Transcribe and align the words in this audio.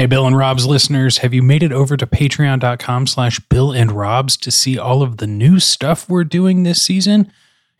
Hey, 0.00 0.06
Bill 0.06 0.26
and 0.26 0.34
Rob's 0.34 0.64
listeners, 0.64 1.18
have 1.18 1.34
you 1.34 1.42
made 1.42 1.62
it 1.62 1.72
over 1.72 1.94
to 1.94 2.06
patreon.com 2.06 3.06
slash 3.06 3.38
Bill 3.38 3.70
and 3.70 3.92
Rob's 3.92 4.38
to 4.38 4.50
see 4.50 4.78
all 4.78 5.02
of 5.02 5.18
the 5.18 5.26
new 5.26 5.60
stuff 5.60 6.08
we're 6.08 6.24
doing 6.24 6.62
this 6.62 6.80
season? 6.80 7.30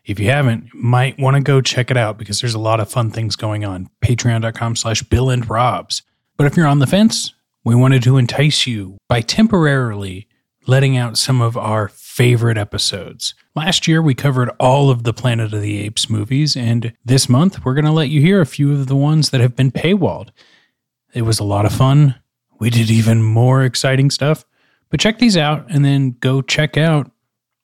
If 0.05 0.19
you 0.19 0.29
haven't, 0.29 0.65
you 0.65 0.79
might 0.79 1.17
want 1.17 1.37
to 1.37 1.41
go 1.41 1.61
check 1.61 1.89
it 1.89 1.97
out 1.97 2.19
because 2.19 2.39
there's 2.39 2.53
a 2.53 2.59
lot 2.59 2.79
of 2.79 2.91
fun 2.91 3.09
things 3.09 3.35
going 3.35 3.65
on. 3.65 3.89
Patreon.com 4.03 4.75
slash 4.75 5.01
Bill 5.01 5.31
and 5.31 5.49
Rob's. 5.49 6.03
But 6.37 6.45
if 6.45 6.55
you're 6.55 6.67
on 6.67 6.77
the 6.77 6.85
fence, 6.85 7.33
we 7.63 7.73
wanted 7.73 8.03
to 8.03 8.17
entice 8.17 8.67
you 8.67 8.99
by 9.09 9.21
temporarily 9.21 10.27
letting 10.67 10.95
out 10.97 11.17
some 11.17 11.41
of 11.41 11.57
our 11.57 11.87
favorite 11.87 12.59
episodes. 12.59 13.33
Last 13.55 13.87
year, 13.87 13.99
we 13.99 14.13
covered 14.13 14.51
all 14.59 14.91
of 14.91 15.05
the 15.05 15.13
Planet 15.13 15.55
of 15.55 15.61
the 15.61 15.79
Apes 15.79 16.07
movies, 16.07 16.55
and 16.55 16.93
this 17.03 17.27
month, 17.27 17.65
we're 17.65 17.73
going 17.73 17.85
to 17.85 17.91
let 17.91 18.09
you 18.09 18.21
hear 18.21 18.41
a 18.41 18.45
few 18.45 18.71
of 18.73 18.85
the 18.85 18.95
ones 18.95 19.31
that 19.31 19.41
have 19.41 19.55
been 19.55 19.71
paywalled. 19.71 20.29
It 21.13 21.23
was 21.23 21.39
a 21.39 21.43
lot 21.43 21.65
of 21.65 21.73
fun. 21.73 22.15
We 22.59 22.69
did 22.69 22.89
even 22.89 23.23
more 23.23 23.63
exciting 23.63 24.09
stuff. 24.09 24.45
But 24.89 24.99
check 24.99 25.19
these 25.19 25.37
out 25.37 25.65
and 25.69 25.83
then 25.83 26.17
go 26.19 26.41
check 26.41 26.77
out 26.77 27.11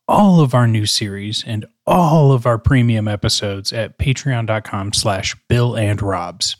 all 0.08 0.40
of 0.40 0.54
our 0.54 0.68
new 0.68 0.86
series 0.86 1.44
and 1.46 1.66
all 1.86 2.32
of 2.32 2.46
our 2.46 2.58
premium 2.58 3.08
episodes 3.08 3.74
at 3.74 4.00
patreon.com 4.00 4.94
slash 4.94 5.36
bill 5.48 5.76
and 5.76 6.02
robs. 6.02 6.56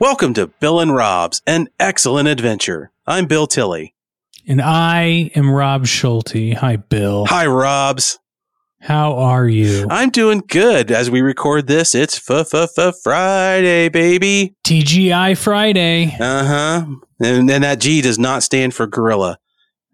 Welcome 0.00 0.32
to 0.32 0.46
Bill 0.46 0.80
and 0.80 0.94
Rob's 0.94 1.42
An 1.46 1.68
Excellent 1.78 2.26
Adventure. 2.26 2.90
I'm 3.06 3.26
Bill 3.26 3.46
Tilley. 3.46 3.94
And 4.48 4.62
I 4.62 5.30
am 5.34 5.50
Rob 5.50 5.86
Schulte. 5.86 6.54
Hi, 6.54 6.76
Bill. 6.76 7.26
Hi, 7.26 7.46
Robs. 7.46 8.18
How 8.80 9.12
are 9.18 9.46
you? 9.46 9.86
I'm 9.90 10.08
doing 10.08 10.42
good. 10.48 10.90
As 10.90 11.10
we 11.10 11.20
record 11.20 11.66
this, 11.66 11.94
it's 11.94 12.16
Friday, 12.18 13.90
baby. 13.90 14.56
TGI 14.64 15.36
Friday. 15.36 16.16
Uh 16.18 16.44
huh. 16.46 16.86
And, 17.22 17.50
and 17.50 17.62
that 17.62 17.78
G 17.80 18.00
does 18.00 18.18
not 18.18 18.42
stand 18.42 18.72
for 18.72 18.86
gorilla. 18.86 19.38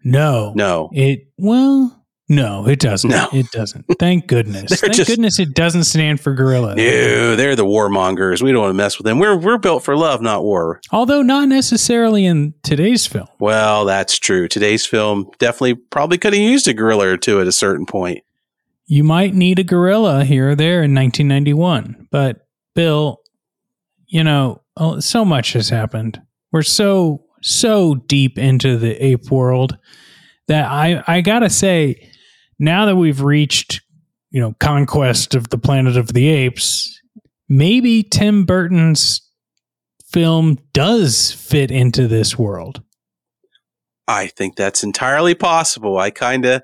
No. 0.05 0.53
No. 0.55 0.89
It, 0.93 1.27
well, 1.37 1.96
no, 2.29 2.67
it 2.67 2.79
doesn't. 2.79 3.09
No. 3.09 3.29
It 3.31 3.49
doesn't. 3.51 3.85
Thank 3.99 4.27
goodness. 4.27 4.79
Thank 4.81 4.93
just- 4.95 5.09
goodness 5.09 5.39
it 5.39 5.53
doesn't 5.53 5.85
stand 5.85 6.19
for 6.19 6.33
gorilla. 6.33 6.75
No, 6.75 7.35
they're 7.35 7.55
the 7.55 7.65
warmongers. 7.65 8.41
We 8.41 8.51
don't 8.51 8.61
want 8.61 8.71
to 8.71 8.77
mess 8.77 8.97
with 8.97 9.05
them. 9.05 9.19
We're 9.19 9.37
we're 9.37 9.57
built 9.57 9.83
for 9.83 9.95
love, 9.95 10.21
not 10.21 10.43
war. 10.43 10.81
Although 10.91 11.21
not 11.21 11.47
necessarily 11.47 12.25
in 12.25 12.53
today's 12.63 13.07
film. 13.07 13.27
Well, 13.39 13.85
that's 13.85 14.19
true. 14.19 14.47
Today's 14.47 14.85
film 14.85 15.29
definitely 15.39 15.75
probably 15.75 16.17
could 16.17 16.33
have 16.33 16.41
used 16.41 16.67
a 16.67 16.73
gorilla 16.73 17.07
or 17.07 17.17
two 17.17 17.39
at 17.39 17.47
a 17.47 17.51
certain 17.51 17.85
point. 17.85 18.23
You 18.85 19.03
might 19.03 19.33
need 19.33 19.59
a 19.59 19.63
gorilla 19.63 20.23
here 20.23 20.51
or 20.51 20.55
there 20.55 20.81
in 20.83 20.95
1991. 20.95 22.07
But, 22.09 22.47
Bill, 22.73 23.19
you 24.05 24.23
know, 24.23 24.61
so 24.99 25.25
much 25.25 25.53
has 25.53 25.67
happened. 25.67 26.21
We're 26.53 26.61
so, 26.61 27.25
so 27.41 27.95
deep 27.95 28.37
into 28.37 28.77
the 28.77 28.93
ape 29.05 29.29
world 29.29 29.77
that 30.47 30.71
I, 30.71 31.03
I 31.05 31.19
gotta 31.19 31.49
say, 31.49 32.06
now 32.59 32.85
that 32.85 32.95
we've 32.95 33.21
reached, 33.21 33.81
you 34.31 34.41
know, 34.41 34.55
conquest 34.59 35.35
of 35.35 35.49
the 35.49 35.57
planet 35.57 35.97
of 35.97 36.13
the 36.13 36.27
apes, 36.27 37.01
maybe 37.49 38.03
Tim 38.03 38.45
Burton's 38.45 39.21
film 40.11 40.57
does 40.73 41.31
fit 41.31 41.71
into 41.71 42.07
this 42.07 42.37
world. 42.37 42.81
I 44.07 44.27
think 44.27 44.55
that's 44.55 44.83
entirely 44.83 45.35
possible. 45.35 45.97
I 45.97 46.11
kind 46.11 46.45
of 46.45 46.61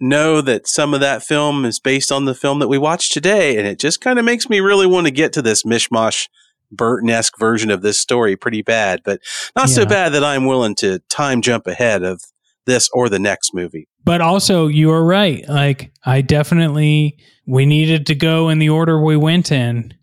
know 0.00 0.40
that 0.40 0.66
some 0.66 0.94
of 0.94 1.00
that 1.00 1.22
film 1.22 1.64
is 1.64 1.78
based 1.78 2.10
on 2.10 2.24
the 2.24 2.34
film 2.34 2.60
that 2.60 2.68
we 2.68 2.78
watched 2.78 3.12
today, 3.12 3.58
and 3.58 3.66
it 3.66 3.78
just 3.78 4.00
kind 4.00 4.18
of 4.18 4.24
makes 4.24 4.48
me 4.48 4.60
really 4.60 4.86
want 4.86 5.06
to 5.06 5.10
get 5.10 5.32
to 5.34 5.42
this 5.42 5.64
mishmash 5.64 6.28
Burton 6.70 7.10
esque 7.10 7.38
version 7.38 7.70
of 7.70 7.82
this 7.82 7.98
story 7.98 8.36
pretty 8.36 8.62
bad, 8.62 9.00
but 9.04 9.20
not 9.56 9.68
so 9.68 9.86
bad 9.86 10.12
that 10.12 10.24
I'm 10.24 10.46
willing 10.46 10.74
to 10.76 11.00
time 11.08 11.40
jump 11.42 11.66
ahead 11.66 12.02
of 12.02 12.22
this 12.68 12.88
or 12.92 13.08
the 13.08 13.18
next 13.18 13.52
movie. 13.52 13.88
But 14.04 14.20
also, 14.20 14.68
you 14.68 14.92
are 14.92 15.04
right. 15.04 15.46
Like, 15.48 15.92
I 16.04 16.20
definitely, 16.20 17.18
we 17.46 17.66
needed 17.66 18.06
to 18.06 18.14
go 18.14 18.48
in 18.48 18.60
the 18.60 18.68
order 18.68 19.02
we 19.02 19.16
went 19.16 19.50
in 19.50 19.94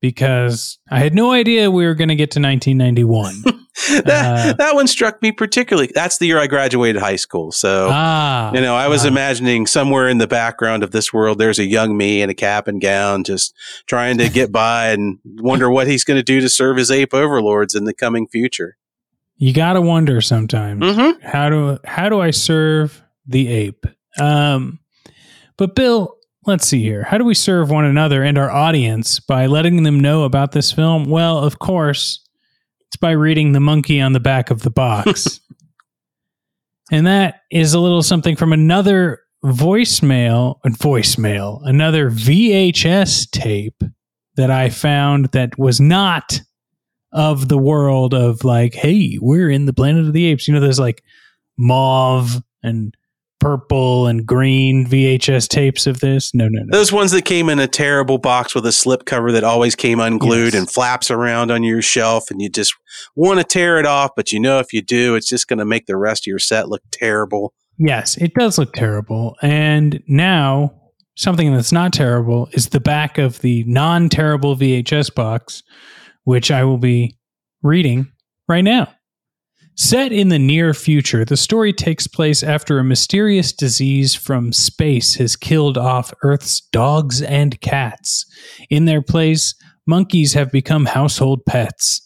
because 0.00 0.78
I 0.90 0.98
had 0.98 1.14
no 1.14 1.32
idea 1.32 1.70
we 1.70 1.86
were 1.86 1.94
going 1.94 2.08
to 2.08 2.14
get 2.14 2.30
to 2.32 2.40
1991. 2.40 3.42
that, 4.04 4.06
Uh, 4.06 4.52
that 4.54 4.74
one 4.74 4.86
struck 4.86 5.22
me 5.22 5.32
particularly. 5.32 5.90
That's 5.94 6.18
the 6.18 6.26
year 6.26 6.38
I 6.38 6.46
graduated 6.46 7.00
high 7.00 7.16
school. 7.16 7.52
So, 7.52 7.88
ah. 7.90 8.52
you 8.52 8.60
know, 8.60 8.74
I 8.74 8.88
was 8.88 9.04
ah. 9.04 9.08
imagining 9.08 9.66
somewhere 9.66 10.08
in 10.08 10.18
the 10.18 10.26
background 10.26 10.82
of 10.82 10.90
this 10.90 11.12
world, 11.12 11.38
there's 11.38 11.58
a 11.58 11.66
young 11.66 11.96
me 11.96 12.22
in 12.22 12.30
a 12.30 12.34
cap 12.34 12.68
and 12.68 12.80
gown 12.80 13.24
just 13.24 13.54
trying 13.86 14.18
to 14.18 14.28
get 14.28 14.52
by 14.52 14.88
and 14.88 15.18
wonder 15.24 15.70
what 15.70 15.86
he's 15.86 16.04
going 16.04 16.18
to 16.18 16.22
do 16.22 16.40
to 16.40 16.48
serve 16.48 16.76
his 16.76 16.90
ape 16.90 17.14
overlords 17.14 17.74
in 17.74 17.84
the 17.84 17.94
coming 17.94 18.26
future. 18.26 18.76
You 19.42 19.52
got 19.52 19.72
to 19.72 19.80
wonder 19.80 20.20
sometimes 20.20 20.84
Mm-hmm. 20.84 21.26
how 21.26 21.50
do 21.50 21.76
how 21.84 22.08
do 22.08 22.20
I 22.20 22.30
serve 22.30 23.02
the 23.26 23.48
ape? 23.48 23.86
Um, 24.20 24.78
but 25.56 25.74
Bill, 25.74 26.14
let's 26.46 26.64
see 26.64 26.80
here. 26.80 27.02
How 27.02 27.18
do 27.18 27.24
we 27.24 27.34
serve 27.34 27.68
one 27.68 27.84
another 27.84 28.22
and 28.22 28.38
our 28.38 28.52
audience 28.52 29.18
by 29.18 29.46
letting 29.46 29.82
them 29.82 29.98
know 29.98 30.22
about 30.22 30.52
this 30.52 30.70
film? 30.70 31.06
Well, 31.06 31.38
of 31.38 31.58
course, 31.58 32.24
it's 32.86 32.96
by 32.96 33.10
reading 33.10 33.50
the 33.50 33.58
monkey 33.58 34.00
on 34.00 34.12
the 34.12 34.20
back 34.20 34.52
of 34.52 34.62
the 34.62 34.70
box. 34.70 35.40
and 36.92 37.08
that 37.08 37.40
is 37.50 37.74
a 37.74 37.80
little 37.80 38.04
something 38.04 38.36
from 38.36 38.52
another 38.52 39.22
voicemail, 39.44 40.60
uh, 40.64 40.68
voicemail, 40.68 41.58
another 41.64 42.12
VHS 42.12 43.28
tape 43.32 43.82
that 44.36 44.52
I 44.52 44.68
found 44.70 45.26
that 45.32 45.58
was 45.58 45.80
not 45.80 46.40
of 47.12 47.48
the 47.48 47.58
world 47.58 48.14
of 48.14 48.44
like, 48.44 48.74
hey, 48.74 49.18
we're 49.20 49.50
in 49.50 49.66
the 49.66 49.72
Planet 49.72 50.06
of 50.06 50.12
the 50.12 50.26
Apes. 50.26 50.48
You 50.48 50.54
know, 50.54 50.60
there's 50.60 50.80
like 50.80 51.02
mauve 51.58 52.42
and 52.62 52.94
purple 53.38 54.06
and 54.06 54.24
green 54.24 54.86
VHS 54.86 55.48
tapes 55.48 55.86
of 55.88 55.98
this. 56.00 56.32
No, 56.32 56.44
no, 56.48 56.60
no. 56.64 56.78
Those 56.78 56.92
ones 56.92 57.10
that 57.10 57.24
came 57.24 57.48
in 57.48 57.58
a 57.58 57.66
terrible 57.66 58.18
box 58.18 58.54
with 58.54 58.64
a 58.66 58.70
slip 58.72 59.04
cover 59.04 59.32
that 59.32 59.42
always 59.42 59.74
came 59.74 59.98
unglued 59.98 60.54
Yes. 60.54 60.60
and 60.60 60.70
flaps 60.70 61.10
around 61.10 61.50
on 61.50 61.64
your 61.64 61.82
shelf, 61.82 62.30
and 62.30 62.40
you 62.40 62.48
just 62.48 62.72
want 63.16 63.38
to 63.40 63.44
tear 63.44 63.78
it 63.78 63.86
off, 63.86 64.12
but 64.14 64.30
you 64.32 64.38
know 64.38 64.60
if 64.60 64.72
you 64.72 64.80
do, 64.80 65.16
it's 65.16 65.28
just 65.28 65.48
going 65.48 65.58
to 65.58 65.64
make 65.64 65.86
the 65.86 65.96
rest 65.96 66.22
of 66.22 66.28
your 66.28 66.38
set 66.38 66.68
look 66.68 66.82
terrible. 66.92 67.52
Yes, 67.78 68.16
it 68.16 68.32
does 68.34 68.58
look 68.58 68.74
terrible. 68.74 69.36
And 69.42 70.00
now 70.06 70.72
something 71.16 71.52
that's 71.52 71.72
not 71.72 71.92
terrible 71.92 72.48
is 72.52 72.68
the 72.68 72.80
back 72.80 73.18
of 73.18 73.40
the 73.40 73.64
non 73.64 74.08
terrible 74.08 74.54
VHS 74.56 75.12
box, 75.12 75.64
which 76.24 76.50
I 76.50 76.64
will 76.64 76.78
be 76.78 77.16
reading 77.62 78.10
right 78.48 78.64
now. 78.64 78.92
Set 79.74 80.12
in 80.12 80.28
the 80.28 80.38
near 80.38 80.74
future, 80.74 81.24
the 81.24 81.36
story 81.36 81.72
takes 81.72 82.06
place 82.06 82.42
after 82.42 82.78
a 82.78 82.84
mysterious 82.84 83.52
disease 83.52 84.14
from 84.14 84.52
space 84.52 85.14
has 85.14 85.34
killed 85.34 85.78
off 85.78 86.12
Earth's 86.22 86.60
dogs 86.72 87.22
and 87.22 87.58
cats. 87.62 88.26
In 88.68 88.84
their 88.84 89.00
place, 89.00 89.54
monkeys 89.86 90.34
have 90.34 90.52
become 90.52 90.84
household 90.84 91.46
pets. 91.46 92.02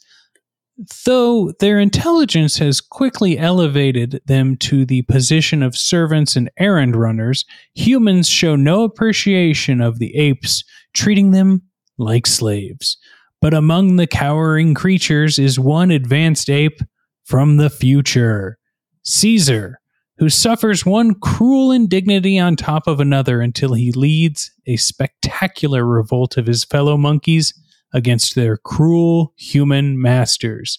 Though 1.06 1.52
their 1.58 1.80
intelligence 1.80 2.58
has 2.58 2.80
quickly 2.80 3.38
elevated 3.38 4.20
them 4.26 4.56
to 4.58 4.84
the 4.84 5.02
position 5.02 5.62
of 5.62 5.76
servants 5.76 6.36
and 6.36 6.50
errand 6.58 6.94
runners, 6.94 7.44
humans 7.74 8.28
show 8.28 8.54
no 8.54 8.84
appreciation 8.84 9.80
of 9.80 9.98
the 9.98 10.14
apes, 10.16 10.62
treating 10.92 11.30
them 11.32 11.62
like 11.98 12.26
slaves. 12.26 12.98
But 13.40 13.54
among 13.54 13.96
the 13.96 14.06
cowering 14.06 14.74
creatures 14.74 15.38
is 15.38 15.58
one 15.58 15.90
advanced 15.90 16.48
ape 16.50 16.80
from 17.24 17.56
the 17.58 17.70
future 17.70 18.58
Caesar, 19.04 19.80
who 20.18 20.28
suffers 20.28 20.86
one 20.86 21.14
cruel 21.14 21.70
indignity 21.70 22.38
on 22.38 22.56
top 22.56 22.86
of 22.86 22.98
another 23.00 23.40
until 23.40 23.74
he 23.74 23.92
leads 23.92 24.50
a 24.66 24.76
spectacular 24.76 25.84
revolt 25.84 26.36
of 26.36 26.46
his 26.46 26.64
fellow 26.64 26.96
monkeys 26.96 27.52
against 27.92 28.34
their 28.34 28.56
cruel 28.56 29.32
human 29.36 30.00
masters. 30.00 30.78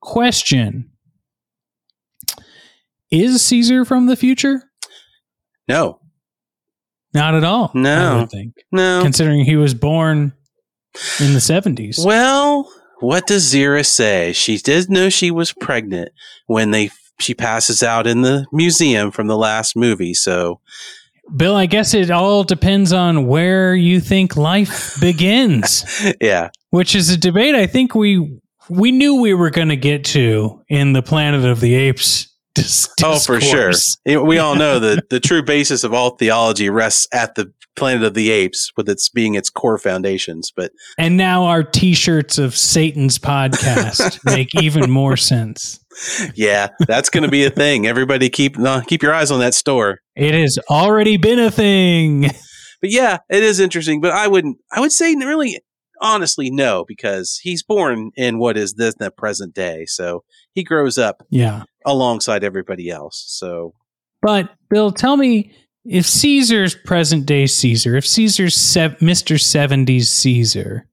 Question 0.00 0.90
is 3.10 3.42
Caesar 3.42 3.84
from 3.84 4.06
the 4.06 4.16
future? 4.16 4.62
No, 5.68 6.00
Not 7.14 7.34
at 7.34 7.44
all. 7.44 7.70
No. 7.74 8.20
I 8.22 8.26
think, 8.26 8.54
no. 8.72 9.00
considering 9.02 9.44
he 9.44 9.56
was 9.56 9.74
born 9.74 10.32
in 11.20 11.34
the 11.34 11.40
seventies. 11.40 11.98
Well, 12.02 12.70
what 13.00 13.26
does 13.26 13.52
Zira 13.52 13.84
say? 13.84 14.32
She 14.32 14.58
did 14.58 14.90
know 14.90 15.08
she 15.08 15.30
was 15.30 15.52
pregnant 15.52 16.10
when 16.46 16.70
they 16.70 16.90
she 17.18 17.34
passes 17.34 17.82
out 17.82 18.06
in 18.06 18.22
the 18.22 18.46
museum 18.52 19.10
from 19.10 19.26
the 19.26 19.36
last 19.36 19.76
movie. 19.76 20.14
So 20.14 20.60
Bill, 21.34 21.54
I 21.56 21.66
guess 21.66 21.94
it 21.94 22.10
all 22.10 22.44
depends 22.44 22.92
on 22.92 23.26
where 23.26 23.74
you 23.74 24.00
think 24.00 24.36
life 24.36 24.96
begins, 25.00 25.84
yeah, 26.20 26.50
which 26.70 26.94
is 26.94 27.10
a 27.10 27.16
debate 27.16 27.54
I 27.54 27.66
think 27.66 27.94
we 27.94 28.38
we 28.68 28.92
knew 28.92 29.20
we 29.20 29.34
were 29.34 29.50
going 29.50 29.68
to 29.68 29.76
get 29.76 30.04
to 30.06 30.62
in 30.68 30.92
the 30.92 31.02
Planet 31.02 31.44
of 31.44 31.60
the 31.60 31.74
Apes. 31.74 32.28
Dis- 32.54 32.88
oh 33.02 33.18
for 33.18 33.40
sure. 33.40 33.72
We 34.04 34.38
all 34.38 34.54
know 34.54 34.78
that 34.78 35.08
the 35.10 35.20
true 35.20 35.42
basis 35.42 35.84
of 35.84 35.94
all 35.94 36.10
theology 36.10 36.68
rests 36.68 37.08
at 37.12 37.34
the 37.34 37.52
Planet 37.76 38.02
of 38.04 38.14
the 38.14 38.30
Apes, 38.30 38.70
with 38.76 38.88
its 38.88 39.08
being 39.08 39.34
its 39.34 39.48
core 39.50 39.78
foundations. 39.78 40.52
But 40.54 40.72
And 40.98 41.16
now 41.16 41.44
our 41.44 41.62
T-shirts 41.62 42.38
of 42.38 42.56
Satan's 42.56 43.18
podcast 43.18 44.20
make 44.24 44.54
even 44.60 44.90
more 44.90 45.16
sense. 45.16 45.78
yeah, 46.34 46.68
that's 46.86 47.10
going 47.10 47.22
to 47.24 47.30
be 47.30 47.44
a 47.44 47.50
thing. 47.50 47.86
Everybody 47.86 48.28
keep 48.30 48.56
no, 48.58 48.80
keep 48.86 49.02
your 49.02 49.14
eyes 49.14 49.30
on 49.30 49.40
that 49.40 49.54
store. 49.54 49.98
It 50.16 50.34
has 50.34 50.58
already 50.70 51.16
been 51.16 51.38
a 51.38 51.50
thing. 51.50 52.22
But 52.80 52.90
yeah, 52.90 53.18
it 53.30 53.42
is 53.44 53.60
interesting. 53.60 54.00
But 54.00 54.10
I 54.12 54.26
wouldn't. 54.28 54.58
I 54.72 54.80
would 54.80 54.90
say 54.92 55.14
really, 55.14 55.58
honestly, 56.00 56.50
no, 56.50 56.84
because 56.88 57.38
he's 57.42 57.62
born 57.62 58.10
in 58.16 58.38
what 58.38 58.56
is 58.56 58.74
this 58.74 58.94
the 58.98 59.10
present 59.10 59.54
day. 59.54 59.84
So 59.86 60.24
he 60.52 60.64
grows 60.64 60.98
up 60.98 61.22
Yeah. 61.30 61.62
alongside 61.86 62.42
everybody 62.42 62.90
else. 62.90 63.24
So 63.28 63.74
But 64.20 64.50
Bill, 64.68 64.90
tell 64.92 65.16
me 65.16 65.52
if 65.84 66.06
Caesar's 66.06 66.74
present 66.74 67.26
day 67.26 67.46
Caesar, 67.46 67.96
if 67.96 68.06
Caesar's 68.06 68.56
se- 68.56 68.96
Mr. 69.00 69.36
70s 69.36 70.04
Caesar, 70.06 70.86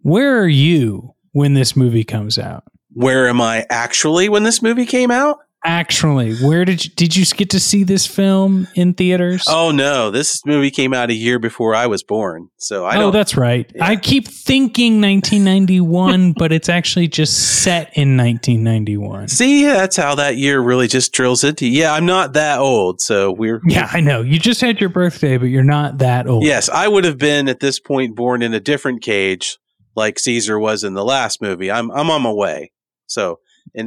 where 0.00 0.38
are 0.40 0.48
you 0.48 1.14
when 1.32 1.54
this 1.54 1.76
movie 1.76 2.04
comes 2.04 2.38
out? 2.38 2.64
where 2.94 3.26
am 3.26 3.40
I 3.40 3.64
actually 3.70 4.28
when 4.28 4.42
this 4.42 4.60
movie 4.60 4.84
came 4.84 5.10
out? 5.10 5.38
Actually, 5.64 6.34
where 6.36 6.64
did 6.64 6.84
you, 6.84 6.90
did 6.96 7.14
you 7.16 7.24
get 7.26 7.50
to 7.50 7.60
see 7.60 7.84
this 7.84 8.06
film 8.06 8.66
in 8.74 8.94
theaters? 8.94 9.44
Oh 9.48 9.70
no, 9.70 10.10
this 10.10 10.44
movie 10.44 10.70
came 10.70 10.92
out 10.92 11.10
a 11.10 11.14
year 11.14 11.38
before 11.38 11.74
I 11.74 11.86
was 11.86 12.02
born. 12.02 12.48
So 12.58 12.84
I 12.84 12.96
Oh, 12.96 13.10
that's 13.12 13.36
right. 13.36 13.70
Yeah. 13.74 13.84
I 13.86 13.96
keep 13.96 14.26
thinking 14.26 15.00
1991, 15.00 16.32
but 16.36 16.52
it's 16.52 16.68
actually 16.68 17.08
just 17.08 17.62
set 17.62 17.96
in 17.96 18.16
1991. 18.16 19.28
See, 19.28 19.64
that's 19.64 19.96
how 19.96 20.14
that 20.16 20.36
year 20.36 20.60
really 20.60 20.88
just 20.88 21.12
drills 21.12 21.44
into. 21.44 21.66
you. 21.66 21.80
Yeah, 21.82 21.94
I'm 21.94 22.06
not 22.06 22.32
that 22.32 22.58
old, 22.58 23.00
so 23.00 23.32
we're. 23.32 23.60
Yeah, 23.72 23.88
I 23.92 24.00
know. 24.00 24.20
You 24.20 24.38
just 24.38 24.60
had 24.60 24.80
your 24.80 24.90
birthday, 24.90 25.38
but 25.38 25.46
you're 25.46 25.62
not 25.62 25.98
that 25.98 26.26
old. 26.26 26.44
Yes, 26.44 26.68
I 26.68 26.88
would 26.88 27.04
have 27.04 27.16
been 27.16 27.48
at 27.48 27.60
this 27.60 27.78
point 27.80 28.14
born 28.16 28.42
in 28.42 28.52
a 28.52 28.60
different 28.60 29.02
cage, 29.02 29.58
like 29.94 30.18
Caesar 30.18 30.58
was 30.58 30.84
in 30.84 30.94
the 30.94 31.04
last 31.04 31.40
movie. 31.40 31.70
I'm 31.70 31.90
I'm 31.92 32.10
on 32.10 32.22
my 32.22 32.32
way. 32.32 32.72
So 33.06 33.38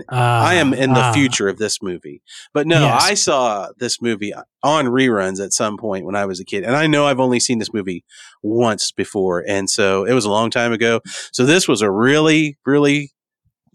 Ah, 0.10 0.46
I 0.46 0.56
am 0.56 0.74
in 0.74 0.94
the 0.94 1.00
ah. 1.00 1.14
future 1.14 1.48
of 1.48 1.58
this 1.58 1.82
movie. 1.82 2.22
But 2.54 2.68
no, 2.68 2.82
Yes. 2.82 3.04
I 3.04 3.14
saw 3.14 3.70
this 3.78 4.02
movie 4.02 4.34
on 4.64 4.86
reruns 4.86 5.44
at 5.44 5.54
some 5.54 5.78
point 5.78 6.06
when 6.06 6.16
I 6.16 6.26
was 6.26 6.40
a 6.40 6.46
kid. 6.46 6.64
And 6.64 6.76
I 6.76 6.88
know 6.88 7.06
I've 7.06 7.20
only 7.20 7.40
seen 7.40 7.60
this 7.60 7.74
movie 7.74 8.04
once 8.42 8.92
before. 8.92 9.44
And 9.48 9.70
so 9.70 10.06
it 10.06 10.14
was 10.14 10.26
a 10.26 10.32
long 10.32 10.50
time 10.50 10.74
ago. 10.74 11.02
So 11.32 11.46
this 11.46 11.68
was 11.68 11.82
a 11.82 11.92
really, 11.92 12.58
really 12.66 13.14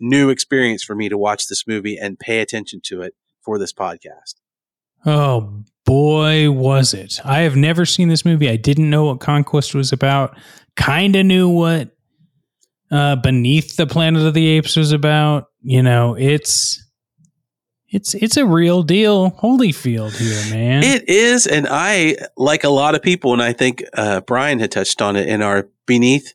new 0.01 0.31
experience 0.31 0.83
for 0.83 0.95
me 0.95 1.09
to 1.09 1.19
watch 1.19 1.47
this 1.47 1.67
movie 1.67 1.97
and 1.97 2.19
pay 2.19 2.41
attention 2.41 2.81
to 2.85 3.03
it 3.03 3.15
for 3.43 3.59
this 3.59 3.73
podcast. 3.73 4.35
Oh 5.07 5.65
boy, 5.87 6.51
was 6.51 6.93
it! 6.93 7.21
I 7.25 7.41
have 7.41 7.57
never 7.57 7.87
seen 7.87 8.09
this 8.09 8.25
movie. 8.25 8.51
I 8.51 8.57
didn't 8.57 8.91
know 8.91 9.07
what 9.07 9.21
Conquest 9.21 9.75
was 9.75 9.93
about. 9.93 10.37
Kind 10.77 11.17
of 11.17 11.25
knew 11.25 11.49
what 11.49 11.91
uh, 12.91 13.17
Beneath 13.17 13.77
the 13.77 13.87
Planet 13.87 14.27
of 14.27 14.35
the 14.35 14.47
Apes 14.47 14.77
was 14.77 14.93
about. 14.93 15.47
You 15.63 15.83
know, 15.83 16.15
it's 16.15 16.85
it's 17.89 18.15
it's 18.15 18.37
a 18.37 18.47
real 18.47 18.83
deal. 18.83 19.31
Holyfield 19.33 20.17
here, 20.17 20.55
man. 20.55 20.83
It 20.83 21.09
is. 21.09 21.47
And 21.47 21.67
I, 21.69 22.17
like 22.37 22.65
a 22.65 22.71
lot 22.71 22.95
of 22.95 23.03
people, 23.03 23.33
and 23.33 23.43
I 23.43 23.53
think 23.53 23.85
uh, 23.95 24.21
Brian 24.23 24.59
had 24.59 24.73
touched 24.73 25.03
on 25.03 25.17
it 25.17 25.29
in 25.29 25.43
our 25.43 25.69
Beneath 25.87 26.35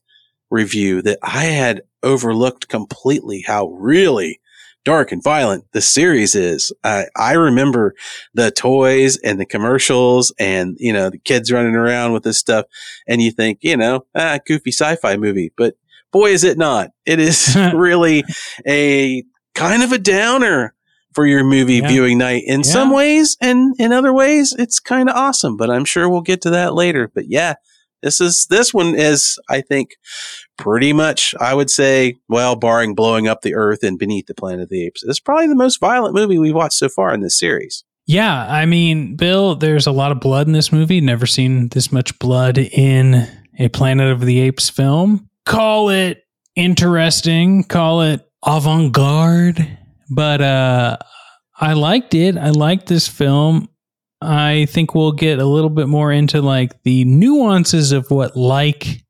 review, 0.52 1.02
that 1.02 1.20
I 1.24 1.46
had 1.46 1.82
overlooked 2.04 2.68
completely 2.68 3.42
how 3.42 3.68
really 3.70 4.40
dark 4.84 5.12
and 5.12 5.24
violent 5.24 5.66
the 5.72 5.82
series 5.82 6.36
is. 6.36 6.72
I, 6.84 7.06
I 7.18 7.34
remember 7.34 7.96
the 8.36 8.52
toys 8.52 9.18
and 9.18 9.40
the 9.40 9.46
commercials 9.46 10.32
and, 10.38 10.78
you 10.80 10.94
know, 10.94 11.10
the 11.10 11.18
kids 11.18 11.52
running 11.52 11.74
around 11.74 12.14
with 12.14 12.22
this 12.22 12.38
stuff. 12.38 12.68
And 13.08 13.22
you 13.22 13.32
think, 13.32 13.60
you 13.62 13.76
know, 13.76 14.06
ah, 14.14 14.38
goofy 14.46 14.72
sci-fi 14.72 15.18
movie, 15.18 15.52
but 15.58 15.76
boy, 16.16 16.30
is 16.32 16.46
it 16.46 16.58
not. 16.58 16.92
It 17.06 17.20
is 17.20 17.56
really 17.74 18.24
a 18.66 19.24
kind 19.54 19.84
of 19.84 19.92
a 19.92 19.98
downer 19.98 20.74
for 21.14 21.26
your 21.26 21.44
movie 21.44 21.76
Yeah. 21.76 21.88
viewing 21.90 22.18
night 22.18 22.44
in 22.46 22.62
Yeah. 22.62 22.72
some 22.72 22.92
ways. 22.94 23.36
And 23.42 23.76
in 23.80 23.92
other 23.92 24.14
ways, 24.14 24.56
it's 24.58 24.80
kind 24.80 25.10
of 25.10 25.16
awesome, 25.18 25.58
but 25.58 25.70
I'm 25.70 25.84
sure 25.86 26.08
we'll 26.10 26.22
get 26.22 26.42
to 26.44 26.50
that 26.52 26.74
later. 26.74 27.12
But 27.14 27.26
yeah, 27.28 27.56
this 28.02 28.22
is, 28.22 28.48
this 28.50 28.74
one 28.74 28.96
is, 28.96 29.38
I 29.50 29.60
think, 29.62 29.92
pretty 30.58 30.94
much, 30.94 31.36
I 31.40 31.54
would 31.54 31.70
say, 31.70 32.16
well, 32.30 32.56
barring 32.56 32.96
blowing 32.96 33.28
up 33.28 33.42
the 33.42 33.56
earth 33.56 33.84
and 33.84 34.00
beneath 34.00 34.28
the 34.28 34.34
planet 34.36 34.62
of 34.62 34.70
the 34.70 34.86
apes, 34.86 35.04
it's 35.04 35.20
probably 35.20 35.48
the 35.48 35.56
most 35.56 35.80
violent 35.82 36.16
movie 36.16 36.38
we've 36.40 36.56
watched 36.56 36.74
so 36.78 36.88
far 36.88 37.14
in 37.14 37.20
this 37.22 37.38
series. 37.38 37.84
Yeah, 38.08 38.46
I 38.50 38.66
mean, 38.66 39.16
Bill, 39.18 39.56
there's 39.56 39.88
a 39.88 39.92
lot 39.92 40.12
of 40.14 40.20
blood 40.22 40.48
in 40.48 40.54
this 40.54 40.72
movie. 40.72 41.02
Never 41.02 41.26
seen 41.26 41.70
this 41.70 41.92
much 41.92 42.18
blood 42.20 42.58
in 42.58 43.28
a 43.58 43.68
Planet 43.70 44.12
of 44.12 44.22
the 44.22 44.40
Apes 44.42 44.70
film. 44.70 45.30
Call 45.46 45.90
it 45.90 46.24
interesting, 46.56 47.64
call 47.64 48.02
it 48.02 48.22
avant 48.44 48.92
garde, 48.94 49.78
but 50.10 50.42
uh, 50.42 50.98
I 51.60 51.74
liked 51.74 52.14
it. 52.14 52.38
I 52.38 52.50
liked 52.50 52.88
this 52.88 53.08
film. 53.08 53.70
I 54.22 54.66
think 54.70 54.96
we'll 54.96 55.12
get 55.12 55.40
a 55.40 55.46
little 55.46 55.70
bit 55.70 55.88
more 55.88 56.12
into 56.12 56.42
like 56.42 56.82
the 56.84 57.06
nuances 57.06 57.92
of 57.92 58.10
what 58.10 58.36
like 58.36 59.04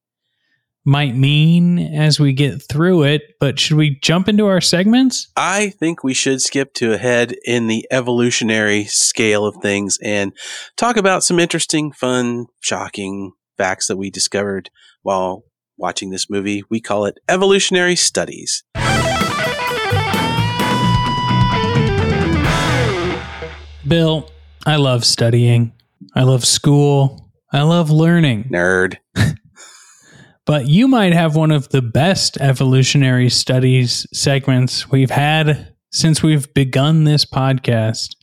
might 0.85 1.15
mean 1.15 1.79
as 1.79 2.19
we 2.19 2.33
get 2.33 2.61
through 2.61 3.03
it. 3.03 3.21
But 3.39 3.59
should 3.59 3.77
we 3.77 3.97
jump 4.01 4.29
into 4.29 4.45
our 4.45 4.61
segments? 4.61 5.31
I 5.35 5.69
think 5.69 6.03
we 6.03 6.13
should 6.13 6.41
skip 6.41 6.73
to 6.75 6.93
ahead 6.93 7.35
in 7.45 7.67
the 7.67 7.87
evolutionary 7.91 8.85
scale 8.85 9.45
of 9.45 9.55
things 9.61 9.97
and 10.03 10.33
talk 10.77 10.97
about 10.97 11.23
some 11.23 11.39
interesting, 11.39 11.91
fun, 11.91 12.45
shocking 12.59 13.31
facts 13.57 13.87
that 13.87 13.97
we 13.97 14.09
discovered 14.09 14.69
while 15.01 15.43
watching 15.77 16.09
this 16.09 16.29
movie. 16.29 16.63
We 16.69 16.79
call 16.79 17.05
it 17.05 17.19
evolutionary 17.27 17.95
studies. 17.95 18.63
Bill, 23.87 24.29
I 24.65 24.77
love 24.77 25.05
studying. 25.05 25.73
I 26.15 26.23
love 26.23 26.45
school. 26.45 27.31
I 27.51 27.61
love 27.61 27.91
learning. 27.91 28.45
Nerd. 28.51 28.97
But 30.45 30.67
you 30.67 30.87
might 30.87 31.13
have 31.13 31.35
one 31.35 31.49
of 31.49 31.69
the 31.69 31.81
best 31.81 32.37
evolutionary 32.39 33.29
studies 33.29 34.05
segments 34.13 34.91
we've 34.91 35.09
had 35.09 35.73
since 35.91 36.21
we've 36.21 36.53
begun 36.53 37.03
this 37.03 37.25
podcast. 37.25 38.15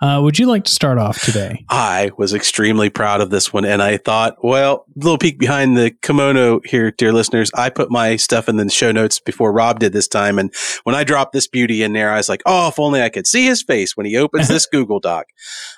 Uh, 0.00 0.20
would 0.22 0.38
you 0.38 0.46
like 0.46 0.64
to 0.64 0.70
start 0.70 0.96
off 0.96 1.20
today? 1.22 1.64
I 1.68 2.12
was 2.16 2.32
extremely 2.32 2.88
proud 2.88 3.20
of 3.20 3.30
this 3.30 3.52
one, 3.52 3.64
and 3.64 3.82
I 3.82 3.96
thought, 3.96 4.36
well, 4.44 4.84
little 4.94 5.18
peek 5.18 5.38
behind 5.38 5.76
the 5.76 5.90
kimono 5.90 6.60
here, 6.64 6.92
dear 6.92 7.12
listeners. 7.12 7.50
I 7.54 7.70
put 7.70 7.90
my 7.90 8.14
stuff 8.16 8.48
in 8.48 8.56
the 8.56 8.70
show 8.70 8.92
notes 8.92 9.18
before 9.18 9.52
Rob 9.52 9.80
did 9.80 9.92
this 9.92 10.06
time, 10.06 10.38
and 10.38 10.54
when 10.84 10.94
I 10.94 11.02
dropped 11.02 11.32
this 11.32 11.48
beauty 11.48 11.82
in 11.82 11.94
there, 11.94 12.12
I 12.12 12.16
was 12.18 12.28
like, 12.28 12.42
oh, 12.46 12.68
if 12.68 12.78
only 12.78 13.02
I 13.02 13.08
could 13.08 13.26
see 13.26 13.44
his 13.44 13.62
face 13.62 13.96
when 13.96 14.06
he 14.06 14.16
opens 14.16 14.46
this 14.46 14.66
Google 14.72 15.00
Doc. 15.00 15.26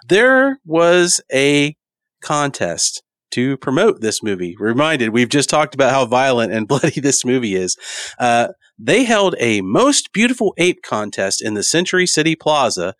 There 0.09 0.61
was 0.67 1.23
a 1.33 1.77
contest 2.21 3.03
to 3.31 3.57
promote 3.57 4.00
this 4.00 4.23
movie. 4.23 4.55
Reminded, 4.59 5.11
we've 5.11 5.29
just 5.29 5.49
talked 5.49 5.75
about 5.75 5.93
how 5.93 6.05
violent 6.05 6.53
and 6.53 6.69
bloody 6.69 7.00
this 7.00 7.25
movie 7.25 7.55
is. 7.55 7.77
Uh, 8.19 8.49
they 8.79 9.05
held 9.05 9.35
a 9.39 9.61
most 9.61 10.12
beautiful 10.12 10.55
ape 10.59 10.83
contest 10.83 11.43
in 11.43 11.55
the 11.55 11.62
Century 11.62 12.07
City 12.07 12.35
Plaza 12.35 12.95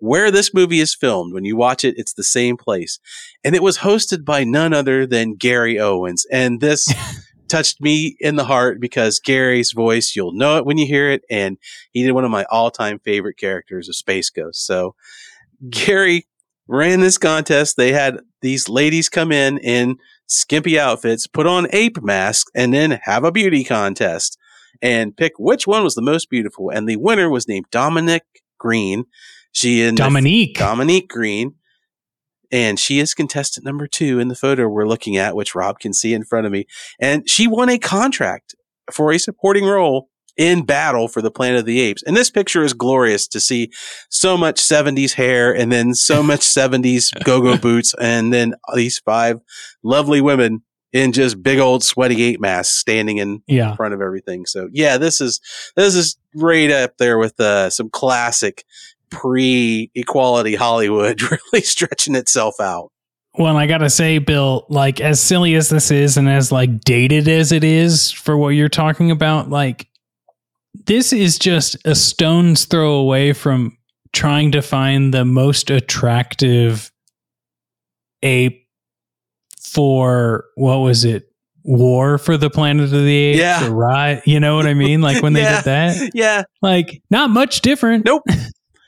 where 0.00 0.30
this 0.30 0.52
movie 0.52 0.80
is 0.80 0.94
filmed. 0.94 1.32
When 1.32 1.44
you 1.44 1.56
watch 1.56 1.84
it, 1.84 1.94
it's 1.96 2.14
the 2.14 2.24
same 2.24 2.56
place. 2.56 2.98
And 3.44 3.54
it 3.54 3.62
was 3.62 3.78
hosted 3.78 4.24
by 4.24 4.44
none 4.44 4.72
other 4.72 5.06
than 5.06 5.34
Gary 5.34 5.78
Owens. 5.78 6.26
And 6.30 6.60
this 6.60 6.92
touched 7.48 7.80
me 7.80 8.16
in 8.20 8.36
the 8.36 8.44
heart 8.44 8.80
because 8.80 9.20
Gary's 9.20 9.72
voice, 9.72 10.14
you'll 10.14 10.32
know 10.32 10.56
it 10.56 10.66
when 10.66 10.78
you 10.78 10.86
hear 10.86 11.10
it. 11.10 11.22
And 11.30 11.58
he 11.92 12.02
did 12.02 12.12
one 12.12 12.24
of 12.24 12.30
my 12.30 12.44
all 12.50 12.70
time 12.70 12.98
favorite 12.98 13.36
characters 13.36 13.88
of 13.88 13.96
Space 13.96 14.30
Ghost. 14.30 14.64
So 14.66 14.94
Gary 15.68 16.26
ran 16.68 17.00
this 17.00 17.18
contest. 17.18 17.76
They 17.76 17.92
had 17.92 18.20
these 18.40 18.68
ladies 18.68 19.08
come 19.08 19.32
in 19.32 19.58
in 19.58 19.98
skimpy 20.26 20.78
outfits, 20.78 21.26
put 21.26 21.46
on 21.46 21.66
ape 21.72 22.02
masks, 22.02 22.50
and 22.54 22.72
then 22.72 23.00
have 23.02 23.24
a 23.24 23.32
beauty 23.32 23.64
contest 23.64 24.38
and 24.80 25.16
pick 25.16 25.32
which 25.38 25.66
one 25.66 25.84
was 25.84 25.94
the 25.94 26.02
most 26.02 26.30
beautiful. 26.30 26.70
And 26.70 26.88
the 26.88 26.96
winner 26.96 27.28
was 27.28 27.48
named 27.48 27.66
Dominic 27.70 28.24
Green 28.58 29.04
She 29.52 29.82
the- 29.82 29.92
Dominique. 29.92 30.58
Dominique 30.58 31.08
Green. 31.08 31.54
And 32.52 32.80
she 32.80 32.98
is 32.98 33.14
contestant 33.14 33.64
number 33.64 33.86
two 33.86 34.18
in 34.18 34.26
the 34.26 34.34
photo 34.34 34.66
we're 34.66 34.88
looking 34.88 35.16
at, 35.16 35.36
which 35.36 35.54
Rob 35.54 35.78
can 35.78 35.92
see 35.92 36.12
in 36.12 36.24
front 36.24 36.46
of 36.46 36.52
me. 36.52 36.66
And 36.98 37.28
she 37.30 37.46
won 37.46 37.68
a 37.68 37.78
contract 37.78 38.56
for 38.90 39.12
a 39.12 39.18
supporting 39.18 39.64
role 39.64 40.08
in 40.36 40.64
battle 40.64 41.06
for 41.06 41.22
the 41.22 41.30
Planet 41.30 41.60
of 41.60 41.66
the 41.66 41.80
Apes. 41.80 42.02
And 42.02 42.16
this 42.16 42.30
picture 42.30 42.64
is 42.64 42.72
glorious 42.72 43.28
to 43.28 43.40
see 43.40 43.70
so 44.08 44.36
much 44.36 44.56
70s 44.56 45.12
hair 45.12 45.54
and 45.54 45.70
then 45.70 45.94
so 45.94 46.22
much 46.24 46.40
70s 46.40 47.10
go-go 47.24 47.56
boots 47.56 47.94
and 48.00 48.32
then 48.32 48.54
these 48.74 48.98
five 48.98 49.38
lovely 49.82 50.20
women 50.20 50.62
in 50.92 51.12
just 51.12 51.42
big 51.42 51.58
old 51.58 51.84
sweaty 51.84 52.22
ape 52.22 52.40
masks 52.40 52.76
standing 52.76 53.18
in 53.18 53.42
yeah. 53.46 53.76
front 53.76 53.94
of 53.94 54.00
everything. 54.00 54.46
So 54.46 54.68
yeah, 54.72 54.98
this 54.98 55.20
is 55.20 55.40
this 55.76 55.94
is 55.94 56.16
right 56.34 56.70
up 56.70 56.96
there 56.98 57.18
with 57.18 57.38
uh, 57.38 57.70
some 57.70 57.90
classic 57.90 58.64
pre-equality 59.10 60.54
Hollywood, 60.54 61.20
really 61.52 61.62
stretching 61.62 62.14
itself 62.14 62.60
out. 62.60 62.90
Well, 63.38 63.56
I 63.56 63.66
gotta 63.66 63.90
say, 63.90 64.18
Bill, 64.18 64.66
like 64.68 65.00
as 65.00 65.20
silly 65.20 65.54
as 65.54 65.68
this 65.68 65.90
is 65.90 66.16
and 66.16 66.28
as 66.28 66.50
like 66.50 66.80
dated 66.80 67.28
as 67.28 67.52
it 67.52 67.62
is 67.62 68.10
for 68.10 68.36
what 68.36 68.48
you're 68.50 68.68
talking 68.68 69.10
about, 69.10 69.48
like 69.50 69.88
this 70.86 71.12
is 71.12 71.38
just 71.38 71.76
a 71.84 71.94
stone's 71.94 72.64
throw 72.64 72.94
away 72.94 73.32
from 73.32 73.76
trying 74.12 74.50
to 74.52 74.62
find 74.62 75.14
the 75.14 75.24
most 75.24 75.70
attractive 75.70 76.90
ape 78.22 78.66
for 79.62 80.44
what 80.56 80.78
was 80.78 81.04
it? 81.04 81.26
War 81.62 82.18
for 82.18 82.36
the 82.36 82.50
Planet 82.50 82.86
of 82.86 82.90
the 82.90 83.14
Apes, 83.16 83.38
Yeah. 83.38 83.68
right? 83.70 84.22
You 84.26 84.40
know 84.40 84.56
what 84.56 84.66
I 84.66 84.74
mean? 84.74 85.02
Like 85.02 85.22
when 85.22 85.34
they 85.34 85.42
Yeah. 85.42 85.56
did 85.56 85.64
that, 85.66 86.10
Yeah, 86.14 86.42
like 86.62 87.00
not 87.10 87.30
much 87.30 87.60
different. 87.60 88.04
Nope. 88.04 88.22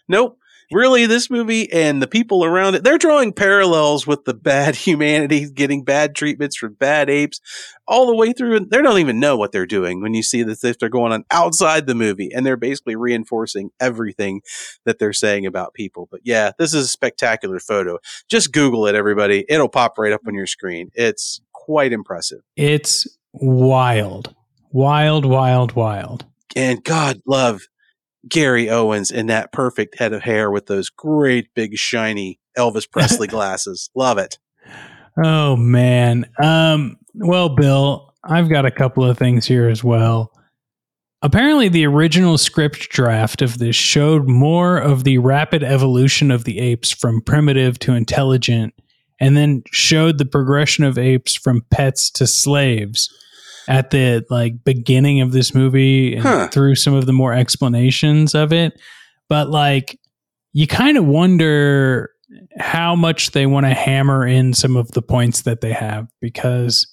nope. 0.09 0.39
Really, 0.71 1.05
this 1.05 1.29
movie 1.29 1.71
and 1.71 2.01
the 2.01 2.07
people 2.07 2.47
around 2.47 2.75
it, 2.75 2.83
they're 2.83 2.97
drawing 2.97 3.35
parallels 3.35 4.07
with 4.07 4.25
the 4.25 4.33
bad 4.33 4.75
humanity 4.87 5.51
getting 5.51 5.85
bad 5.85 6.15
treatments 6.15 6.57
from 6.57 6.75
bad 6.75 7.11
apes 7.11 7.41
all 7.87 8.07
the 8.07 8.17
way 8.17 8.33
through. 8.33 8.57
And 8.57 8.71
they 8.71 8.81
don't 8.81 8.99
even 8.99 9.21
know 9.21 9.37
what 9.37 9.53
they're 9.53 9.67
doing 9.67 10.01
when 10.01 10.15
you 10.15 10.23
see 10.23 10.43
this 10.43 10.65
if 10.65 10.79
they're 10.79 10.89
going 10.89 11.13
on 11.13 11.25
outside 11.31 11.87
the 11.87 11.95
movie 11.95 12.31
and 12.33 12.47
they're 12.47 12.57
basically 12.57 12.97
reinforcing 12.97 13.71
everything 13.81 14.41
that 14.87 14.99
they're 14.99 15.13
saying 15.13 15.45
about 15.45 15.75
people. 15.75 16.09
But 16.11 16.21
yeah, 16.25 16.53
this 16.59 16.73
is 16.73 16.87
a 16.87 16.89
spectacular 16.89 17.59
photo. 17.61 17.99
Just 18.29 18.53
Google 18.53 18.87
it, 18.87 18.95
everybody. 18.95 19.45
It'll 19.51 19.69
pop 19.69 19.99
right 19.99 20.13
up 20.13 20.23
on 20.27 20.35
your 20.35 20.47
screen. 20.47 20.91
It's 20.95 21.43
quite 21.53 21.93
impressive. 21.93 22.41
It's 22.57 23.07
wild, 23.33 24.35
wild, 24.71 25.27
wild, 25.27 25.73
wild. 25.73 26.25
And 26.57 26.83
God 26.85 27.21
love 27.27 27.63
Gary 28.29 28.71
Owens 28.71 29.11
in 29.11 29.27
that 29.27 29.53
perfect 29.53 29.99
head 29.99 30.13
of 30.13 30.23
hair 30.23 30.51
with 30.51 30.67
those 30.67 30.91
great 30.91 31.49
big 31.55 31.77
shiny 31.77 32.39
Elvis 32.57 32.91
Presley 32.91 33.27
glasses. 33.29 33.91
Love 33.95 34.19
it. 34.19 34.39
Oh 35.23 35.57
man. 35.57 36.27
Um 36.43 36.99
well 37.15 37.49
Bill, 37.49 38.15
I've 38.25 38.49
got 38.49 38.67
a 38.67 38.71
couple 38.71 39.05
of 39.05 39.19
things 39.19 39.47
here 39.47 39.69
as 39.69 39.83
well. 39.83 40.33
Apparently 41.23 41.69
the 41.69 41.87
original 41.87 42.39
script 42.39 42.89
draft 42.91 43.43
of 43.43 43.59
this 43.59 43.77
showed 43.77 44.29
more 44.29 44.79
of 44.79 45.05
the 45.05 45.19
rapid 45.19 45.63
evolution 45.63 46.31
of 46.31 46.45
the 46.45 46.59
apes 46.59 46.91
from 46.91 47.21
primitive 47.21 47.79
to 47.81 47.93
intelligent 47.93 48.75
and 49.21 49.37
then 49.37 49.63
showed 49.71 50.19
the 50.19 50.25
progression 50.25 50.85
of 50.85 50.99
apes 50.99 51.35
from 51.35 51.65
pets 51.71 52.11
to 52.11 52.27
slaves 52.27 53.09
at 53.69 53.91
the 53.91 54.25
like 54.31 54.65
beginning 54.65 55.21
of 55.21 55.33
this 55.33 55.55
movie 55.55 56.15
and 56.15 56.23
Huh. 56.23 56.49
through 56.49 56.75
some 56.77 56.95
of 56.95 57.07
the 57.07 57.13
more 57.13 57.33
explanations 57.33 58.35
of 58.35 58.53
it. 58.53 58.81
But 59.29 59.51
like 59.51 59.99
you 60.53 60.67
kind 60.67 60.97
of 60.97 61.07
wonder 61.07 62.11
how 62.59 62.95
much 62.95 63.33
they 63.33 63.47
want 63.47 63.67
to 63.67 63.75
hammer 63.75 64.27
in 64.27 64.55
some 64.55 64.77
of 64.77 64.91
the 64.93 65.03
points 65.03 65.43
that 65.43 65.61
they 65.61 65.73
have 65.73 66.09
because 66.21 66.87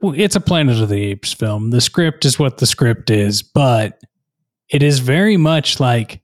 well, 0.00 0.14
it's 0.16 0.36
a 0.36 0.40
Planet 0.40 0.80
of 0.80 0.88
the 0.88 1.02
Apes 1.04 1.32
film. 1.34 1.70
The 1.70 1.80
script 1.82 2.24
is 2.24 2.38
what 2.38 2.56
the 2.58 2.66
script 2.66 3.10
is, 3.10 3.42
but 3.42 4.00
it 4.70 4.82
is 4.82 4.98
very 5.00 5.36
much 5.36 5.78
like, 5.78 6.22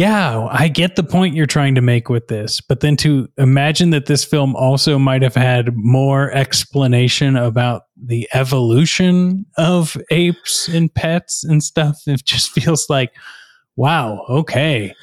yeah, 0.00 0.48
I 0.50 0.68
get 0.68 0.96
the 0.96 1.02
point 1.02 1.34
you're 1.34 1.44
trying 1.44 1.74
to 1.74 1.82
make 1.82 2.08
with 2.08 2.28
this, 2.28 2.62
but 2.62 2.80
then 2.80 2.96
to 2.96 3.28
imagine 3.36 3.90
that 3.90 4.06
this 4.06 4.24
film 4.24 4.56
also 4.56 4.98
might 4.98 5.20
have 5.20 5.34
had 5.34 5.76
more 5.76 6.32
explanation 6.32 7.36
about 7.36 7.82
the 8.02 8.26
evolution 8.32 9.44
of 9.58 9.98
apes 10.10 10.68
and 10.68 10.92
pets 10.94 11.44
and 11.44 11.62
stuff, 11.62 11.98
it 12.06 12.24
just 12.24 12.48
feels 12.58 12.88
like, 12.88 13.12
wow, 13.76 14.24
okay. 14.30 14.94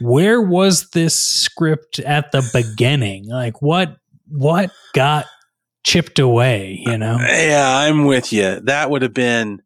Where 0.00 0.40
was 0.40 0.90
this 0.90 1.16
script 1.18 1.98
at 1.98 2.30
the 2.30 2.48
beginning? 2.52 3.28
Like 3.28 3.60
what 3.60 3.96
what 4.28 4.70
got 4.94 5.26
chipped 5.82 6.20
away 6.20 6.80
you 6.86 6.96
know? 6.96 7.18
Yeah, 7.18 7.68
I'm 7.76 8.04
with 8.04 8.32
you. 8.32 8.60
That 8.60 8.88
would 8.88 9.02
have 9.02 9.14
been, 9.14 9.62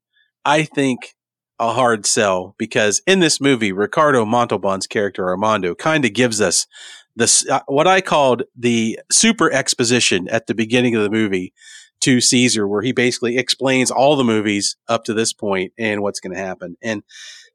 I 0.47 0.63
think, 0.63 1.15
a 1.59 1.73
hard 1.73 2.07
sell 2.07 2.55
because 2.59 3.03
in 3.07 3.21
this 3.21 3.41
movie, 3.41 3.73
Ricardo 3.73 4.25
Montalban's 4.25 4.87
character 4.87 5.29
Armando 5.29 5.75
kind 5.75 6.05
of 6.05 6.13
gives 6.13 6.41
us 6.41 6.67
this 7.15 7.49
uh, 7.49 7.61
what 7.67 7.87
I 7.87 8.01
called 8.01 8.43
the 8.55 8.99
super 9.11 9.51
exposition 9.51 10.29
at 10.29 10.47
the 10.47 10.55
beginning 10.55 10.95
of 10.95 11.03
the 11.03 11.11
movie 11.11 11.53
to 12.01 12.21
Caesar, 12.21 12.69
where 12.69 12.83
he 12.83 12.93
basically 12.93 13.39
explains 13.39 13.91
all 13.91 14.17
the 14.17 14.25
movies 14.25 14.77
up 14.87 15.05
to 15.05 15.15
this 15.15 15.33
point 15.33 15.73
and 15.79 16.03
what's 16.03 16.21
going 16.21 16.35
to 16.35 16.43
happen. 16.43 16.77
And 16.83 17.03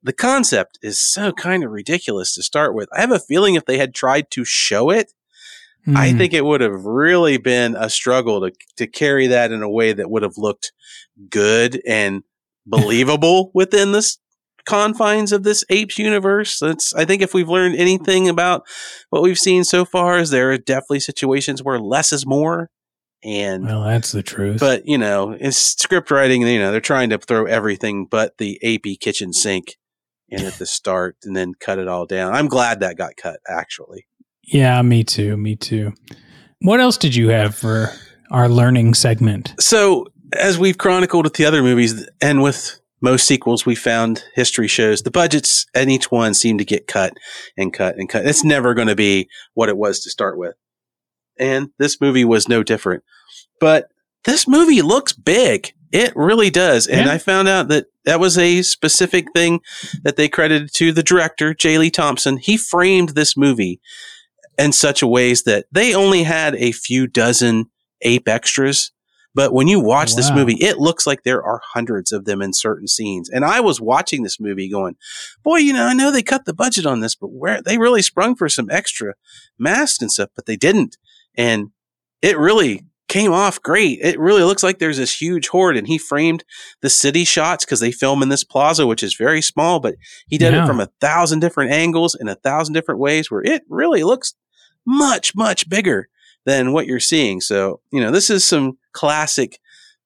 the 0.01 0.13
concept 0.13 0.79
is 0.81 0.99
so 0.99 1.31
kind 1.31 1.63
of 1.63 1.69
ridiculous 1.69 2.33
to 2.33 2.41
start 2.41 2.73
with. 2.73 2.89
I 2.91 3.01
have 3.01 3.11
a 3.11 3.19
feeling 3.19 3.53
if 3.53 3.65
they 3.65 3.77
had 3.77 3.93
tried 3.93 4.31
to 4.31 4.43
show 4.43 4.89
it, 4.89 5.13
I 5.95 6.11
Hmm. 6.11 6.17
think 6.17 6.33
it 6.33 6.45
would 6.45 6.61
have 6.61 6.85
really 6.85 7.37
been 7.37 7.75
a 7.75 7.89
struggle 7.89 8.41
to 8.41 8.51
to 8.77 8.87
carry 8.87 9.27
that 9.27 9.51
in 9.51 9.61
a 9.61 9.69
way 9.69 9.93
that 9.93 10.09
would 10.09 10.23
have 10.23 10.37
looked 10.37 10.71
good 11.29 11.81
and 11.87 12.23
believable 12.65 13.51
within 13.53 13.91
this 13.91 14.17
confines 14.65 15.31
of 15.31 15.43
this 15.43 15.63
apes 15.69 15.97
universe. 15.97 16.59
That's 16.59 16.93
I 16.93 17.05
think 17.05 17.21
if 17.21 17.33
we've 17.33 17.49
learned 17.49 17.75
anything 17.75 18.29
about 18.29 18.63
what 19.09 19.23
we've 19.23 19.39
seen 19.39 19.63
so 19.63 19.85
far 19.85 20.19
is 20.19 20.29
there 20.29 20.51
are 20.51 20.57
definitely 20.57 20.99
situations 20.99 21.63
where 21.63 21.79
less 21.79 22.13
is 22.13 22.25
more. 22.25 22.69
And 23.23 23.65
well 23.65 23.83
that's 23.83 24.11
the 24.11 24.23
truth 24.23 24.59
but 24.59 24.83
you 24.85 24.97
know, 24.97 25.35
it's 25.39 25.57
script 25.57 26.11
writing. 26.11 26.41
You 26.41 26.59
know, 26.59 26.71
they're 26.71 26.81
trying 26.81 27.09
to 27.11 27.17
throw 27.17 27.45
everything 27.45 28.07
but 28.09 28.37
the 28.37 28.59
AP 28.63 28.99
kitchen 28.99 29.33
sink 29.33 29.77
in 30.29 30.45
at 30.45 30.53
the 30.53 30.65
start 30.65 31.17
and 31.23 31.35
then 31.35 31.53
cut 31.59 31.77
it 31.77 31.87
all 31.87 32.05
down. 32.05 32.33
I'm 32.33 32.47
glad 32.47 32.79
that 32.79 32.97
got 32.97 33.17
cut. 33.17 33.39
Actually, 33.47 34.05
yeah 34.43 34.81
me 34.81 35.03
too 35.03 35.37
me 35.37 35.55
too 35.55 35.93
what 36.59 36.79
else 36.79 36.97
did 36.97 37.15
you 37.15 37.29
have 37.29 37.55
for 37.55 37.89
our 38.29 38.49
learning 38.49 38.93
segment 38.93 39.53
so 39.59 40.05
as 40.33 40.57
we've 40.57 40.77
chronicled 40.77 41.25
with 41.25 41.35
the 41.35 41.45
other 41.45 41.61
movies 41.61 42.07
and 42.21 42.41
with 42.41 42.79
most 43.01 43.25
sequels, 43.27 43.65
we 43.65 43.75
found 43.75 44.23
history 44.35 44.67
shows 44.67 45.01
the 45.01 45.11
budgets 45.11 45.65
at 45.73 45.89
each 45.89 46.11
one 46.11 46.33
seem 46.33 46.57
to 46.59 46.65
get 46.65 46.87
cut 46.87 47.13
and 47.57 47.73
cut 47.73 47.97
and 47.97 48.07
cut. 48.07 48.25
It's 48.25 48.43
never 48.43 48.73
going 48.73 48.87
to 48.87 48.95
be 48.95 49.27
what 49.53 49.69
it 49.69 49.77
was 49.77 50.01
to 50.01 50.09
start 50.09 50.37
with. 50.37 50.55
And 51.39 51.69
this 51.79 51.99
movie 51.99 52.25
was 52.25 52.47
no 52.47 52.61
different. 52.61 53.03
But 53.59 53.87
this 54.25 54.47
movie 54.47 54.81
looks 54.81 55.13
big. 55.13 55.73
It 55.91 56.13
really 56.15 56.49
does. 56.51 56.85
And 56.87 57.07
Yeah. 57.07 57.13
I 57.13 57.17
found 57.17 57.47
out 57.47 57.67
that 57.69 57.87
that 58.05 58.19
was 58.19 58.37
a 58.37 58.61
specific 58.61 59.25
thing 59.33 59.61
that 60.03 60.15
they 60.15 60.29
credited 60.29 60.73
to 60.75 60.91
the 60.91 61.03
director, 61.03 61.53
J. 61.53 61.77
Lee 61.79 61.89
Thompson. 61.89 62.37
He 62.37 62.55
framed 62.55 63.09
this 63.09 63.35
movie 63.35 63.81
in 64.57 64.71
such 64.71 65.01
a 65.01 65.07
ways 65.07 65.43
that 65.43 65.65
they 65.71 65.95
only 65.95 66.23
had 66.23 66.55
a 66.55 66.71
few 66.71 67.07
dozen 67.07 67.65
ape 68.03 68.27
extras. 68.27 68.91
But 69.33 69.53
when 69.53 69.67
you 69.67 69.79
oh, 69.79 69.83
watch 69.83 70.15
this 70.15 70.29
movie, 70.31 70.55
it 70.55 70.77
looks 70.77 71.07
like 71.07 71.23
there 71.23 71.41
are 71.43 71.61
hundreds 71.73 72.11
of 72.11 72.25
them 72.25 72.41
in 72.41 72.53
certain 72.53 72.87
scenes. 72.87 73.29
And 73.29 73.45
I 73.45 73.61
was 73.61 73.79
watching 73.79 74.23
this 74.23 74.39
movie 74.39 74.69
going, 74.69 74.95
boy, 75.43 75.57
you 75.57 75.71
know, 75.73 75.85
I 75.85 75.93
know 75.93 76.11
they 76.11 76.21
cut 76.23 76.45
the 76.45 76.53
budget 76.53 76.85
on 76.85 76.99
this, 76.99 77.15
but 77.15 77.27
where 77.27 77.61
they 77.61 77.77
really 77.77 78.01
sprung 78.01 78.35
for 78.35 78.49
some 78.49 78.69
extra 78.69 79.13
masks 79.57 80.01
and 80.01 80.11
stuff, 80.11 80.29
but 80.35 80.45
they 80.47 80.57
didn't. 80.57 80.97
And 81.35 81.69
it 82.21 82.37
really 82.37 82.85
came 83.07 83.33
off 83.33 83.61
great. 83.61 83.99
It 84.01 84.19
really 84.19 84.43
looks 84.43 84.63
like 84.63 84.79
there's 84.79 84.97
this 84.97 85.21
huge 85.21 85.49
horde 85.49 85.75
and 85.75 85.87
he 85.87 85.97
framed 85.97 86.45
the 86.81 86.89
city 86.89 87.25
shots 87.25 87.65
because 87.65 87.81
they 87.81 87.91
film 87.91 88.23
in 88.23 88.29
this 88.29 88.43
plaza, 88.45 88.87
which 88.87 89.03
is 89.03 89.15
very 89.15 89.41
small, 89.41 89.79
but 89.79 89.95
he 90.27 90.37
did 90.37 90.53
Yeah. 90.53 90.63
it 90.63 90.67
from 90.67 90.79
a 90.79 90.89
thousand 91.01 91.39
different 91.41 91.71
angles 91.71 92.15
in 92.19 92.29
a 92.29 92.35
thousand 92.35 92.73
different 92.73 93.01
ways 93.01 93.29
where 93.29 93.41
it 93.43 93.63
really 93.67 94.03
looks 94.03 94.33
much, 94.85 95.35
much 95.35 95.67
bigger 95.69 96.07
than 96.45 96.73
what 96.73 96.87
you're 96.87 96.99
seeing. 96.99 97.41
So, 97.41 97.81
you 97.91 98.01
know, 98.01 98.11
this 98.11 98.29
is 98.29 98.43
some 98.43 98.77
classic 98.93 99.59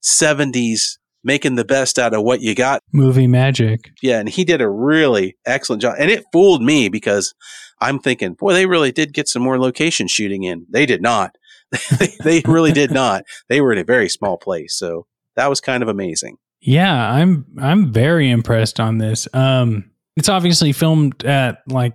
70s 0.04 0.98
making 1.24 1.56
the 1.56 1.66
best 1.66 1.98
out 1.98 2.14
of 2.14 2.24
what 2.24 2.42
you 2.42 2.54
got. 2.54 2.82
movie 2.94 3.28
magic 3.28 3.90
Yeah, 4.02 4.20
and 4.20 4.30
he 4.30 4.44
did 4.44 4.62
a 4.62 4.70
really 4.70 5.38
excellent 5.46 5.82
job. 5.82 5.96
And 5.98 6.12
it 6.12 6.24
fooled 6.32 6.62
me 6.62 6.88
because 6.90 7.34
I'm 7.82 8.00
thinking, 8.00 8.34
boy, 8.34 8.54
they 8.54 8.68
really 8.68 8.92
did 8.92 9.14
get 9.14 9.28
some 9.28 9.42
more 9.42 9.60
location 9.60 10.08
shooting 10.08 10.44
in. 10.44 10.68
They 10.70 10.86
did 10.86 11.02
not. 11.02 11.36
they 12.24 12.42
really 12.46 12.72
did 12.72 12.92
not. 12.92 13.24
They 13.50 13.60
were 13.60 13.72
in 13.72 13.80
a 13.80 13.84
very 13.84 14.08
small 14.08 14.38
place. 14.38 14.76
So 14.78 15.08
that 15.36 15.50
was 15.50 15.62
kind 15.62 15.84
of 15.84 15.90
amazing. 15.90 16.38
yeah 16.62 17.12
i'm 17.12 17.46
i'm 17.62 17.92
very 17.92 18.30
impressed 18.30 18.80
on 18.80 18.98
this 18.98 19.28
um 19.34 19.92
it's 20.16 20.30
obviously 20.30 20.72
filmed 20.72 21.24
at 21.26 21.60
like 21.68 21.94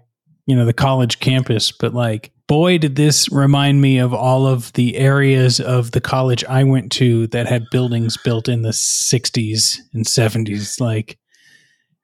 you 0.51 0.57
know, 0.57 0.65
the 0.65 0.73
college 0.73 1.21
campus, 1.21 1.71
but 1.71 1.95
like, 1.95 2.33
boy, 2.49 2.77
did 2.77 2.97
this 2.97 3.31
remind 3.31 3.81
me 3.81 3.99
of 3.99 4.13
all 4.13 4.49
of 4.49 4.73
the 4.73 4.97
areas 4.97 5.61
of 5.61 5.93
the 5.93 6.01
college 6.01 6.45
I 6.47 6.65
went 6.65 6.91
to 6.95 7.29
that 7.29 7.47
had 7.47 7.71
buildings 7.71 8.17
built 8.17 8.49
in 8.49 8.63
the 8.63 8.71
60s 8.73 9.77
and 9.95 10.05
70s. 10.05 10.81
Like, 10.81 11.17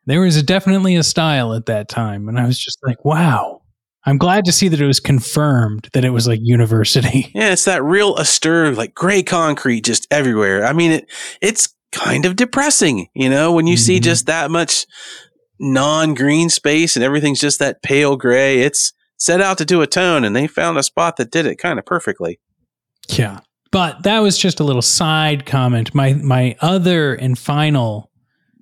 there 0.07 0.21
was 0.21 0.37
a, 0.37 0.45
definitely 0.45 0.95
a 0.95 1.03
style 1.03 1.53
at 1.55 1.67
that 1.67 1.89
time. 1.89 2.29
And 2.29 2.39
I 2.39 2.47
was 2.47 2.57
just 2.57 2.79
like, 2.87 3.05
wow. 3.05 3.63
I'm 4.05 4.19
glad 4.19 4.45
to 4.45 4.53
see 4.53 4.69
that 4.69 4.81
it 4.81 4.87
was 4.87 5.01
confirmed 5.01 5.89
that 5.93 6.05
it 6.05 6.11
was 6.11 6.29
like 6.29 6.39
university. 6.41 7.29
Yeah, 7.35 7.51
it's 7.51 7.65
that 7.65 7.83
real 7.83 8.13
austere, 8.13 8.71
like 8.71 8.95
gray 8.95 9.25
concrete 9.25 9.81
just 9.81 10.07
everywhere. 10.13 10.65
I 10.65 10.73
mean, 10.73 10.93
it 10.93 11.11
it's 11.43 11.75
kind 11.91 12.25
of 12.25 12.37
depressing, 12.37 13.09
you 13.15 13.29
know, 13.29 13.51
when 13.51 13.67
you 13.67 13.77
see 13.77 13.99
Mhm. 13.99 14.03
just 14.05 14.27
that 14.27 14.53
much 14.53 14.87
non-green 15.59 16.51
space 16.51 16.97
and 16.97 17.05
everything's 17.05 17.41
just 17.41 17.59
that 17.59 17.83
pale 17.83 18.17
gray. 18.17 18.61
It's 18.61 18.93
set 19.19 19.41
out 19.41 19.59
to 19.59 19.65
do 19.65 19.83
a 19.83 19.87
tone, 19.87 20.25
and 20.25 20.37
they 20.37 20.47
found 20.47 20.79
a 20.79 20.83
spot 20.83 21.17
that 21.17 21.31
did 21.31 21.47
it 21.47 21.57
kind 21.57 21.79
of 21.79 21.87
perfectly. 21.87 22.39
Yeah. 23.09 23.41
But 23.73 24.05
that 24.05 24.21
was 24.21 24.39
just 24.39 24.61
a 24.61 24.65
little 24.65 24.83
side 24.83 25.47
comment. 25.47 25.95
My 25.95 26.15
my 26.15 26.57
other 26.61 27.15
and 27.15 27.39
final 27.39 28.11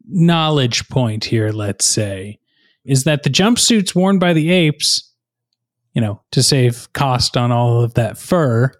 knowledge 0.06 0.88
point 0.88 1.24
here, 1.24 1.50
let's 1.50 1.84
say, 1.84 2.38
is 2.84 3.04
that 3.04 3.22
the 3.22 3.30
jumpsuits 3.30 3.94
worn 3.94 4.18
by 4.18 4.32
the 4.32 4.50
apes, 4.50 5.12
you 5.92 6.00
know, 6.00 6.22
to 6.32 6.42
save 6.42 6.92
cost 6.92 7.36
on 7.36 7.52
all 7.52 7.82
of 7.82 7.94
that 7.94 8.18
fur, 8.18 8.72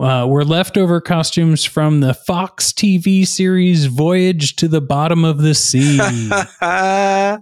uh, 0.00 0.26
were 0.28 0.44
leftover 0.44 1.00
costumes 1.00 1.64
from 1.64 2.00
the 2.00 2.14
Fox 2.14 2.72
TV 2.72 3.26
series 3.26 3.86
Voyage 3.86 4.56
to 4.56 4.68
the 4.68 4.80
Bottom 4.80 5.24
of 5.24 5.38
the 5.38 5.54
Sea, 5.54 5.98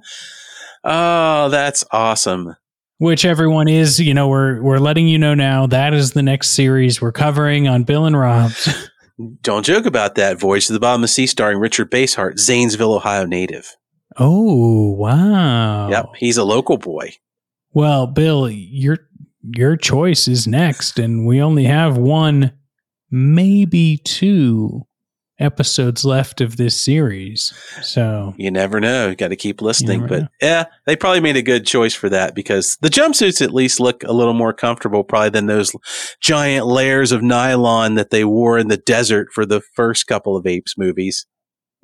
oh, 0.85 1.49
that's 1.49 1.85
awesome. 1.92 2.54
which 2.99 3.25
everyone 3.25 3.69
is, 3.69 4.00
you 4.00 4.14
know, 4.14 4.28
we're 4.28 4.61
we're 4.62 4.78
letting 4.78 5.09
you 5.09 5.19
know 5.19 5.35
now 5.35 5.66
that 5.66 5.95
is 5.95 6.12
the 6.12 6.23
next 6.23 6.49
series 6.50 7.00
we're 7.00 7.12
covering 7.12 7.69
on 7.69 7.85
Bill 7.85 8.07
and 8.07 8.19
Rob's. 8.19 8.69
Don't 9.42 9.66
joke 9.66 9.85
about 9.85 10.14
that. 10.14 10.40
Voyage 10.40 10.66
to 10.69 10.73
the 10.73 10.80
Bottom 10.80 11.00
of 11.00 11.02
the 11.02 11.09
Sea, 11.09 11.26
starring 11.26 11.59
Richard 11.59 11.90
Basehart, 11.90 12.38
Zanesville, 12.38 12.95
Ohio 12.95 13.26
native. 13.26 13.76
Oh, 14.16 14.92
wow. 14.92 15.90
Yep, 15.90 16.07
he's 16.16 16.38
a 16.38 16.45
local 16.45 16.78
boy. 16.78 17.12
Well, 17.73 18.07
Bill, 18.07 18.49
your 18.50 18.99
your 19.42 19.76
choice 19.76 20.28
is 20.28 20.47
next, 20.47 20.99
and 20.99 21.26
we 21.26 21.40
only 21.40 21.64
have 21.64 21.97
one, 21.97 22.52
maybe 23.11 23.99
two 23.99 24.87
episodes 25.38 26.04
left 26.04 26.40
of 26.40 26.59
this 26.59 26.76
series. 26.76 27.52
So 27.82 28.35
You 28.37 28.50
never 28.50 28.78
know. 28.78 29.09
You 29.09 29.16
got 29.16 29.28
to 29.28 29.37
keep 29.37 29.62
listening. 29.62 30.06
But 30.06 30.20
know. 30.20 30.28
yeah, 30.40 30.64
they 30.87 30.97
probably 30.97 31.20
made 31.20 31.37
a 31.37 31.42
good 31.42 31.66
choice 31.66 31.94
for 31.94 32.11
that 32.11 32.35
because 32.35 32.76
the 32.82 32.90
jumpsuits 32.90 33.42
at 33.42 33.54
least 33.54 33.80
look 33.80 34.04
a 34.04 34.12
little 34.12 34.35
more 34.35 34.52
comfortable, 34.52 35.02
probably 35.02 35.30
than 35.30 35.47
those 35.47 35.73
giant 36.20 36.66
layers 36.66 37.11
of 37.11 37.23
nylon 37.23 37.94
that 37.94 38.11
they 38.11 38.25
wore 38.25 38.59
in 38.59 38.68
the 38.68 38.76
desert 38.76 39.28
for 39.32 39.47
the 39.47 39.62
first 39.75 40.06
couple 40.06 40.37
of 40.37 40.47
Apes 40.47 40.76
movies. 40.76 41.26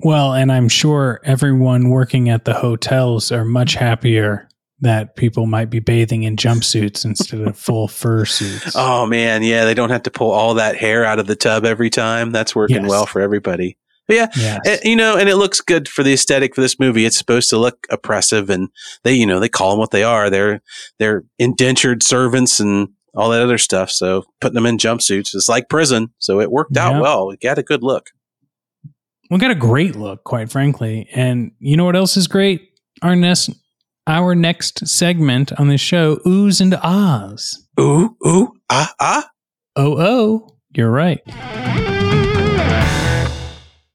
well, 0.01 0.33
and 0.33 0.51
I'm 0.51 0.69
sure 0.69 1.19
everyone 1.23 1.89
working 1.89 2.29
at 2.29 2.45
the 2.45 2.53
hotels 2.53 3.31
are 3.31 3.45
much 3.45 3.73
happier 3.73 4.47
that 4.81 5.15
people 5.15 5.45
might 5.47 5.69
be 5.69 5.79
bathing 5.79 6.23
in 6.23 6.35
jumpsuits 6.35 7.03
instead 7.03 7.41
of 7.41 7.57
full 7.57 7.87
fur 7.87 8.25
suits. 8.25 8.73
Oh 8.75 9.05
man, 9.05 9.41
yeah, 9.43 9.65
they 9.65 9.73
don't 9.73 9.89
have 9.89 10.03
to 10.03 10.11
pull 10.11 10.31
all 10.31 10.53
that 10.55 10.75
hair 10.77 11.03
out 11.05 11.19
of 11.19 11.27
the 11.27 11.35
tub 11.35 11.65
every 11.65 11.89
time. 11.89 12.31
That's 12.31 12.55
working 12.55 12.81
Yes. 12.83 12.89
well 12.89 13.05
for 13.05 13.19
everybody. 13.21 13.77
But 14.07 14.15
yeah, 14.15 14.27
yes. 14.37 14.59
And, 14.65 14.79
you 14.83 14.95
know, 14.95 15.17
and 15.17 15.27
it 15.27 15.35
looks 15.35 15.59
good 15.59 15.89
for 15.89 16.01
the 16.01 16.13
aesthetic 16.13 16.55
for 16.55 16.61
this 16.61 16.79
movie. 16.79 17.05
It's 17.05 17.17
supposed 17.17 17.49
to 17.49 17.57
look 17.57 17.85
oppressive, 17.89 18.49
and 18.49 18.69
they, 19.03 19.13
you 19.13 19.25
know, 19.25 19.39
they 19.41 19.49
call 19.49 19.71
them 19.71 19.79
what 19.79 19.91
they 19.91 20.03
are. 20.03 20.29
They're 20.29 20.61
they're 20.99 21.23
indentured 21.39 22.03
servants 22.03 22.59
and 22.61 22.89
all 23.15 23.29
that 23.31 23.41
other 23.41 23.57
stuff. 23.57 23.89
So 23.89 24.23
putting 24.39 24.53
them 24.55 24.65
in 24.67 24.77
jumpsuits 24.77 25.35
is 25.35 25.49
like 25.49 25.67
prison. 25.69 26.09
So 26.19 26.39
it 26.39 26.51
worked 26.51 26.77
out 26.77 26.93
Yeah. 26.93 27.01
well. 27.01 27.31
It 27.31 27.41
got 27.41 27.57
a 27.57 27.63
good 27.63 27.81
look. 27.83 28.11
we 29.29 29.39
got 29.39 29.51
a 29.51 29.55
great 29.55 29.95
look, 29.95 30.23
quite 30.23 30.51
frankly. 30.51 31.09
And 31.13 31.51
you 31.59 31.75
know 31.75 31.83
what 31.85 31.95
else 31.95 32.15
is 32.15 32.27
great? 32.27 32.61
Our 33.01 33.15
next 33.15 33.49
our 34.07 34.33
next 34.33 34.87
segment 34.87 35.51
on 35.59 35.67
the 35.67 35.77
show, 35.77 36.15
Oohs 36.25 36.61
and 36.61 36.73
Ahs. 36.81 37.67
Ooh, 37.79 38.15
ooh, 38.25 38.53
ah, 38.69 38.93
ah. 38.99 39.29
Oh, 39.75 39.95
oh, 39.99 40.57
you're 40.75 40.89
right. 40.89 41.21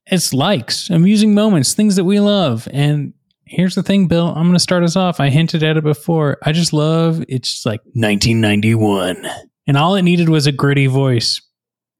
It's 0.07 0.35
likes, 0.35 0.91
amusing 0.91 1.35
moments, 1.35 1.73
things 1.73 1.97
that 1.97 2.05
we 2.05 2.21
love. 2.21 2.69
And 2.73 3.15
here's 3.47 3.75
the 3.75 3.83
thing, 3.83 4.07
Bill. 4.07 4.29
I'm 4.29 4.45
going 4.45 4.53
to 4.53 4.59
start 4.59 4.83
us 4.83 4.95
off. 4.95 5.19
I 5.19 5.31
hinted 5.31 5.63
at 5.63 5.79
it 5.79 5.85
before. 5.85 6.37
I 6.43 6.53
just 6.53 6.75
love 6.75 7.25
it's 7.29 7.65
like 7.65 7.81
1991. 7.95 9.27
And 9.67 9.77
all 9.79 9.95
it 9.95 10.03
needed 10.03 10.29
was 10.29 10.47
a 10.47 10.53
gritty 10.53 10.87
voice 10.87 11.41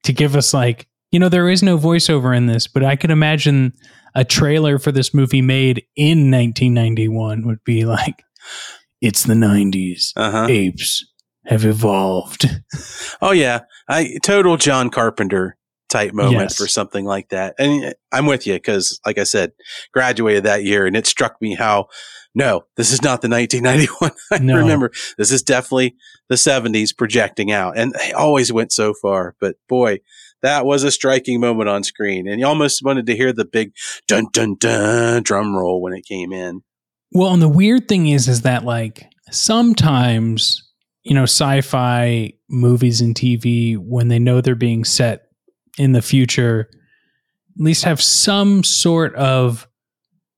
to 0.03 0.13
give 0.13 0.35
us, 0.35 0.53
like, 0.53 0.87
you 1.11 1.19
know, 1.19 1.29
there 1.29 1.49
is 1.49 1.63
no 1.63 1.77
voiceover 1.77 2.35
in 2.35 2.45
this, 2.45 2.67
but 2.67 2.83
I 2.83 2.95
could 2.95 3.09
imagine 3.09 3.73
a 4.15 4.23
trailer 4.25 4.79
for 4.79 4.91
this 4.91 5.13
movie 5.13 5.41
made 5.41 5.85
in 5.95 6.29
1991 6.31 7.45
would 7.45 7.63
be 7.63 7.85
like, 7.85 8.23
it's 9.01 9.23
the 9.23 9.33
90s. 9.33 10.11
Uh 10.15 10.31
huh. 10.31 10.47
Apes 10.49 11.05
have 11.45 11.65
evolved. 11.65 12.45
Oh 13.21 13.31
yeah, 13.31 13.61
I 13.89 14.17
total 14.23 14.57
John 14.57 14.89
Carpenter 14.89 15.57
type 15.89 16.13
moment 16.13 16.39
Yes. 16.39 16.57
for 16.57 16.67
something 16.67 17.05
like 17.05 17.29
that. 17.29 17.55
And 17.59 17.93
I'm 18.11 18.25
with 18.25 18.47
you 18.47 18.53
because, 18.53 18.99
like 19.05 19.17
I 19.17 19.23
said, 19.25 19.51
graduated 19.93 20.43
that 20.45 20.63
year, 20.63 20.85
and 20.85 20.95
it 20.95 21.05
struck 21.05 21.41
me 21.41 21.53
how 21.55 21.87
no, 22.35 22.63
this 22.77 22.91
is 22.91 23.03
not 23.03 23.21
the 23.21 23.29
1991. 23.29 24.11
I 24.31 24.37
No. 24.39 24.57
remember 24.57 24.91
this 25.19 25.31
is 25.31 25.43
definitely 25.43 25.95
the 26.29 26.35
70s 26.35 26.95
projecting 26.97 27.51
out, 27.51 27.77
and 27.77 27.93
they 27.93 28.11
always 28.13 28.51
went 28.51 28.71
so 28.71 28.93
far. 29.01 29.35
But 29.39 29.55
boy, 29.69 29.99
that 30.43 30.65
was 30.65 30.83
a 30.83 30.91
striking 30.91 31.39
moment 31.39 31.69
on 31.69 31.83
screen, 31.83 32.27
and 32.27 32.39
you 32.39 32.45
almost 32.45 32.83
wanted 32.83 33.07
to 33.07 33.15
hear 33.15 33.33
the 33.33 33.45
big 33.45 33.73
dun 34.07 34.27
dun 34.31 34.55
dun 34.59 35.23
drum 35.23 35.55
roll 35.55 35.81
when 35.81 35.93
it 35.93 36.05
came 36.05 36.31
in. 36.31 36.61
Well, 37.11 37.33
and 37.33 37.41
the 37.41 37.49
weird 37.49 37.87
thing 37.87 38.07
is, 38.07 38.27
is 38.27 38.41
that 38.41 38.63
like 38.63 39.07
sometimes, 39.31 40.61
you 41.03 41.15
know, 41.15 41.23
sci 41.23 41.61
fi 41.61 42.33
movies 42.49 43.01
and 43.01 43.15
TV, 43.15 43.77
when 43.77 44.09
they 44.09 44.19
know 44.19 44.41
they're 44.41 44.55
being 44.55 44.83
set 44.83 45.23
in 45.77 45.93
the 45.93 46.01
future, 46.01 46.69
at 46.71 47.63
least 47.63 47.85
have 47.85 48.01
some 48.01 48.63
sort 48.63 49.15
of 49.15 49.67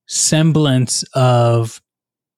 semblance 0.08 1.04
of 1.14 1.82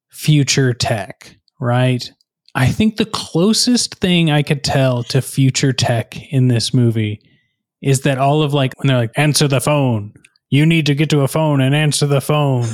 future 0.10 0.74
tech, 0.74 1.38
right? 1.60 2.12
I 2.56 2.68
think 2.68 2.96
the 2.98 3.06
closest 3.06 3.96
thing 3.96 4.32
I 4.32 4.42
could 4.42 4.64
tell 4.64 5.04
to 5.04 5.22
future 5.22 5.74
tech 5.74 6.16
in 6.32 6.48
this 6.48 6.74
movie 6.74 7.22
is 7.82 8.02
that 8.02 8.18
all 8.18 8.42
of 8.42 8.54
like, 8.54 8.74
when 8.78 8.88
they're 8.88 8.98
like, 8.98 9.12
answer 9.18 9.48
the 9.48 9.62
phone, 9.62 10.14
you 10.50 10.66
need 10.66 10.86
to 10.88 10.96
get 10.96 11.10
to 11.12 11.22
a 11.22 11.28
phone 11.28 11.62
and 11.62 11.76
answer 11.76 12.08
the 12.08 12.22
phone 12.22 12.66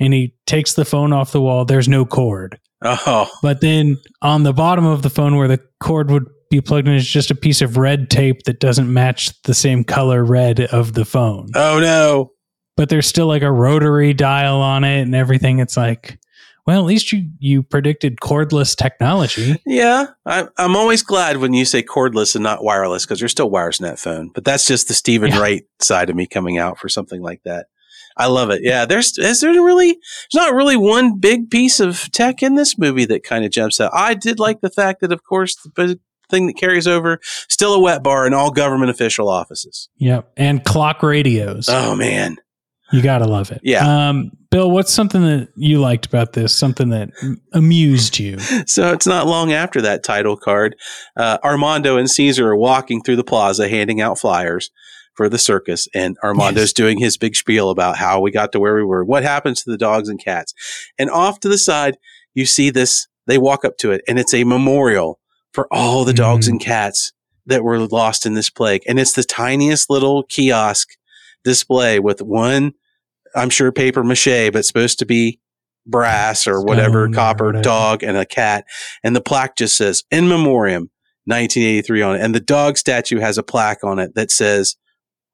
and 0.00 0.12
he 0.12 0.34
takes 0.46 0.74
the 0.74 0.84
phone 0.84 1.12
off 1.12 1.32
the 1.32 1.40
wall. 1.40 1.64
There's 1.64 1.88
no 1.88 2.04
cord. 2.04 2.58
Oh, 2.84 3.30
But 3.42 3.60
then 3.60 3.96
on 4.22 4.42
the 4.42 4.52
bottom 4.52 4.84
of 4.84 5.02
the 5.02 5.10
phone 5.10 5.36
where 5.36 5.46
the 5.48 5.60
cord 5.80 6.10
would 6.10 6.24
be 6.50 6.60
plugged 6.60 6.88
in 6.88 6.94
is 6.94 7.06
just 7.06 7.30
a 7.30 7.34
piece 7.36 7.62
of 7.62 7.76
red 7.76 8.10
tape 8.10 8.42
that 8.42 8.58
doesn't 8.60 8.92
match 8.92 9.40
the 9.42 9.54
same 9.54 9.84
color 9.84 10.24
red 10.24 10.60
of 10.60 10.92
the 10.94 11.04
phone. 11.04 11.48
oh 11.54 11.78
no. 11.80 12.32
But 12.76 12.88
there's 12.88 13.06
still 13.06 13.26
like 13.26 13.42
a 13.42 13.52
rotary 13.52 14.12
dial 14.14 14.56
on 14.60 14.82
it 14.82 15.02
and 15.02 15.14
everything. 15.14 15.60
It's 15.60 15.76
like, 15.76 16.18
well, 16.66 16.78
at 16.80 16.84
least 16.86 17.12
you 17.12 17.28
you 17.38 17.62
predicted 17.62 18.18
cordless 18.20 18.76
technology. 18.76 19.56
Yeah, 19.66 20.06
I'm 20.24 20.48
I'm 20.58 20.76
always 20.76 21.02
glad 21.02 21.38
when 21.38 21.52
you 21.54 21.64
say 21.64 21.82
cordless 21.82 22.34
and 22.34 22.42
not 22.44 22.62
wireless 22.62 23.04
because 23.04 23.18
there's 23.18 23.32
still 23.32 23.50
wires 23.50 23.80
in 23.80 23.84
that 23.86 23.98
phone. 23.98 24.30
But 24.34 24.44
that's 24.44 24.66
just 24.66 24.88
the 24.88 24.94
Steven 24.94 25.30
Yeah. 25.30 25.40
Wright 25.40 25.64
side 25.80 26.10
of 26.10 26.16
me 26.16 26.26
coming 26.26 26.58
out 26.58 26.78
for 26.78 26.88
something 26.88 27.20
like 27.22 27.42
that. 27.44 27.66
I 28.16 28.26
love 28.26 28.50
it. 28.50 28.60
Yeah, 28.62 28.84
there's 28.84 29.16
is 29.18 29.40
there 29.40 29.50
really 29.52 29.92
there's 29.92 30.46
not 30.46 30.54
really 30.54 30.76
one 30.76 31.18
big 31.18 31.50
piece 31.50 31.80
of 31.80 32.10
tech 32.12 32.42
in 32.42 32.54
this 32.56 32.76
movie 32.78 33.06
that 33.06 33.24
kind 33.24 33.44
of 33.44 33.50
jumps 33.50 33.80
out. 33.80 33.90
I 33.94 34.14
did 34.14 34.38
like 34.38 34.60
the 34.60 34.70
fact 34.70 35.00
that, 35.00 35.12
of 35.12 35.24
course, 35.24 35.56
the 35.56 35.70
big 35.74 35.98
thing 36.30 36.46
that 36.46 36.56
carries 36.56 36.86
over 36.86 37.18
still 37.48 37.74
a 37.74 37.80
wet 37.80 38.02
bar 38.02 38.26
in 38.26 38.34
all 38.34 38.50
government 38.50 38.90
official 38.90 39.28
offices. 39.28 39.88
Yep. 39.96 40.30
And 40.36 40.62
clock 40.64 41.02
radios. 41.02 41.68
Oh 41.70 41.94
man, 41.94 42.36
You 42.92 43.02
gotta 43.02 43.26
love 43.26 43.50
it. 43.50 43.60
Yeah. 43.64 44.08
Um, 44.10 44.32
Bill, 44.52 44.70
what's 44.70 44.92
something 44.92 45.22
that 45.22 45.48
you 45.56 45.80
liked 45.80 46.04
about 46.04 46.34
this? 46.34 46.54
Something 46.54 46.90
that 46.90 47.08
amused 47.54 48.18
you? 48.18 48.38
so 48.66 48.92
it's 48.92 49.06
not 49.06 49.26
long 49.26 49.50
after 49.50 49.80
that 49.80 50.04
title 50.04 50.36
card. 50.36 50.76
Uh, 51.16 51.38
Armando 51.42 51.96
and 51.96 52.08
Caesar 52.10 52.50
are 52.50 52.56
walking 52.56 53.02
through 53.02 53.16
the 53.16 53.24
plaza 53.24 53.66
handing 53.66 54.02
out 54.02 54.18
flyers 54.18 54.70
for 55.14 55.30
the 55.30 55.38
circus, 55.38 55.88
and 55.94 56.18
Armando's 56.22 56.64
Yes. 56.64 56.72
doing 56.74 56.98
his 56.98 57.16
big 57.16 57.34
spiel 57.34 57.70
about 57.70 57.96
how 57.96 58.20
we 58.20 58.30
got 58.30 58.52
to 58.52 58.60
where 58.60 58.76
we 58.76 58.84
were, 58.84 59.02
what 59.04 59.22
happens 59.22 59.62
to 59.62 59.70
the 59.70 59.78
dogs 59.78 60.10
and 60.10 60.22
cats. 60.22 60.52
And 60.98 61.08
off 61.10 61.40
to 61.40 61.48
the 61.48 61.58
side, 61.58 61.96
you 62.34 62.44
see 62.44 62.68
this, 62.68 63.08
they 63.26 63.38
walk 63.38 63.64
up 63.64 63.78
to 63.78 63.90
it, 63.90 64.02
and 64.06 64.18
it's 64.18 64.34
a 64.34 64.44
memorial 64.44 65.18
for 65.54 65.66
all 65.72 66.04
the 66.04 66.12
dogs 66.14 66.46
Mhm. 66.46 66.52
and 66.52 66.60
cats 66.60 67.12
that 67.46 67.64
were 67.64 67.78
lost 67.86 68.26
in 68.26 68.34
this 68.34 68.50
plague. 68.50 68.82
And 68.86 69.00
it's 69.00 69.12
the 69.14 69.24
tiniest 69.24 69.88
little 69.88 70.24
kiosk 70.24 70.88
display 71.42 71.98
with 71.98 72.20
one, 72.22 72.72
I'm 73.34 73.50
sure 73.50 73.72
paper 73.72 74.02
mache, 74.04 74.50
but 74.52 74.64
supposed 74.64 74.98
to 75.00 75.06
be 75.06 75.40
brass 75.86 76.46
or 76.46 76.62
whatever, 76.62 77.04
Stone 77.04 77.12
or 77.12 77.14
copper 77.14 77.46
whatever. 77.46 77.62
dog 77.62 78.02
and 78.02 78.16
a 78.16 78.26
cat. 78.26 78.64
And 79.02 79.16
the 79.16 79.20
plaque 79.20 79.56
just 79.56 79.76
says 79.76 80.04
in 80.10 80.28
memoriam 80.28 80.90
1983 81.26 82.02
on 82.02 82.16
it. 82.16 82.20
And 82.20 82.34
the 82.34 82.40
dog 82.40 82.76
statue 82.78 83.18
has 83.18 83.38
a 83.38 83.42
plaque 83.42 83.82
on 83.84 83.98
it 83.98 84.14
that 84.14 84.30
says 84.30 84.76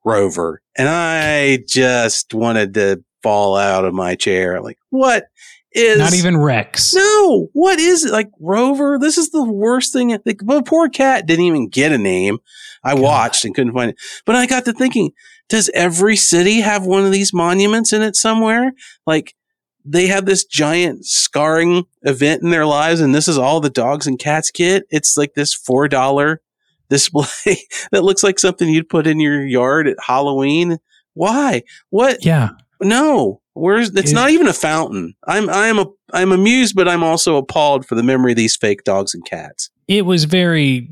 Rover. 0.05 0.63
And 0.77 0.89
I 0.89 1.59
just 1.67 2.35
wanted 2.35 2.75
to 2.75 3.03
fall 3.23 3.57
out 3.57 3.85
of 3.85 3.95
my 3.95 4.15
chair. 4.15 4.57
I'm 4.57 4.63
like, 4.63 4.79
what 4.91 5.27
is 5.73 5.99
Not 5.99 6.15
even 6.15 6.37
Rex. 6.39 6.95
no, 6.95 7.49
what 7.53 7.79
is 7.79 8.05
it? 8.05 8.13
Like 8.13 8.31
Rover? 8.41 8.99
This 8.99 9.19
is 9.19 9.31
the 9.31 9.45
worst 9.45 9.93
thing. 9.93 10.11
Like, 10.25 10.39
the 10.39 10.63
poor 10.65 10.89
cat 10.89 11.27
didn't 11.27 11.45
even 11.45 11.69
get 11.69 11.93
a 11.93 11.99
name. 11.99 12.39
I 12.83 12.95
God. 12.95 13.03
watched 13.03 13.45
and 13.45 13.55
couldn't 13.55 13.75
find 13.75 13.91
it. 13.91 13.97
But 14.25 14.37
I 14.37 14.47
got 14.47 14.65
to 14.65 14.73
thinking, 14.73 15.11
does 15.49 15.71
every 15.75 16.17
city 16.17 16.61
have 16.61 16.85
one 16.87 17.05
of 17.05 17.13
these 17.13 17.33
monuments 17.33 17.93
in 17.93 18.03
it 18.03 18.17
somewhere? 18.17 18.73
Like 19.07 19.35
they 19.85 20.07
have 20.09 20.27
this 20.27 20.45
giant 20.45 21.07
scarring 21.07 21.85
event 22.03 22.43
in 22.43 22.51
their 22.51 22.67
lives, 22.67 23.01
and 23.01 23.15
this 23.15 23.29
is 23.29 23.39
all 23.39 23.61
the 23.61 23.71
dogs 23.71 24.07
and 24.07 24.19
cats 24.19 24.51
get. 24.51 24.85
It's 24.91 25.17
like 25.17 25.35
this 25.35 25.55
four 25.55 25.89
dollar 25.89 26.41
display 26.91 27.57
that 27.93 28.05
looks 28.05 28.23
like 28.23 28.39
something 28.39 28.69
you'd 28.69 28.89
put 28.89 29.07
in 29.07 29.21
your 29.21 29.47
yard 29.47 29.89
at 29.89 29.97
Halloween. 30.07 30.79
Why? 31.15 31.63
What? 31.91 32.25
Yeah. 32.25 32.51
No, 32.81 33.41
where's 33.55 33.91
it's 33.97 34.13
It- 34.13 34.15
not 34.15 34.31
even 34.31 34.47
a 34.47 34.53
fountain. 34.53 35.15
I'm 35.27 35.49
I'm 35.51 35.79
a 35.79 35.87
I'm 36.13 36.33
amused, 36.33 36.77
but 36.77 36.87
I'm 36.89 37.03
also 37.03 37.37
appalled 37.37 37.87
for 37.87 37.95
the 37.95 38.03
memory 38.03 38.33
of 38.33 38.37
these 38.37 38.57
fake 38.57 38.85
dogs 38.85 39.15
and 39.15 39.25
cats. 39.25 39.71
It 39.89 40.05
was 40.07 40.25
very 40.25 40.91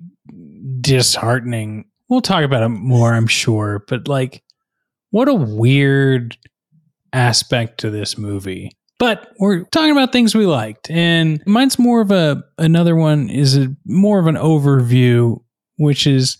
disheartening. 0.80 1.84
We'll 2.08 2.20
talk 2.20 2.44
about 2.44 2.62
it 2.62 2.68
more, 2.68 3.12
I'm 3.14 3.26
sure, 3.26 3.84
but 3.88 4.08
like, 4.08 4.42
what 5.10 5.28
a 5.28 5.34
weird 5.34 6.36
aspect 7.12 7.78
to 7.80 7.90
this 7.90 8.18
movie. 8.18 8.70
But 8.98 9.30
we're 9.38 9.64
talking 9.64 9.92
about 9.92 10.12
things 10.12 10.34
we 10.34 10.46
liked, 10.46 10.90
and 10.90 11.42
mine's 11.46 11.78
more 11.78 12.00
of 12.00 12.10
a 12.10 12.42
another 12.56 12.96
one 12.96 13.28
is 13.28 13.56
a 13.56 13.74
more 13.84 14.18
of 14.18 14.26
an 14.26 14.36
overview, 14.36 15.42
which 15.76 16.06
is 16.06 16.38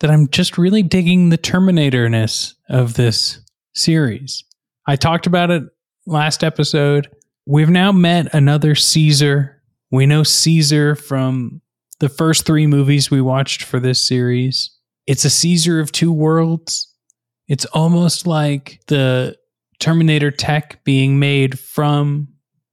that 0.00 0.10
I'm 0.10 0.28
just 0.28 0.56
really 0.56 0.82
digging 0.82 1.28
the 1.28 1.36
Terminator-ness 1.36 2.54
of 2.70 2.94
this 2.94 3.40
series. 3.74 4.42
I 4.86 4.96
talked 4.96 5.26
about 5.26 5.50
it 5.50 5.64
last 6.06 6.42
episode. 6.42 7.08
We've 7.46 7.68
now 7.68 7.92
met 7.92 8.32
another 8.34 8.74
Caesar. 8.74 9.62
We 9.90 10.06
know 10.06 10.22
Caesar 10.22 10.94
from 10.94 11.60
the 12.00 12.08
first 12.08 12.46
three 12.46 12.66
movies 12.66 13.10
we 13.10 13.20
watched 13.20 13.62
for 13.62 13.80
this 13.80 14.06
series. 14.06 14.70
It's 15.06 15.24
a 15.24 15.30
Caesar 15.30 15.80
of 15.80 15.92
two 15.92 16.12
worlds. 16.12 16.94
It's 17.48 17.64
almost 17.66 18.26
like 18.26 18.80
the 18.86 19.36
Terminator 19.80 20.30
tech 20.30 20.84
being 20.84 21.18
made 21.18 21.58
from 21.58 22.28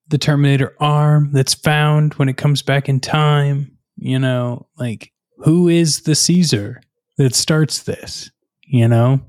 the 0.07 0.17
Terminator 0.17 0.75
arm 0.79 1.31
that's 1.31 1.53
found 1.53 2.13
when 2.15 2.29
it 2.29 2.37
comes 2.37 2.61
back 2.61 2.89
in 2.89 2.99
time. 2.99 3.71
You 3.95 4.19
know, 4.19 4.67
like 4.77 5.11
who 5.37 5.69
is 5.69 6.01
the 6.01 6.15
Caesar 6.15 6.81
that 7.17 7.33
starts 7.33 7.83
this? 7.83 8.29
You 8.67 8.87
know? 8.87 9.21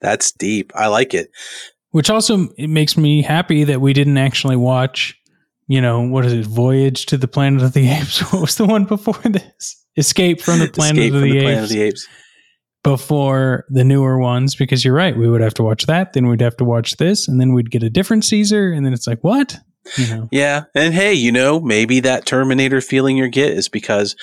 That's 0.00 0.32
deep. 0.32 0.72
I 0.74 0.88
like 0.88 1.14
it. 1.14 1.30
Which 1.90 2.10
also 2.10 2.48
it 2.56 2.68
makes 2.68 2.96
me 2.96 3.22
happy 3.22 3.64
that 3.64 3.80
we 3.80 3.92
didn't 3.92 4.18
actually 4.18 4.56
watch, 4.56 5.18
you 5.66 5.80
know, 5.80 6.02
what 6.02 6.24
is 6.24 6.32
it, 6.32 6.46
Voyage 6.46 7.06
to 7.06 7.16
the 7.16 7.28
Planet 7.28 7.62
of 7.62 7.72
the 7.72 7.88
Apes? 7.90 8.20
What 8.32 8.42
was 8.42 8.56
the 8.56 8.66
one 8.66 8.84
before 8.84 9.18
this? 9.24 9.76
Escape 9.96 10.40
from 10.40 10.60
the 10.60 10.68
Planet, 10.68 10.98
Escape 10.98 11.14
of, 11.14 11.20
from 11.20 11.28
the 11.28 11.38
the 11.38 11.42
Planet 11.42 11.64
of 11.64 11.68
the 11.68 11.82
Apes. 11.82 12.08
Before 12.82 13.66
the 13.68 13.84
newer 13.84 14.18
ones, 14.18 14.54
because 14.54 14.84
you're 14.84 14.94
right, 14.94 15.14
we 15.16 15.28
would 15.28 15.42
have 15.42 15.52
to 15.54 15.62
watch 15.62 15.84
that, 15.84 16.14
then 16.14 16.28
we'd 16.28 16.40
have 16.40 16.56
to 16.56 16.64
watch 16.64 16.96
this, 16.96 17.28
and 17.28 17.38
then 17.38 17.52
we'd 17.52 17.70
get 17.70 17.82
a 17.82 17.90
different 17.90 18.24
Caesar, 18.24 18.72
and 18.72 18.86
then 18.86 18.94
it's 18.94 19.06
like, 19.06 19.22
what? 19.22 19.58
You 19.98 20.06
know. 20.06 20.28
Yeah, 20.32 20.64
and 20.74 20.94
hey, 20.94 21.12
you 21.12 21.30
know, 21.30 21.60
maybe 21.60 22.00
that 22.00 22.24
Terminator 22.24 22.80
feeling 22.80 23.18
you 23.18 23.28
get 23.28 23.50
is 23.52 23.68
because, 23.68 24.16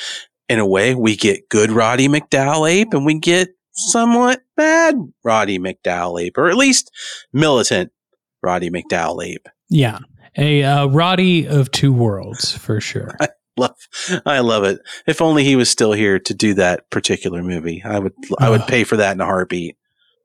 in 0.50 0.58
a 0.58 0.66
way, 0.66 0.96
we 0.96 1.16
get 1.16 1.50
good 1.50 1.72
Roddy 1.72 2.08
McDowall 2.08 2.68
ape, 2.70 2.94
and 2.94 3.06
we 3.06 3.20
get 3.20 3.50
somewhat 3.74 4.42
bad 4.56 4.96
Roddy 5.24 5.60
McDowall 5.60 6.22
ape, 6.22 6.38
or 6.38 6.50
at 6.50 6.58
least 6.58 6.92
militant 7.32 7.92
Roddy 8.42 8.70
McDowall 8.70 9.24
ape. 9.24 9.48
Yeah. 9.70 10.00
A 10.38 10.64
uh, 10.64 10.86
Roddy 10.88 11.48
of 11.48 11.72
two 11.72 11.92
worlds, 11.92 12.56
for 12.58 12.80
sure. 12.80 13.18
Love, 13.60 14.22
I 14.26 14.40
love 14.40 14.64
it. 14.64 14.80
If 15.08 15.22
only 15.22 15.44
he 15.44 15.56
was 15.56 15.70
still 15.70 15.94
here 15.94 16.20
to 16.20 16.34
do 16.34 16.54
that 16.56 16.90
particular 16.92 17.42
movie, 17.42 17.82
I 17.84 17.98
would, 17.98 18.14
I 18.40 18.50
would 18.50 18.68
pay 18.68 18.84
for 18.84 18.98
that 18.98 19.14
in 19.14 19.22
a 19.22 19.26
heartbeat. 19.26 19.78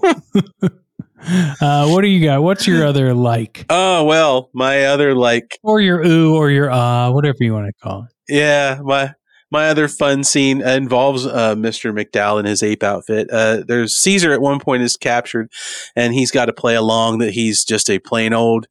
uh, 1.62 1.88
what 1.88 2.02
do 2.02 2.08
you 2.08 2.24
got? 2.24 2.44
What's 2.44 2.68
your 2.68 2.86
other 2.86 3.14
like, 3.14 3.66
Oh 3.70 4.04
well, 4.04 4.50
my 4.54 4.86
other 4.86 5.16
like 5.16 5.58
or 5.64 5.80
your 5.80 6.06
ooh, 6.06 6.36
or 6.36 6.50
your 6.50 6.70
ah, 6.72 7.12
whatever 7.12 7.38
you 7.40 7.54
want 7.54 7.68
to 7.68 7.74
call 7.74 8.04
it? 8.04 8.34
Yeah, 8.34 8.80
my 8.84 9.14
my 9.52 9.70
other 9.70 9.88
fun 9.88 10.24
scene 10.24 10.62
involves 10.62 11.26
uh, 11.26 11.56
Mr. 11.56 11.94
McDowall 11.94 12.40
in 12.40 12.46
his 12.46 12.64
ape 12.64 12.84
outfit. 12.84 13.30
Uh, 13.32 13.64
there's 13.66 13.96
Caesar 13.98 14.34
at 14.34 14.42
one 14.42 14.60
point 14.60 14.84
is 14.84 14.98
captured, 14.98 15.50
and 15.96 16.14
he's 16.14 16.32
got 16.32 16.46
to 16.46 16.54
play 16.54 16.76
along 16.76 17.20
that 17.20 17.34
he's 17.34 17.64
just 17.64 17.90
a 17.90 18.00
plain 18.00 18.34
old 18.34 18.68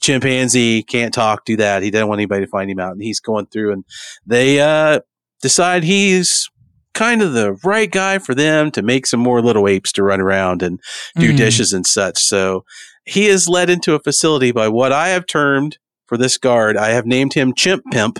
chimpanzee, 0.00 0.82
can't 0.82 1.12
talk, 1.14 1.44
do 1.44 1.56
that. 1.56 1.82
He 1.82 1.90
doesn't 1.90 2.08
want 2.08 2.18
anybody 2.18 2.44
to 2.44 2.50
find 2.50 2.70
him 2.70 2.80
out, 2.80 2.92
and 2.92 3.02
he's 3.02 3.20
going 3.20 3.46
through, 3.46 3.72
and 3.72 3.84
they 4.26 4.60
uh, 4.60 5.00
decide 5.42 5.84
he's 5.84 6.48
kind 6.92 7.22
of 7.22 7.32
the 7.32 7.52
right 7.64 7.90
guy 7.90 8.18
for 8.18 8.34
them 8.34 8.70
to 8.72 8.82
make 8.82 9.06
some 9.06 9.20
more 9.20 9.40
little 9.40 9.68
apes 9.68 9.92
to 9.92 10.02
run 10.02 10.20
around 10.20 10.62
and 10.62 10.80
do 11.16 11.32
Mm. 11.32 11.36
dishes 11.36 11.72
and 11.72 11.86
such. 11.86 12.18
So 12.18 12.64
he 13.04 13.26
is 13.26 13.48
led 13.48 13.70
into 13.70 13.94
a 13.94 14.00
facility 14.00 14.50
by 14.50 14.68
what 14.68 14.92
I 14.92 15.08
have 15.10 15.26
termed 15.26 15.78
for 16.06 16.18
this 16.18 16.36
guard. 16.36 16.76
I 16.76 16.88
have 16.90 17.06
named 17.06 17.34
him 17.34 17.54
Chimp 17.54 17.84
Pimp. 17.92 18.18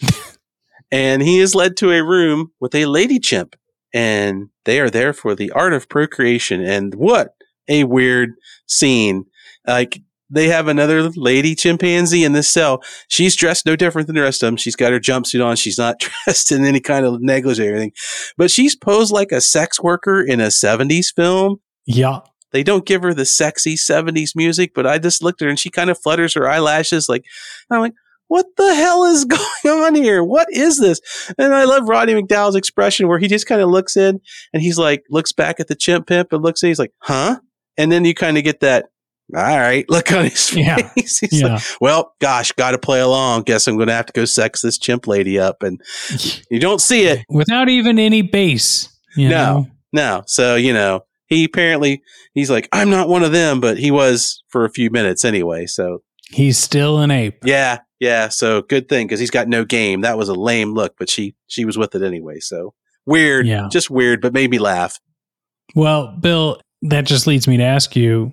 and 0.92 1.22
he 1.22 1.40
is 1.40 1.54
led 1.54 1.76
to 1.78 1.90
a 1.92 2.04
room 2.04 2.52
with 2.60 2.74
a 2.74 2.86
lady 2.86 3.18
chimp. 3.18 3.56
And 3.92 4.50
they 4.64 4.78
are 4.80 4.90
there 4.90 5.12
for 5.12 5.34
the 5.34 5.50
art 5.52 5.72
of 5.72 5.88
procreation. 5.88 6.62
And 6.62 6.94
what 6.94 7.34
a 7.68 7.84
weird 7.84 8.34
scene. 8.66 9.24
Like 9.66 10.00
they 10.30 10.48
have 10.48 10.68
another 10.68 11.10
lady 11.10 11.54
chimpanzee 11.54 12.24
in 12.24 12.32
this 12.32 12.48
cell. 12.50 12.82
She's 13.08 13.34
dressed 13.36 13.66
no 13.66 13.76
different 13.76 14.06
than 14.06 14.16
the 14.16 14.22
rest 14.22 14.42
of 14.42 14.46
them. 14.46 14.56
She's 14.56 14.76
got 14.76 14.92
her 14.92 15.00
jumpsuit 15.00 15.44
on. 15.44 15.56
She's 15.56 15.78
not 15.78 15.98
dressed 16.24 16.52
in 16.52 16.64
any 16.64 16.80
kind 16.80 17.04
of 17.04 17.20
negligee 17.20 17.68
or 17.68 17.72
anything, 17.72 17.92
but 18.36 18.50
she's 18.50 18.76
posed 18.76 19.12
like 19.12 19.32
a 19.32 19.40
sex 19.40 19.80
worker 19.80 20.20
in 20.22 20.40
a 20.40 20.46
70s 20.46 21.14
film 21.14 21.60
Yeah. 21.86 22.20
they 22.52 22.62
don't 22.62 22.86
give 22.86 23.02
her 23.02 23.14
the 23.14 23.24
sexy 23.26 23.74
70s 23.76 24.30
music, 24.36 24.72
but 24.74 24.86
I 24.86 24.98
just 24.98 25.22
looked 25.22 25.42
at 25.42 25.46
her 25.46 25.50
and 25.50 25.58
she 25.58 25.70
kind 25.70 25.90
of 25.90 25.98
flutters 26.00 26.34
her 26.34 26.48
eyelashes 26.48 27.08
like 27.08 27.24
I'm 27.70 27.80
like, 27.80 27.94
what 28.28 28.46
the 28.56 28.74
hell 28.76 29.04
is 29.04 29.24
going 29.64 29.82
on 29.84 29.94
here? 29.96 30.22
What 30.22 30.46
is 30.52 30.78
this? 30.78 31.00
And 31.36 31.52
I 31.52 31.64
love 31.64 31.88
Roddy 31.88 32.14
McDowall's 32.14 32.54
expression 32.54 33.08
where 33.08 33.18
he 33.18 33.26
just 33.26 33.46
kind 33.46 33.60
of 33.60 33.68
looks 33.70 33.96
in 33.96 34.20
and 34.52 34.62
he's 34.62 34.78
like 34.78 35.02
looks 35.10 35.32
back 35.32 35.58
at 35.58 35.66
the 35.66 35.74
chimp 35.74 36.06
pimp 36.06 36.32
and 36.32 36.40
looks 36.42 36.62
in, 36.62 36.68
he's 36.68 36.78
like, 36.78 36.92
huh? 36.98 37.40
And 37.76 37.90
then 37.90 38.04
you 38.04 38.14
kind 38.14 38.36
of 38.38 38.44
get 38.44 38.60
that 38.60 38.89
all 39.34 39.42
right, 39.42 39.88
look 39.88 40.10
on 40.12 40.24
his 40.24 40.54
Yeah. 40.54 40.76
face. 40.76 41.18
He's 41.20 41.42
like, 41.42 41.50
Yeah. 41.52 41.60
well, 41.80 42.14
gosh, 42.20 42.52
got 42.52 42.72
to 42.72 42.78
play 42.78 43.00
along. 43.00 43.42
Guess 43.42 43.66
I'm 43.68 43.76
going 43.76 43.88
to 43.88 43.94
have 43.94 44.06
to 44.06 44.12
go 44.12 44.24
sex 44.24 44.62
this 44.62 44.78
chimp 44.78 45.06
lady 45.06 45.38
up. 45.38 45.62
And 45.62 45.80
you 46.50 46.58
don't 46.60 46.80
see 46.80 47.04
it. 47.06 47.24
Without 47.28 47.68
even 47.68 47.98
any 47.98 48.22
base. 48.22 48.88
No. 49.16 49.28
know? 49.28 49.66
No. 49.92 50.22
So, 50.26 50.54
you 50.56 50.72
know, 50.72 51.04
he 51.26 51.44
apparently, 51.44 52.02
he's 52.34 52.50
like, 52.50 52.68
I'm 52.72 52.90
not 52.90 53.08
one 53.08 53.22
of 53.22 53.32
them, 53.32 53.60
but 53.60 53.78
he 53.78 53.90
was 53.90 54.42
for 54.48 54.64
a 54.64 54.70
few 54.70 54.90
minutes 54.90 55.24
anyway. 55.24 55.66
So, 55.66 56.02
He's 56.32 56.58
still 56.58 56.98
an 56.98 57.10
ape. 57.10 57.38
yeah. 57.44 57.78
Yeah. 57.98 58.28
So, 58.28 58.62
good 58.62 58.88
thing 58.88 59.06
because 59.06 59.18
he's 59.20 59.30
got 59.32 59.48
no 59.48 59.64
game. 59.64 60.02
That 60.02 60.16
was 60.16 60.28
a 60.28 60.34
lame 60.34 60.74
look, 60.74 60.94
but 60.98 61.10
she, 61.10 61.34
she 61.48 61.64
was 61.64 61.76
with 61.76 61.94
it 61.96 62.02
anyway. 62.02 62.38
So, 62.40 62.72
weird. 63.04 63.46
Yeah. 63.46 63.68
Just 63.70 63.90
weird, 63.90 64.20
but 64.20 64.32
made 64.32 64.50
me 64.50 64.58
laugh. 64.58 64.98
Well, 65.74 66.16
Bill, 66.20 66.60
that 66.82 67.04
just 67.04 67.26
leads 67.26 67.46
me 67.48 67.56
to 67.58 67.64
ask 67.64 67.94
you 67.96 68.32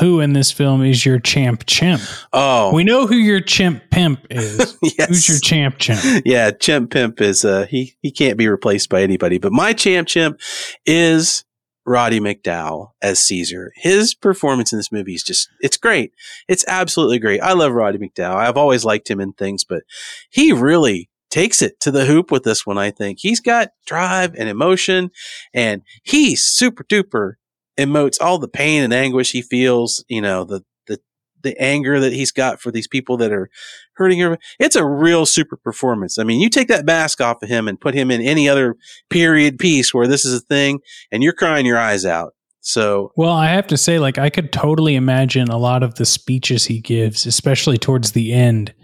who 0.00 0.20
in 0.20 0.32
this 0.32 0.50
film 0.50 0.82
is 0.82 1.06
your 1.06 1.18
champ 1.18 1.64
chimp? 1.66 2.02
Oh, 2.32 2.74
We 2.74 2.84
know 2.84 3.06
who 3.06 3.14
your 3.16 3.40
chimp 3.40 3.90
pimp 3.90 4.26
is. 4.30 4.76
yes. 4.82 5.08
Who's 5.08 5.28
your 5.28 5.38
champ 5.38 5.78
chimp? 5.78 6.22
yeah, 6.24 6.50
Chimp 6.50 6.90
Pimp 6.90 7.20
is 7.20 7.44
uh 7.44 7.66
he 7.66 7.94
he 8.02 8.10
can't 8.10 8.36
be 8.38 8.48
replaced 8.48 8.88
by 8.88 9.02
anybody. 9.02 9.38
But 9.38 9.52
my 9.52 9.72
champ 9.72 10.08
chimp 10.08 10.40
is 10.84 11.44
Roddy 11.84 12.18
McDowall 12.18 12.88
as 13.00 13.20
Caesar. 13.20 13.72
His 13.76 14.12
performance 14.12 14.72
in 14.72 14.78
this 14.78 14.90
movie 14.90 15.14
is 15.14 15.22
just 15.22 15.48
it's 15.60 15.76
great. 15.76 16.12
It's 16.48 16.64
absolutely 16.66 17.20
great. 17.20 17.40
I 17.40 17.52
love 17.52 17.72
Roddy 17.72 17.98
McDowall. 17.98 18.34
I've 18.36 18.56
always 18.56 18.84
liked 18.84 19.08
him 19.08 19.20
in 19.20 19.34
things, 19.34 19.62
but 19.62 19.84
he 20.28 20.52
really 20.52 21.08
takes 21.30 21.62
it 21.62 21.78
to 21.80 21.90
the 21.90 22.06
hoop 22.06 22.30
with 22.32 22.42
this 22.44 22.66
one, 22.66 22.78
I 22.78 22.90
think. 22.90 23.18
He's 23.20 23.40
got 23.40 23.68
drive 23.86 24.34
and 24.36 24.48
emotion 24.48 25.10
and 25.54 25.82
he's 26.02 26.42
super 26.42 26.82
duper 26.84 27.34
emotes 27.78 28.20
all 28.20 28.38
the 28.38 28.48
pain 28.48 28.82
and 28.82 28.92
anguish 28.92 29.32
he 29.32 29.42
feels, 29.42 30.04
you 30.08 30.20
know, 30.20 30.44
the 30.44 30.64
the 30.86 31.00
the 31.42 31.60
anger 31.60 32.00
that 32.00 32.12
he's 32.12 32.32
got 32.32 32.60
for 32.60 32.70
these 32.70 32.88
people 32.88 33.16
that 33.18 33.32
are 33.32 33.48
hurting 33.94 34.18
her. 34.20 34.38
It's 34.58 34.76
a 34.76 34.84
real 34.84 35.26
super 35.26 35.56
performance. 35.56 36.18
I 36.18 36.24
mean, 36.24 36.40
you 36.40 36.48
take 36.50 36.68
that 36.68 36.86
mask 36.86 37.20
off 37.20 37.42
of 37.42 37.48
him 37.48 37.68
and 37.68 37.80
put 37.80 37.94
him 37.94 38.10
in 38.10 38.20
any 38.20 38.48
other 38.48 38.76
period 39.10 39.58
piece 39.58 39.92
where 39.92 40.06
this 40.06 40.24
is 40.24 40.34
a 40.34 40.40
thing 40.40 40.80
and 41.12 41.22
you're 41.22 41.32
crying 41.32 41.66
your 41.66 41.78
eyes 41.78 42.04
out. 42.04 42.34
So 42.60 43.12
Well, 43.16 43.32
I 43.32 43.46
have 43.46 43.68
to 43.68 43.76
say, 43.76 44.00
like, 44.00 44.18
I 44.18 44.28
could 44.28 44.52
totally 44.52 44.96
imagine 44.96 45.48
a 45.48 45.56
lot 45.56 45.84
of 45.84 45.94
the 45.94 46.04
speeches 46.04 46.64
he 46.64 46.80
gives, 46.80 47.24
especially 47.24 47.78
towards 47.78 48.10
the 48.10 48.32
end, 48.32 48.74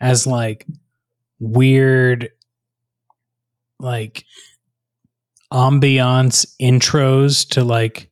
as 0.00 0.26
like 0.26 0.66
weird, 1.38 2.30
like 3.78 4.24
ambiance 5.52 6.46
intros 6.60 7.48
to 7.50 7.62
like 7.62 8.10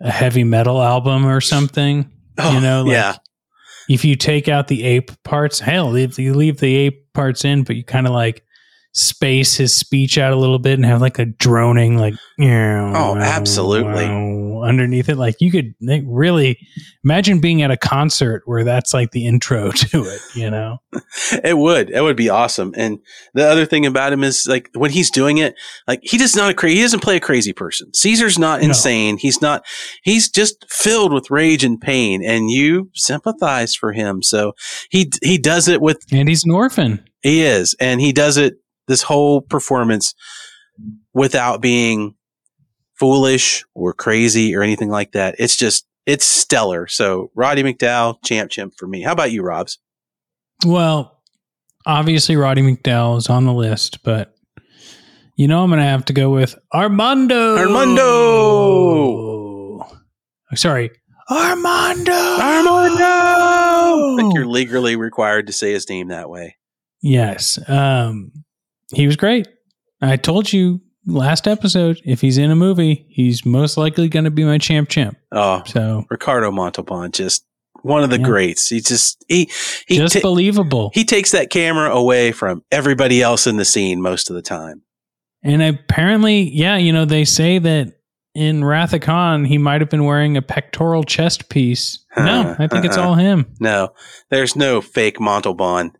a 0.00 0.10
heavy 0.10 0.44
metal 0.44 0.82
album 0.82 1.26
or 1.26 1.40
something. 1.40 1.98
you 2.38 2.44
oh, 2.44 2.60
know, 2.60 2.82
like, 2.82 2.88
Oh, 2.88 2.92
yeah, 2.92 3.16
if 3.88 4.04
you 4.04 4.16
take 4.16 4.48
out 4.48 4.68
the 4.68 4.84
ape 4.84 5.10
parts, 5.22 5.60
hell, 5.60 5.90
leave, 5.90 6.18
you 6.18 6.34
leave 6.34 6.58
the 6.58 6.74
ape 6.74 7.12
parts 7.12 7.44
in, 7.44 7.64
but 7.64 7.76
you 7.76 7.84
kind 7.84 8.06
of 8.06 8.12
like 8.12 8.44
space 8.96 9.56
his 9.56 9.74
speech 9.74 10.18
out 10.18 10.32
a 10.32 10.36
little 10.36 10.60
bit 10.60 10.74
and 10.74 10.84
have 10.86 11.00
like 11.00 11.18
a 11.18 11.24
droning, 11.26 11.98
like, 11.98 12.14
yeah 12.38 12.92
oh, 12.94 13.16
absolutely. 13.16 14.04
underneath 14.04 15.08
it. 15.08 15.16
Like 15.16 15.40
you 15.40 15.50
could 15.50 15.74
they 15.80 16.00
really 16.06 16.58
imagine 17.04 17.40
being 17.40 17.60
at 17.62 17.70
a 17.72 17.76
concert 17.76 18.42
where 18.46 18.62
that's 18.64 18.94
like 18.94 19.10
the 19.10 19.26
intro 19.26 19.70
to 19.72 20.04
it, 20.04 20.20
you 20.34 20.48
know? 20.50 20.78
it 21.42 21.58
would. 21.58 21.90
It 21.90 22.02
would 22.02 22.16
be 22.16 22.30
awesome. 22.30 22.72
And 22.76 22.98
the 23.34 23.44
other 23.46 23.66
thing 23.66 23.84
about 23.84 24.12
him 24.12 24.22
is 24.22 24.46
like 24.46 24.70
when 24.74 24.92
he's 24.92 25.10
doing 25.10 25.38
it, 25.38 25.56
like 25.88 26.00
he 26.02 26.16
does 26.16 26.36
not 26.36 26.50
a 26.50 26.54
cra- 26.54 26.70
he 26.70 26.80
doesn't 26.80 27.02
play 27.02 27.16
a 27.16 27.20
crazy 27.20 27.52
person. 27.52 27.92
Caesar's 27.94 28.38
not 28.38 28.60
No. 28.60 28.68
insane. 28.68 29.16
He's 29.18 29.42
not. 29.42 29.64
He's 30.04 30.30
just 30.30 30.64
filled 30.70 31.12
with 31.12 31.30
rage 31.30 31.64
and 31.64 31.80
pain, 31.80 32.24
and 32.24 32.48
you 32.50 32.90
sympathize 32.94 33.74
for 33.74 33.92
him. 33.92 34.22
So 34.22 34.54
he 34.88 35.10
he 35.22 35.36
does 35.36 35.66
it 35.66 35.80
with 35.80 35.98
And 36.12 36.28
he's 36.28 36.44
an 36.44 36.52
orphan. 36.52 37.04
He 37.22 37.42
is, 37.42 37.74
and 37.80 38.00
he 38.00 38.12
does 38.12 38.36
it 38.36 38.54
this 38.86 39.02
whole 39.02 39.40
performance 39.40 40.14
without 41.12 41.60
being 41.60 42.14
foolish 42.94 43.64
or 43.74 43.92
crazy 43.92 44.54
or 44.54 44.62
anything 44.62 44.88
like 44.88 45.12
that. 45.12 45.34
It's 45.38 45.56
just 45.56 45.86
it's 46.06 46.24
stellar. 46.26 46.86
So 46.86 47.30
Roddy 47.34 47.62
McDowall, 47.62 48.16
champ 48.24 48.50
champ 48.50 48.74
for 48.76 48.86
me. 48.86 49.02
How 49.02 49.12
about 49.12 49.32
you, 49.32 49.42
Robs? 49.42 49.78
Well, 50.64 51.20
obviously 51.86 52.36
Roddy 52.36 52.62
McDowall 52.62 53.18
is 53.18 53.28
on 53.28 53.44
the 53.44 53.52
list, 53.52 54.02
but 54.02 54.34
you 55.36 55.48
know 55.48 55.62
I'm 55.62 55.70
gonna 55.70 55.82
have 55.82 56.04
to 56.06 56.12
go 56.12 56.30
with 56.30 56.54
Armando. 56.72 57.56
Armando! 57.58 59.04
Sorry. 60.54 60.90
Armando. 61.30 62.12
Armando! 62.12 63.04
I 63.04 64.14
think 64.16 64.34
you're 64.34 64.46
legally 64.46 64.94
required 64.96 65.46
to 65.48 65.52
say 65.52 65.72
his 65.72 65.88
name 65.88 66.08
that 66.08 66.28
way. 66.28 66.56
Yes. 67.00 67.58
Um, 67.68 68.44
he 68.92 69.06
was 69.06 69.16
great. 69.16 69.46
I 70.02 70.16
told 70.16 70.52
you 70.52 70.80
last 71.06 71.46
episode 71.48 72.00
if 72.04 72.20
he's 72.20 72.38
in 72.38 72.50
a 72.50 72.56
movie, 72.56 73.06
he's 73.08 73.44
most 73.46 73.76
likely 73.76 74.08
going 74.08 74.24
to 74.24 74.30
be 74.30 74.44
my 74.44 74.58
champ 74.58 74.88
champ. 74.88 75.16
Oh, 75.32 75.62
So 75.66 76.04
Ricardo 76.10 76.50
Montalban, 76.50 77.12
just 77.12 77.46
one 77.82 78.02
of 78.02 78.10
the 78.10 78.18
Yeah. 78.18 78.24
greats. 78.24 78.68
He 78.68 78.80
just 78.80 79.24
he 79.28 79.50
he 79.86 79.96
just 79.98 80.14
ta- 80.14 80.20
believable. 80.20 80.90
he 80.94 81.04
takes 81.04 81.30
that 81.32 81.50
camera 81.50 81.90
away 81.94 82.32
from 82.32 82.62
everybody 82.72 83.20
else 83.22 83.46
in 83.46 83.56
the 83.56 83.64
scene 83.64 84.00
most 84.00 84.30
of 84.30 84.36
the 84.36 84.42
time. 84.42 84.82
and 85.42 85.62
apparently, 85.62 86.42
yeah, 86.50 86.76
you 86.78 86.92
know, 86.92 87.04
they 87.04 87.24
say 87.26 87.58
that 87.58 87.88
in 88.34 88.64
Wrath 88.64 88.94
of 88.94 89.00
Khan, 89.02 89.44
he 89.44 89.58
might 89.58 89.80
have 89.82 89.90
been 89.90 90.04
wearing 90.06 90.36
a 90.36 90.42
pectoral 90.42 91.04
chest 91.04 91.48
piece. 91.50 92.04
No, 92.16 92.56
I 92.58 92.66
think 92.66 92.84
it's 92.86 92.96
uh-uh. 92.96 93.06
all 93.08 93.14
him. 93.14 93.46
No, 93.60 93.90
there's 94.30 94.56
no 94.56 94.80
fake 94.80 95.20
Montalban 95.20 95.92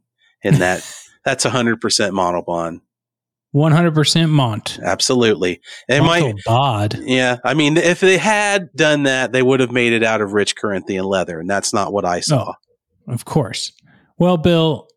in 0.43 0.55
that. 0.61 0.83
That's 1.25 1.45
100% 1.45 2.13
Montalban. 2.13 2.83
100% 3.55 4.31
Mont. 4.31 4.79
Absolutely. 4.85 5.61
It 5.89 6.03
might, 6.03 6.35
Bod. 6.45 6.99
yeah. 7.01 7.39
I 7.45 7.55
mean, 7.55 7.77
if 7.77 8.01
they 8.01 8.19
had 8.19 8.73
done 8.75 9.05
that, 9.05 9.33
they 9.33 9.43
would 9.43 9.61
have 9.61 9.71
made 9.71 9.93
it 9.93 10.03
out 10.03 10.21
of 10.21 10.33
rich 10.33 10.57
Corinthian 10.57 11.05
leather, 11.05 11.39
and 11.39 11.49
that's 11.49 11.73
not 11.73 11.93
what 11.93 12.05
I 12.05 12.21
saw. 12.21 12.55
Of 13.07 13.25
course. 13.25 13.73
Well, 14.19 14.37
Bill, 14.39 14.89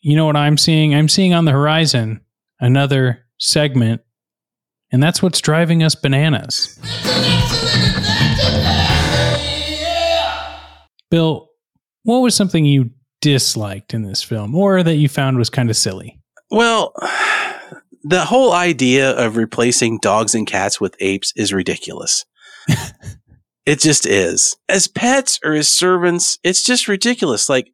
you 0.00 0.14
know 0.14 0.26
what 0.26 0.36
I'm 0.36 0.56
seeing? 0.56 0.94
I'm 0.94 1.08
seeing 1.08 1.34
on 1.34 1.44
the 1.44 1.50
horizon 1.50 2.20
another 2.60 3.26
segment, 3.38 4.02
and 4.92 5.02
that's 5.02 5.20
what's 5.20 5.40
driving 5.40 5.82
us 5.82 5.96
bananas. 5.96 6.78
Bill, 11.10 11.48
what 12.04 12.18
was 12.18 12.34
something 12.34 12.64
you 12.64 12.90
disliked 13.24 13.94
in 13.94 14.02
this 14.02 14.22
film 14.22 14.54
or 14.54 14.82
that 14.82 14.96
you 14.96 15.08
found 15.08 15.38
was 15.38 15.48
kind 15.48 15.70
of 15.70 15.76
silly? 15.76 16.20
Well, 16.50 16.92
the 18.04 18.26
whole 18.26 18.52
idea 18.52 19.10
of 19.12 19.36
replacing 19.38 19.98
dogs 20.00 20.34
and 20.34 20.46
cats 20.46 20.78
with 20.80 20.94
apes 21.00 21.32
is 21.34 21.52
ridiculous. 21.52 22.26
it 23.66 23.80
just 23.80 24.04
is. 24.04 24.56
As 24.68 24.88
pets 24.88 25.40
or 25.42 25.54
as 25.54 25.68
servants, 25.68 26.38
it's 26.44 26.62
just 26.62 26.86
ridiculous. 26.86 27.48
Like, 27.48 27.72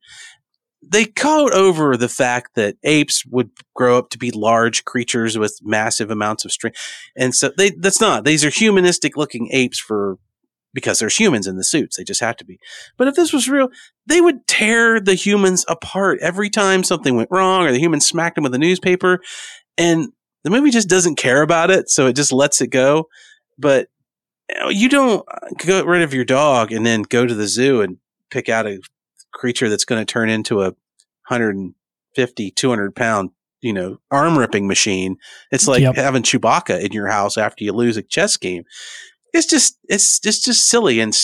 they 0.83 1.05
code 1.05 1.53
over 1.53 1.97
the 1.97 2.09
fact 2.09 2.55
that 2.55 2.77
apes 2.85 3.25
would 3.27 3.51
grow 3.75 3.99
up 3.99 4.11
to 4.11 4.19
be 4.19 4.31
large 4.31 4.85
creatures 4.85 5.37
with 5.37 5.59
massive 5.63 6.11
amounts 6.11 6.45
of 6.45 6.53
strength. 6.53 6.79
And 7.17 7.35
so 7.35 7.51
they, 7.57 7.71
that's 7.71 8.01
not, 8.01 8.25
these 8.25 8.45
are 8.45 8.51
humanistic 8.51 9.17
looking 9.17 9.51
apes 9.53 9.79
for, 9.79 10.17
because 10.73 10.99
there's 10.99 11.17
humans 11.17 11.47
in 11.47 11.57
the 11.57 11.65
suits. 11.65 11.97
They 11.97 12.05
just 12.05 12.21
have 12.21 12.37
to 12.37 12.45
be. 12.45 12.59
But 12.97 13.09
if 13.09 13.15
this 13.15 13.33
was 13.33 13.49
real, 13.49 13.69
they 14.07 14.21
would 14.21 14.47
tear 14.47 15.01
the 15.01 15.15
humans 15.15 15.65
apart 15.69 16.19
every 16.21 16.51
time 16.51 16.85
something 16.85 17.17
went 17.17 17.31
wrong 17.31 17.67
or 17.67 17.73
the 17.73 17.81
humans 17.81 18.07
smacked 18.07 18.37
them 18.37 18.45
with 18.45 18.55
a 18.55 18.59
newspaper. 18.59 19.21
And 19.77 20.13
the 20.45 20.51
movie 20.51 20.71
just 20.71 20.89
doesn't 20.89 21.17
care 21.17 21.43
about 21.43 21.71
it. 21.71 21.91
So 21.91 22.07
it 22.07 22.17
just 22.17 22.33
lets 22.33 22.61
it 22.61 22.69
go. 22.69 23.09
But 23.59 23.89
you, 24.69 24.89
don't 24.89 25.25
uh, 25.29 25.49
get 25.59 25.87
rid 25.87 26.03
of 26.03 26.15
your 26.15 26.25
dog 26.25 26.73
and 26.73 26.85
then 26.85 27.03
go 27.03 27.27
to 27.27 27.35
the 27.35 27.47
zoo 27.47 27.83
and 27.83 27.99
pick 28.31 28.49
out 28.49 28.67
a 28.67 28.81
creature 29.33 29.69
that's 29.69 29.85
going 29.85 30.01
to 30.01 30.11
turn 30.11 30.29
into 30.29 30.61
a 30.63 30.75
150, 31.29 32.51
200 32.51 32.97
pound, 32.97 33.31
you 33.61 33.73
know, 33.73 33.99
arm 34.11 34.39
ripping 34.39 34.67
machine. 34.67 35.17
It's 35.51 35.69
like 35.69 35.83
Yep. 35.83 35.97
having 35.97 36.23
Chewbacca 36.23 36.81
in 36.81 36.93
your 36.93 37.09
house 37.09 37.37
after 37.37 37.65
you 37.65 37.73
lose 37.73 37.97
a 37.97 38.03
chess 38.03 38.37
game. 38.37 38.65
It's 39.33 39.47
just, 39.47 39.79
it's, 39.89 40.21
it's 40.25 40.43
just 40.43 40.69
silly 40.69 41.01
and 41.01 41.17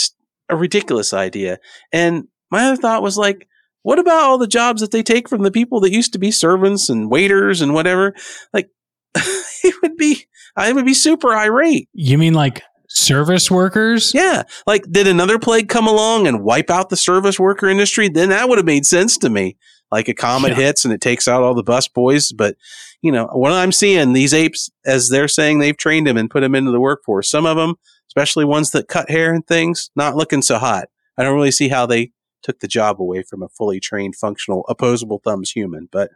a 0.49 0.57
ridiculous 0.57 1.13
idea. 1.13 1.59
And 1.93 2.29
my 2.51 2.67
other 2.67 2.77
thought 2.77 3.03
was 3.03 3.19
like, 3.19 3.49
what 3.83 3.99
about 3.99 4.25
all 4.25 4.39
the 4.39 4.47
jobs 4.47 4.81
that 4.81 4.91
they 4.91 5.03
take 5.03 5.29
from 5.29 5.43
the 5.43 5.51
people 5.51 5.81
that 5.81 5.93
used 5.93 6.13
to 6.13 6.19
be 6.19 6.31
servants 6.31 6.89
and 6.89 7.11
waiters 7.11 7.61
and 7.61 7.73
whatever? 7.75 8.15
Like, 8.53 8.69
it 9.15 9.75
would 9.83 9.97
be, 9.97 10.27
I 10.57 10.73
would 10.73 10.85
be 10.85 10.95
super 10.95 11.33
irate. 11.33 11.89
You 11.93 12.19
mean 12.19 12.35
like 12.35 12.63
service 12.89 13.51
workers? 13.51 14.13
Yeah. 14.15 14.43
Like, 14.67 14.85
did 14.91 15.07
another 15.07 15.39
plague 15.39 15.69
come 15.69 15.87
along 15.87 16.27
and 16.27 16.43
wipe 16.43 16.71
out 16.71 16.89
the 16.89 16.97
service 16.97 17.39
worker 17.39 17.69
industry? 17.69 18.09
Then 18.09 18.31
that 18.31 18.49
would 18.49 18.59
have 18.59 18.67
made 18.67 18.87
sense 18.87 19.17
to 19.19 19.31
me. 19.31 19.57
Like 19.93 20.09
a 20.09 20.15
comet 20.15 20.51
Yeah. 20.51 20.57
hits 20.57 20.85
and 20.85 20.93
it 20.93 21.01
takes 21.01 21.29
out 21.29 21.45
all 21.45 21.55
the 21.55 21.63
bus 21.63 21.87
boys. 21.87 22.33
But, 22.33 22.57
you 23.03 23.13
know, 23.13 23.29
what 23.33 23.53
I'm 23.53 23.71
seeing, 23.71 24.15
these 24.15 24.35
apes, 24.35 24.69
as 24.85 25.11
they're 25.11 25.29
saying 25.29 25.61
they've 25.61 25.77
trained 25.77 26.09
them 26.09 26.17
and 26.17 26.29
put 26.29 26.41
them 26.41 26.57
into 26.57 26.73
the 26.73 26.81
workforce, 26.81 27.31
some 27.31 27.47
of 27.47 27.57
them, 27.57 27.77
especially 28.17 28.47
ones 28.47 28.71
that 28.71 28.89
cut 28.89 29.11
hair 29.11 29.33
and 29.35 29.47
things, 29.47 29.91
not 29.95 30.17
looking 30.17 30.41
so 30.41 30.59
hot. 30.59 30.89
I 31.19 31.23
don't 31.23 31.35
really 31.35 31.51
see 31.51 31.69
how 31.69 31.85
they 31.85 32.13
took 32.43 32.61
the 32.61 32.69
job 32.69 33.01
away 33.01 33.23
from 33.23 33.43
a 33.43 33.49
fully 33.49 33.79
trained, 33.79 34.17
functional, 34.17 34.65
opposable 34.69 35.21
thumbs 35.23 35.51
human, 35.51 35.89
but 35.93 36.11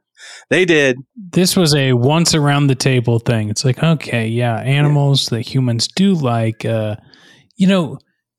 they 0.49 0.65
did. 0.65 0.99
This 1.15 1.57
was 1.57 1.75
a 1.75 1.93
once 1.93 2.35
around 2.35 2.69
the 2.69 2.75
table 2.75 3.19
thing. 3.19 3.51
It's 3.51 3.65
like, 3.65 3.83
okay, 3.83 4.27
yeah, 4.27 4.57
animals 4.61 5.27
that 5.27 5.43
humans 5.43 5.89
do 5.89 6.15
like. 6.15 6.65
Uh, 6.65 6.97
you 7.57 7.67
know, 7.67 7.99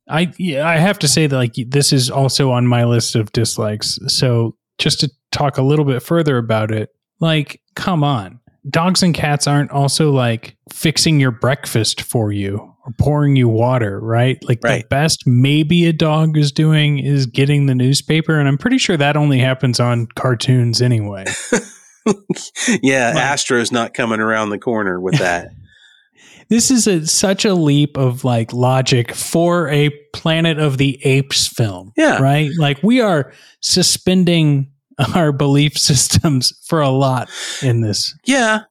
I 0.09 0.31
I 0.63 0.77
have 0.77 0.97
to 0.99 1.07
say 1.07 1.27
that 1.27 1.35
like 1.35 1.53
this 1.67 1.93
is 1.93 2.09
also 2.09 2.51
on 2.51 2.65
my 2.65 2.85
list 2.85 3.15
of 3.15 3.31
dislikes. 3.31 3.99
So 4.07 4.55
just 4.79 5.01
to 5.01 5.11
talk 5.31 5.57
a 5.57 5.63
little 5.63 5.85
bit 5.85 6.01
further 6.01 6.37
about 6.37 6.71
it, 6.71 6.89
like, 7.19 7.61
come 7.75 8.03
on, 8.03 8.39
dogs 8.69 9.03
and 9.03 9.13
cats 9.13 9.45
aren't 9.45 9.71
also 9.71 10.11
like 10.11 10.55
fixing 10.71 11.19
your 11.19 11.31
breakfast 11.31 12.01
for 12.01 12.31
you 12.31 12.70
or 12.85 12.93
pouring 12.97 13.35
you 13.35 13.47
water, 13.47 13.99
right? 13.99 14.37
Like 14.43 14.61
the 14.61 14.83
best 14.89 15.23
maybe 15.25 15.85
a 15.85 15.93
dog 15.93 16.37
is 16.37 16.51
doing 16.51 16.99
is 16.99 17.25
getting 17.25 17.65
the 17.67 17.75
newspaper, 17.75 18.39
and 18.39 18.47
I'm 18.47 18.57
pretty 18.57 18.77
sure 18.77 18.97
that 18.97 19.15
only 19.17 19.39
happens 19.39 19.79
on 19.79 20.07
cartoons 20.15 20.81
anyway. 20.81 21.25
yeah, 22.81 23.11
Like- 23.13 23.23
Astro's 23.23 23.71
not 23.71 23.93
coming 23.93 24.19
around 24.19 24.49
the 24.49 24.59
corner 24.59 24.99
with 24.99 25.17
that. 25.19 25.49
this 26.49 26.71
is 26.71 26.87
a, 26.87 27.05
such 27.05 27.45
a 27.45 27.53
leap 27.53 27.97
of 27.97 28.23
like 28.23 28.53
logic 28.53 29.13
for 29.13 29.69
a 29.69 29.89
Planet 30.13 30.59
of 30.59 30.77
the 30.77 30.99
Apes 31.05 31.47
film. 31.47 31.93
Yeah. 31.95 32.21
Right? 32.21 32.51
Like 32.57 32.81
we 32.83 32.99
are 32.99 33.31
suspending 33.61 34.71
our 35.15 35.31
belief 35.31 35.77
systems 35.77 36.51
for 36.65 36.81
a 36.81 36.89
lot 36.89 37.29
in 37.61 37.81
this. 37.81 38.15
Yeah. 38.25 38.61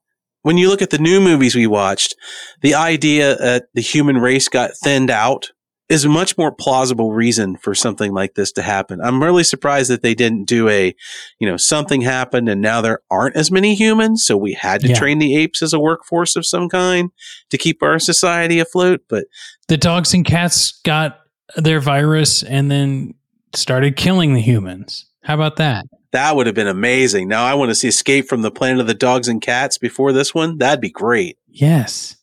When 0.43 0.57
you 0.57 0.69
look 0.69 0.83
at 0.83 0.91
the 0.91 0.99
new 0.99 1.21
movies 1.21 1.55
we 1.55 1.67
watched, 1.67 2.15
the 2.63 2.75
idea 2.75 3.37
that 3.37 3.65
the 3.75 3.83
human 3.83 4.19
race 4.19 4.49
got 4.49 4.71
thinned 4.83 5.11
out 5.11 5.51
is 5.91 6.05
a 6.05 6.09
much 6.09 6.39
more 6.39 6.53
plausible 6.53 7.13
reason 7.13 7.57
for 7.57 7.75
something 7.75 8.13
like 8.15 8.35
this 8.35 8.53
to 8.53 8.63
happen. 8.63 9.01
I'm 9.03 9.21
really 9.21 9.43
surprised 9.43 9.91
that 9.91 10.03
they 10.03 10.15
didn't 10.15 10.45
do 10.45 10.69
a, 10.69 10.95
you 11.41 11.49
know, 11.49 11.57
something 11.57 12.01
happened 12.01 12.49
and 12.49 12.61
now 12.61 12.81
there 12.81 13.01
aren't 13.11 13.35
as 13.35 13.51
many 13.51 13.75
humans. 13.75 14.25
So 14.25 14.37
we 14.37 14.53
had 14.53 14.83
to 14.83 14.89
Yeah. 14.91 14.95
train 14.99 15.19
the 15.19 15.37
apes 15.37 15.63
as 15.63 15.73
a 15.73 15.81
workforce 15.81 16.37
of 16.37 16.47
some 16.47 16.69
kind 16.69 17.11
to 17.51 17.59
keep 17.59 17.83
our 17.83 17.99
society 17.99 18.61
afloat. 18.61 19.01
But 19.09 19.25
the 19.67 19.77
dogs 19.77 20.15
and 20.15 20.25
cats 20.25 20.81
got 20.85 21.19
their 21.57 21.81
virus 21.81 22.45
and 22.45 22.71
then 22.71 23.15
started 23.57 23.97
killing 23.97 24.35
the 24.35 24.41
humans. 24.41 25.07
How 25.25 25.35
about 25.35 25.57
that? 25.57 25.87
That 26.13 26.35
would 26.35 26.47
have 26.47 26.55
been 26.55 26.67
amazing. 26.67 27.29
Now 27.29 27.45
I 27.45 27.55
want 27.55 27.71
to 27.71 27.75
see 27.75 27.89
Escape 27.89 28.29
from 28.29 28.43
the 28.43 28.51
Planet 28.51 28.81
of 28.81 28.87
the 28.87 28.95
Dogs 28.95 29.29
and 29.29 29.41
Cats 29.41 29.79
before 29.79 30.13
this 30.13 30.35
one. 30.35 30.59
That'd 30.59 30.81
be 30.81 30.91
great. 30.91 31.39
Yes. 31.49 32.17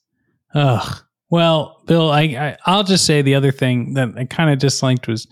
Ugh. 0.53 1.03
Well, 1.29 1.81
Bill, 1.87 2.09
I, 2.09 2.21
I 2.21 2.57
I'll 2.65 2.83
just 2.83 3.05
say 3.05 3.21
the 3.21 3.35
other 3.35 3.51
thing 3.51 3.93
that 3.93 4.09
I 4.17 4.25
kind 4.25 4.49
of 4.49 4.59
disliked 4.59 5.07
was, 5.07 5.27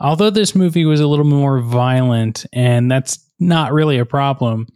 although 0.00 0.30
this 0.30 0.54
movie 0.54 0.84
was 0.84 1.00
a 1.00 1.06
little 1.06 1.24
more 1.24 1.60
violent, 1.60 2.46
and 2.52 2.90
that's 2.90 3.18
not 3.38 3.72
really 3.72 3.98
a 3.98 4.06
problem, 4.06 4.66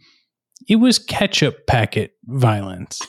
it 0.69 0.75
was 0.75 0.99
ketchup 0.99 1.65
packet 1.65 2.11
violence. 2.25 3.01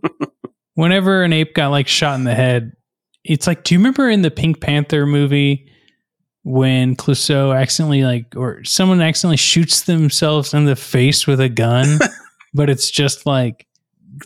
Whenever 0.74 1.22
an 1.22 1.32
ape 1.32 1.54
got 1.54 1.68
like 1.68 1.88
shot 1.88 2.14
in 2.14 2.24
the 2.24 2.34
head, 2.34 2.72
it's 3.24 3.46
like, 3.46 3.64
do 3.64 3.74
you 3.74 3.78
remember 3.78 4.08
in 4.08 4.22
the 4.22 4.30
Pink 4.30 4.60
Panther 4.60 5.06
movie 5.06 5.71
when 6.44 6.96
Clouseau 6.96 7.56
accidentally 7.56 8.02
like 8.02 8.34
or 8.36 8.64
someone 8.64 9.00
accidentally 9.00 9.36
shoots 9.36 9.82
themselves 9.82 10.54
in 10.54 10.64
the 10.64 10.76
face 10.76 11.26
with 11.26 11.40
a 11.40 11.48
gun, 11.48 11.98
but 12.54 12.68
it's 12.68 12.90
just 12.90 13.26
like 13.26 13.66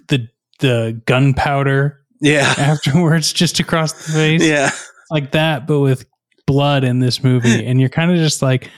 the 0.08 0.28
the 0.60 1.00
gunpowder 1.06 2.00
Yeah. 2.20 2.54
afterwards 2.58 3.32
just 3.32 3.60
across 3.60 3.92
the 3.92 4.12
face. 4.12 4.42
Yeah. 4.44 4.70
Like 5.10 5.32
that, 5.32 5.66
but 5.66 5.80
with 5.80 6.06
blood 6.46 6.84
in 6.84 7.00
this 7.00 7.22
movie. 7.22 7.64
And 7.66 7.78
you're 7.80 7.90
kind 7.90 8.10
of 8.10 8.16
just 8.16 8.40
like 8.42 8.70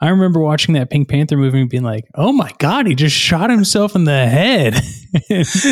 I 0.00 0.08
remember 0.08 0.40
watching 0.40 0.74
that 0.74 0.90
Pink 0.90 1.08
Panther 1.08 1.36
movie 1.36 1.60
and 1.60 1.70
being 1.70 1.84
like, 1.84 2.06
oh 2.16 2.32
my 2.32 2.50
God, 2.58 2.88
he 2.88 2.94
just 2.96 3.14
shot 3.14 3.50
himself 3.50 3.94
in 3.94 4.02
the 4.04 4.26
head. 4.26 4.80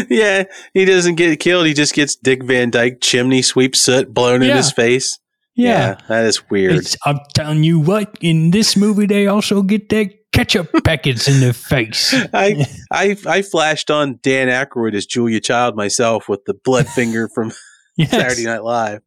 Yeah. 0.09 0.45
He 0.73 0.85
doesn't 0.85 1.17
get 1.17 1.41
killed. 1.41 1.67
He 1.67 1.75
just 1.75 1.95
gets 1.95 2.15
Dick 2.15 2.45
Van 2.45 2.71
Dyke 2.71 3.01
chimney 3.01 3.43
sweep 3.43 3.75
soot 3.75 4.13
blown 4.15 4.43
in 4.43 4.55
his 4.57 4.71
face. 4.71 5.19
Yeah. 5.63 5.99
That 6.09 6.25
is 6.25 6.49
weird. 6.51 6.75
It's, 6.75 6.97
I'm 7.05 7.19
telling 7.35 7.63
you 7.65 7.79
what, 7.81 8.17
in 8.21 8.51
this 8.51 8.77
movie, 8.77 9.07
they 9.07 9.27
also 9.27 9.63
get 9.63 9.89
their 9.89 10.11
ketchup 10.33 10.71
packets 10.85 11.29
in 11.29 11.41
the 11.41 11.53
face. 11.53 12.15
I, 12.33 12.67
I 12.91 13.17
I 13.27 13.43
flashed 13.43 13.91
on 13.91 14.19
Dan 14.23 14.49
Aykroyd 14.49 14.95
as 14.95 15.07
Julia 15.07 15.41
Child 15.41 15.77
myself 15.77 16.29
with 16.29 16.45
the 16.45 16.55
blood 16.55 16.87
finger 16.95 17.29
from 17.29 17.53
Yes. 17.97 18.11
Saturday 18.11 18.45
Night 18.45 18.65
Live. 18.65 19.03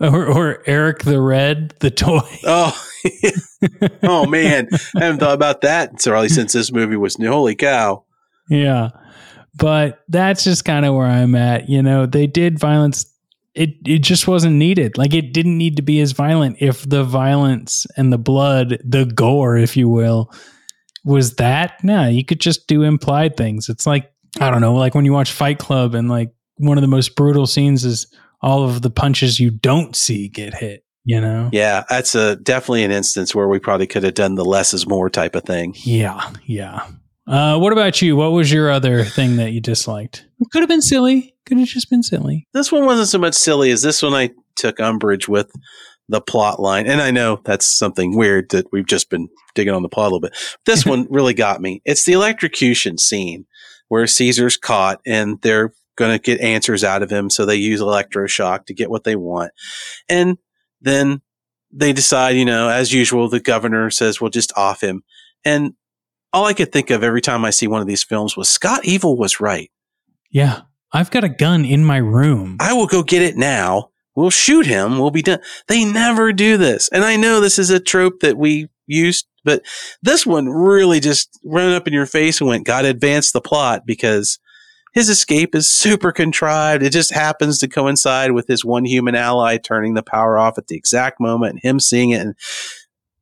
Or, 0.00 0.26
or 0.26 0.62
Eric 0.66 1.04
the 1.04 1.20
Red, 1.20 1.74
the 1.78 1.90
toy. 1.90 2.20
Oh, 2.44 2.76
oh 4.02 4.26
man, 4.26 4.68
I 4.96 5.04
haven't 5.04 5.20
thought 5.20 5.34
about 5.34 5.60
that 5.60 6.00
probably 6.02 6.28
since 6.28 6.52
this 6.52 6.72
movie 6.72 6.96
was 6.96 7.18
new. 7.18 7.30
Holy 7.30 7.54
cow! 7.54 8.04
Yeah. 8.48 8.90
But 9.54 10.00
that's 10.08 10.42
just 10.44 10.64
kind 10.64 10.84
of 10.86 10.94
where 10.94 11.06
I'm 11.06 11.34
at. 11.34 11.68
You 11.68 11.82
know, 11.82 12.06
they 12.06 12.26
did 12.26 12.58
violence. 12.58 13.04
It 13.54 13.70
it 13.84 13.98
just 13.98 14.26
wasn't 14.26 14.56
needed. 14.56 14.96
Like 14.96 15.14
it 15.14 15.32
didn't 15.32 15.58
need 15.58 15.76
to 15.76 15.82
be 15.82 16.00
as 16.00 16.12
violent 16.12 16.56
if 16.60 16.88
the 16.88 17.04
violence 17.04 17.86
and 17.96 18.12
the 18.12 18.18
blood, 18.18 18.78
the 18.84 19.04
gore, 19.04 19.56
if 19.56 19.76
you 19.76 19.88
will, 19.88 20.32
was 21.04 21.36
that. 21.36 21.82
No, 21.84 22.08
you 22.08 22.24
could 22.24 22.40
just 22.40 22.66
do 22.66 22.82
implied 22.82 23.36
things. 23.36 23.68
It's 23.68 23.86
like 23.86 24.10
I 24.40 24.50
don't 24.50 24.62
know, 24.62 24.74
like 24.74 24.94
when 24.94 25.04
you 25.04 25.12
watch 25.12 25.32
Fight 25.32 25.58
Club 25.58 25.94
and 25.94 26.08
like 26.08 26.30
one 26.56 26.78
of 26.78 26.82
the 26.82 26.88
most 26.88 27.14
brutal 27.16 27.46
scenes 27.46 27.84
is 27.84 28.06
all 28.40 28.64
of 28.64 28.82
the 28.82 28.90
punches 28.90 29.38
you 29.38 29.50
don't 29.50 29.94
see 29.94 30.28
get 30.28 30.54
hit. 30.54 30.84
You 31.04 31.20
know? 31.20 31.50
Yeah, 31.52 31.82
that's 31.88 32.14
a 32.14 32.36
definitely 32.36 32.84
an 32.84 32.92
instance 32.92 33.34
where 33.34 33.48
we 33.48 33.58
probably 33.58 33.88
could 33.88 34.04
have 34.04 34.14
done 34.14 34.36
the 34.36 34.44
less 34.44 34.72
is 34.72 34.86
more 34.86 35.10
type 35.10 35.34
of 35.34 35.42
thing. 35.42 35.74
Yeah, 35.78 36.30
yeah. 36.44 36.86
Uh, 37.26 37.58
what 37.58 37.72
about 37.72 38.00
you? 38.00 38.14
What 38.14 38.32
was 38.32 38.52
your 38.52 38.70
other 38.70 39.04
thing 39.04 39.36
that 39.36 39.52
you 39.52 39.60
disliked? 39.60 40.26
Could 40.52 40.60
have 40.60 40.68
been 40.68 40.82
silly. 40.82 41.31
Could 41.52 41.58
have 41.58 41.68
just 41.68 41.90
been 41.90 42.02
silly. 42.02 42.48
This 42.54 42.72
one 42.72 42.86
wasn't 42.86 43.08
so 43.08 43.18
much 43.18 43.34
silly 43.34 43.70
as 43.72 43.82
this 43.82 44.02
one. 44.02 44.14
I 44.14 44.30
took 44.56 44.80
umbrage 44.80 45.28
with 45.28 45.52
the 46.08 46.22
plot 46.22 46.58
line, 46.58 46.86
and 46.86 47.02
I 47.02 47.10
know 47.10 47.42
that's 47.44 47.66
something 47.66 48.16
weird 48.16 48.48
that 48.52 48.72
we've 48.72 48.86
just 48.86 49.10
been 49.10 49.28
digging 49.54 49.74
on 49.74 49.82
the 49.82 49.90
plot 49.90 50.04
a 50.04 50.14
little 50.14 50.20
bit. 50.20 50.34
This 50.64 50.86
one 50.86 51.06
really 51.10 51.34
got 51.34 51.60
me. 51.60 51.82
It's 51.84 52.06
the 52.06 52.14
electrocution 52.14 52.96
scene 52.96 53.44
where 53.88 54.06
Caesar's 54.06 54.56
caught, 54.56 55.02
and 55.04 55.42
they're 55.42 55.74
going 55.96 56.10
to 56.10 56.18
get 56.18 56.40
answers 56.40 56.84
out 56.84 57.02
of 57.02 57.10
him, 57.10 57.28
so 57.28 57.44
they 57.44 57.56
use 57.56 57.82
electroshock 57.82 58.64
to 58.64 58.72
get 58.72 58.88
what 58.88 59.04
they 59.04 59.14
want, 59.14 59.52
and 60.08 60.38
then 60.80 61.20
they 61.70 61.92
decide, 61.92 62.30
you 62.34 62.46
know, 62.46 62.70
as 62.70 62.94
usual, 62.94 63.28
the 63.28 63.40
governor 63.40 63.90
says, 63.90 64.22
"We'll 64.22 64.30
just 64.30 64.56
off 64.56 64.80
him," 64.80 65.02
and 65.44 65.74
all 66.32 66.46
I 66.46 66.54
could 66.54 66.72
think 66.72 66.88
of 66.88 67.02
every 67.02 67.20
time 67.20 67.44
I 67.44 67.50
see 67.50 67.66
one 67.66 67.82
of 67.82 67.86
these 67.86 68.04
films 68.04 68.38
was 68.38 68.48
Scott 68.48 68.86
Evil 68.86 69.18
was 69.18 69.38
right. 69.38 69.70
Yeah. 70.30 70.62
I've 70.92 71.10
got 71.10 71.24
a 71.24 71.28
gun 71.28 71.64
in 71.64 71.84
my 71.84 71.96
room. 71.96 72.58
I 72.60 72.74
will 72.74 72.86
go 72.86 73.02
get 73.02 73.22
it 73.22 73.36
now. 73.36 73.90
We'll 74.14 74.30
shoot 74.30 74.66
him. 74.66 74.98
We'll 74.98 75.10
be 75.10 75.22
done. 75.22 75.40
They 75.68 75.84
never 75.84 76.32
do 76.32 76.58
this. 76.58 76.88
And 76.90 77.04
I 77.04 77.16
know 77.16 77.40
this 77.40 77.58
is 77.58 77.70
a 77.70 77.80
trope 77.80 78.20
that 78.20 78.36
we 78.36 78.68
used, 78.86 79.26
but 79.42 79.62
this 80.02 80.26
one 80.26 80.48
really 80.48 81.00
just 81.00 81.38
ran 81.44 81.72
up 81.72 81.86
in 81.86 81.94
your 81.94 82.06
face 82.06 82.40
and 82.40 82.48
went, 82.48 82.66
God, 82.66 82.84
advance 82.84 83.32
the 83.32 83.40
plot 83.40 83.86
because 83.86 84.38
his 84.92 85.08
escape 85.08 85.54
is 85.54 85.70
super 85.70 86.12
contrived. 86.12 86.82
It 86.82 86.92
just 86.92 87.12
happens 87.12 87.58
to 87.60 87.68
coincide 87.68 88.32
with 88.32 88.46
his 88.46 88.64
one 88.64 88.84
human 88.84 89.14
ally 89.14 89.56
turning 89.56 89.94
the 89.94 90.02
power 90.02 90.38
off 90.38 90.58
at 90.58 90.66
the 90.66 90.76
exact 90.76 91.18
moment 91.18 91.54
and 91.54 91.62
him 91.62 91.80
seeing 91.80 92.10
it. 92.10 92.20
And 92.20 92.34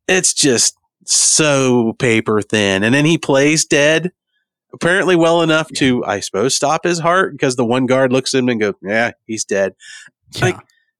it's 0.08 0.34
just 0.34 0.76
so 1.06 1.92
paper 2.00 2.42
thin. 2.42 2.82
And 2.82 2.92
then 2.92 3.04
he 3.04 3.16
plays 3.16 3.64
dead 3.64 4.10
apparently 4.72 5.16
well 5.16 5.42
enough 5.42 5.68
to, 5.76 6.04
I 6.04 6.20
suppose, 6.20 6.54
stop 6.54 6.84
his 6.84 6.98
heart 6.98 7.32
because 7.32 7.56
the 7.56 7.64
one 7.64 7.86
guard 7.86 8.12
looks 8.12 8.34
at 8.34 8.38
him 8.38 8.48
and 8.48 8.60
goes, 8.60 8.74
yeah, 8.82 9.12
he's 9.26 9.44
dead. 9.44 9.74
Yeah. 10.32 10.44
Like, 10.46 10.56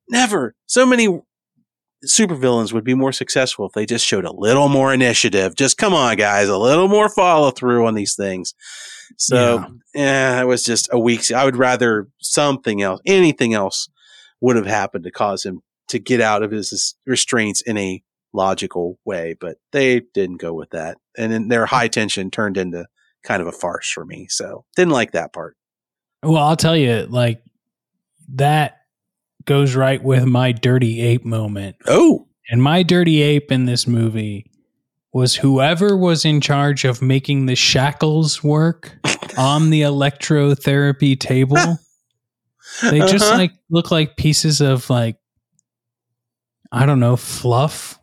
never. 0.08 0.54
So 0.66 0.84
many 0.86 1.20
supervillains 2.06 2.72
would 2.72 2.84
be 2.84 2.94
more 2.94 3.12
successful 3.12 3.66
if 3.66 3.72
they 3.72 3.86
just 3.86 4.06
showed 4.06 4.24
a 4.24 4.32
little 4.32 4.68
more 4.68 4.92
initiative. 4.92 5.54
Just 5.54 5.76
come 5.76 5.92
on, 5.92 6.16
guys, 6.16 6.48
a 6.48 6.56
little 6.56 6.88
more 6.88 7.08
follow 7.08 7.50
through 7.50 7.86
on 7.86 7.94
these 7.94 8.14
things. 8.14 8.54
So, 9.16 9.66
yeah, 9.94 10.40
it 10.40 10.46
was 10.46 10.62
just 10.62 10.88
a 10.92 10.98
weak. 10.98 11.30
I 11.32 11.44
would 11.44 11.56
rather 11.56 12.08
something 12.20 12.80
else, 12.80 13.00
anything 13.06 13.54
else 13.54 13.88
would 14.40 14.56
have 14.56 14.66
happened 14.66 15.04
to 15.04 15.10
cause 15.10 15.44
him 15.44 15.62
to 15.88 15.98
get 15.98 16.20
out 16.20 16.42
of 16.42 16.50
his 16.50 16.94
restraints 17.04 17.60
in 17.60 17.76
a 17.76 18.02
logical 18.32 18.98
way, 19.04 19.36
but 19.38 19.58
they 19.72 20.00
didn't 20.14 20.36
go 20.36 20.54
with 20.54 20.70
that. 20.70 20.96
And 21.18 21.32
then 21.32 21.48
their 21.48 21.66
high 21.66 21.88
tension 21.88 22.30
turned 22.30 22.56
into 22.56 22.86
kind 23.22 23.40
of 23.42 23.48
a 23.48 23.52
farce 23.52 23.90
for 23.90 24.04
me. 24.04 24.26
So, 24.28 24.64
didn't 24.76 24.92
like 24.92 25.12
that 25.12 25.32
part. 25.32 25.56
well, 26.22 26.42
I'll 26.42 26.56
tell 26.56 26.76
you, 26.76 27.06
like, 27.08 27.42
that 28.34 28.78
goes 29.44 29.74
right 29.74 30.02
with 30.02 30.24
my 30.26 30.52
dirty 30.52 31.00
ape 31.00 31.24
moment. 31.24 31.76
Oh, 31.86 32.28
And 32.50 32.62
my 32.62 32.82
dirty 32.82 33.22
ape 33.22 33.50
in 33.50 33.64
this 33.64 33.86
movie 33.86 34.46
was 35.12 35.34
whoever 35.36 35.96
was 35.96 36.24
in 36.24 36.40
charge 36.40 36.84
of 36.84 37.02
making 37.02 37.46
the 37.46 37.56
shackles 37.56 38.44
work 38.44 38.98
on 39.38 39.70
the 39.70 39.82
electrotherapy 39.82 41.18
table. 41.18 41.56
They 42.82 43.00
just 43.00 43.24
Uh-huh. 43.24 43.36
like 43.38 43.52
look 43.68 43.90
like 43.90 44.16
pieces 44.16 44.60
of 44.60 44.88
like 44.90 45.16
I 46.70 46.86
don't 46.86 47.00
know, 47.00 47.16
fluff, 47.16 47.98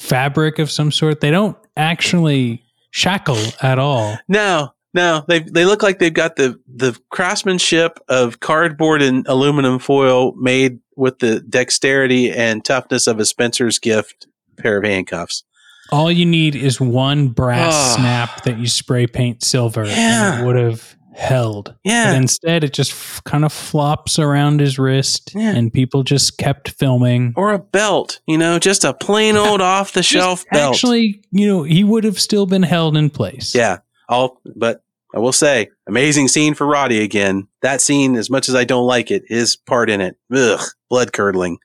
fabric 0.00 0.58
of 0.58 0.70
some 0.70 0.92
sort. 0.92 1.20
They 1.22 1.30
don't 1.30 1.56
actually 1.78 2.61
shackle 2.92 3.38
at 3.60 3.78
all. 3.80 4.16
No, 4.28 4.68
no, 4.94 5.24
they 5.26 5.40
they 5.40 5.64
look 5.64 5.82
like 5.82 5.98
they've 5.98 6.12
got 6.14 6.36
the 6.36 6.60
the 6.72 6.96
craftsmanship 7.10 7.98
of 8.08 8.38
cardboard 8.40 9.02
and 9.02 9.26
aluminum 9.26 9.78
foil 9.80 10.32
made 10.36 10.78
with 10.96 11.18
the 11.18 11.40
dexterity 11.40 12.30
and 12.30 12.64
toughness 12.64 13.06
of 13.08 13.18
a 13.18 13.24
Spencer's 13.24 13.78
gift 13.80 14.26
pair 14.58 14.76
of 14.78 14.84
handcuffs. 14.84 15.42
All 15.90 16.12
you 16.12 16.24
need 16.26 16.54
is 16.54 16.80
one 16.80 17.28
brass 17.28 17.72
Ah. 17.74 17.94
snap 17.96 18.44
that 18.44 18.58
you 18.58 18.66
spray 18.66 19.06
paint 19.06 19.42
silver 19.42 19.84
Yeah. 19.84 20.34
and 20.34 20.42
it 20.42 20.46
would 20.46 20.56
have 20.56 20.94
held. 21.14 21.66
But 21.66 21.76
Yeah, 21.84 22.14
instead, 22.14 22.64
it 22.64 22.72
just 22.72 22.92
f- 22.92 23.22
kind 23.24 23.44
of 23.44 23.52
flops 23.52 24.18
around 24.18 24.60
his 24.60 24.78
wrist, 24.78 25.32
Yeah. 25.34 25.50
and 25.54 25.72
people 25.72 26.02
just 26.02 26.38
kept 26.38 26.70
filming. 26.70 27.32
or 27.36 27.52
a 27.52 27.58
belt, 27.58 28.20
you 28.26 28.38
know, 28.38 28.58
just 28.58 28.84
a 28.84 28.94
plain 28.94 29.36
old 29.36 29.60
off 29.60 29.92
the 29.92 30.02
shelf 30.02 30.44
belt. 30.52 30.74
Actually, 30.74 31.22
you 31.30 31.46
know, 31.46 31.62
he 31.62 31.84
would 31.84 32.04
have 32.04 32.18
still 32.20 32.46
been 32.46 32.62
held 32.62 32.96
in 32.96 33.10
place. 33.10 33.54
yeah, 33.54 33.78
all 34.08 34.40
but 34.56 34.82
I 35.14 35.18
will 35.18 35.32
say, 35.32 35.68
amazing 35.86 36.28
scene 36.28 36.54
for 36.54 36.66
Roddy 36.66 37.02
again. 37.02 37.46
That 37.60 37.80
scene, 37.82 38.16
as 38.16 38.30
much 38.30 38.48
as 38.48 38.54
I 38.54 38.64
don't 38.64 38.86
like 38.86 39.10
it, 39.10 39.24
his 39.28 39.56
part 39.56 39.90
in 39.90 40.00
it, 40.00 40.16
ugh, 40.34 40.60
blood 40.88 41.12
curdling. 41.12 41.58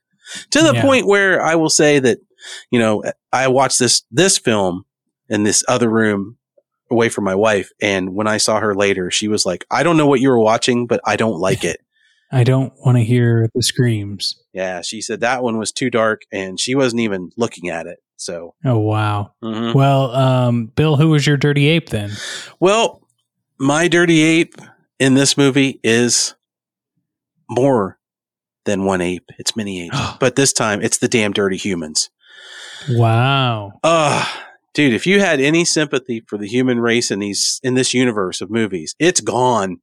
To 0.50 0.60
the 0.62 0.74
Yeah. 0.74 0.82
point 0.82 1.06
where 1.06 1.40
I 1.42 1.54
will 1.54 1.70
say 1.70 1.98
that, 1.98 2.18
you 2.70 2.78
know, 2.78 3.02
I 3.32 3.48
watched 3.48 3.78
this 3.78 4.02
this 4.10 4.36
film 4.38 4.84
in 5.30 5.42
this 5.44 5.62
other 5.68 5.88
room 5.88 6.36
away 6.90 7.08
from 7.08 7.24
my 7.24 7.34
wife, 7.34 7.70
and 7.80 8.14
when 8.14 8.26
I 8.26 8.36
saw 8.38 8.60
her 8.60 8.74
later, 8.74 9.10
she 9.10 9.28
was 9.28 9.44
like, 9.46 9.64
"I 9.70 9.82
don't 9.82 9.96
know 9.96 10.06
what 10.06 10.20
you 10.20 10.28
were 10.30 10.38
watching, 10.40 10.86
but 10.86 11.00
I 11.04 11.16
don't 11.16 11.38
like 11.38 11.64
it." 11.64 11.80
I 12.32 12.44
don't 12.44 12.74
want 12.84 12.98
to 12.98 13.04
hear 13.04 13.48
the 13.54 13.62
screams. 13.62 14.36
yeah, 14.52 14.82
she 14.82 15.00
said 15.00 15.20
that 15.20 15.42
one 15.42 15.56
was 15.58 15.72
too 15.72 15.88
dark, 15.90 16.22
and 16.32 16.60
she 16.60 16.74
wasn't 16.74 17.00
even 17.00 17.30
looking 17.38 17.70
at 17.70 17.86
it. 17.86 17.98
So, 18.16 18.54
Oh 18.64 18.78
wow. 18.78 19.32
mhm. 19.42 19.74
Well, 19.74 20.10
um, 20.14 20.66
Bill, 20.66 20.96
who 20.96 21.08
was 21.10 21.26
your 21.26 21.36
dirty 21.36 21.68
ape 21.68 21.88
then? 21.90 22.10
well, 22.60 23.00
my 23.58 23.88
dirty 23.88 24.22
ape 24.22 24.56
in 24.98 25.14
this 25.14 25.36
movie 25.38 25.80
is 25.82 26.34
more 27.48 27.98
than 28.64 28.84
one 28.84 29.00
ape. 29.00 29.24
It's 29.38 29.56
many 29.56 29.86
apes. 29.86 29.96
but 30.20 30.36
this 30.36 30.52
time 30.52 30.82
it's 30.82 30.98
the 30.98 31.08
damn 31.08 31.32
dirty 31.32 31.56
humans. 31.56 32.10
Wow. 32.90 33.72
Ugh. 33.82 34.37
Dude, 34.78 34.94
if 34.94 35.08
you 35.08 35.18
had 35.18 35.40
any 35.40 35.64
sympathy 35.64 36.22
for 36.28 36.38
the 36.38 36.46
human 36.46 36.78
race 36.78 37.10
in 37.10 37.18
these 37.18 37.58
in 37.64 37.74
this 37.74 37.92
universe 37.94 38.40
of 38.40 38.48
movies, 38.48 38.94
it's 39.00 39.20
gone 39.20 39.78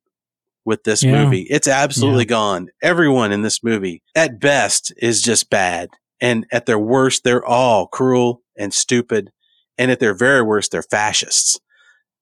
with 0.63 0.85
this 0.85 1.03
Yeah. 1.03 1.25
movie. 1.25 1.41
It's 1.49 1.67
absolutely 1.67 2.23
gone. 2.23 2.69
Everyone 2.81 3.33
in 3.33 3.41
this 3.41 3.61
movie, 3.61 4.01
at 4.15 4.39
best, 4.39 4.93
is 4.95 5.21
just 5.21 5.49
bad. 5.49 5.89
And 6.21 6.45
at 6.49 6.65
their 6.65 6.79
worst, 6.79 7.25
they're 7.25 7.45
all 7.45 7.87
cruel 7.87 8.41
and 8.57 8.73
stupid. 8.73 9.31
And 9.77 9.91
at 9.91 9.99
their 9.99 10.13
very 10.13 10.41
worst, 10.41 10.71
they're 10.71 10.81
fascists. 10.81 11.59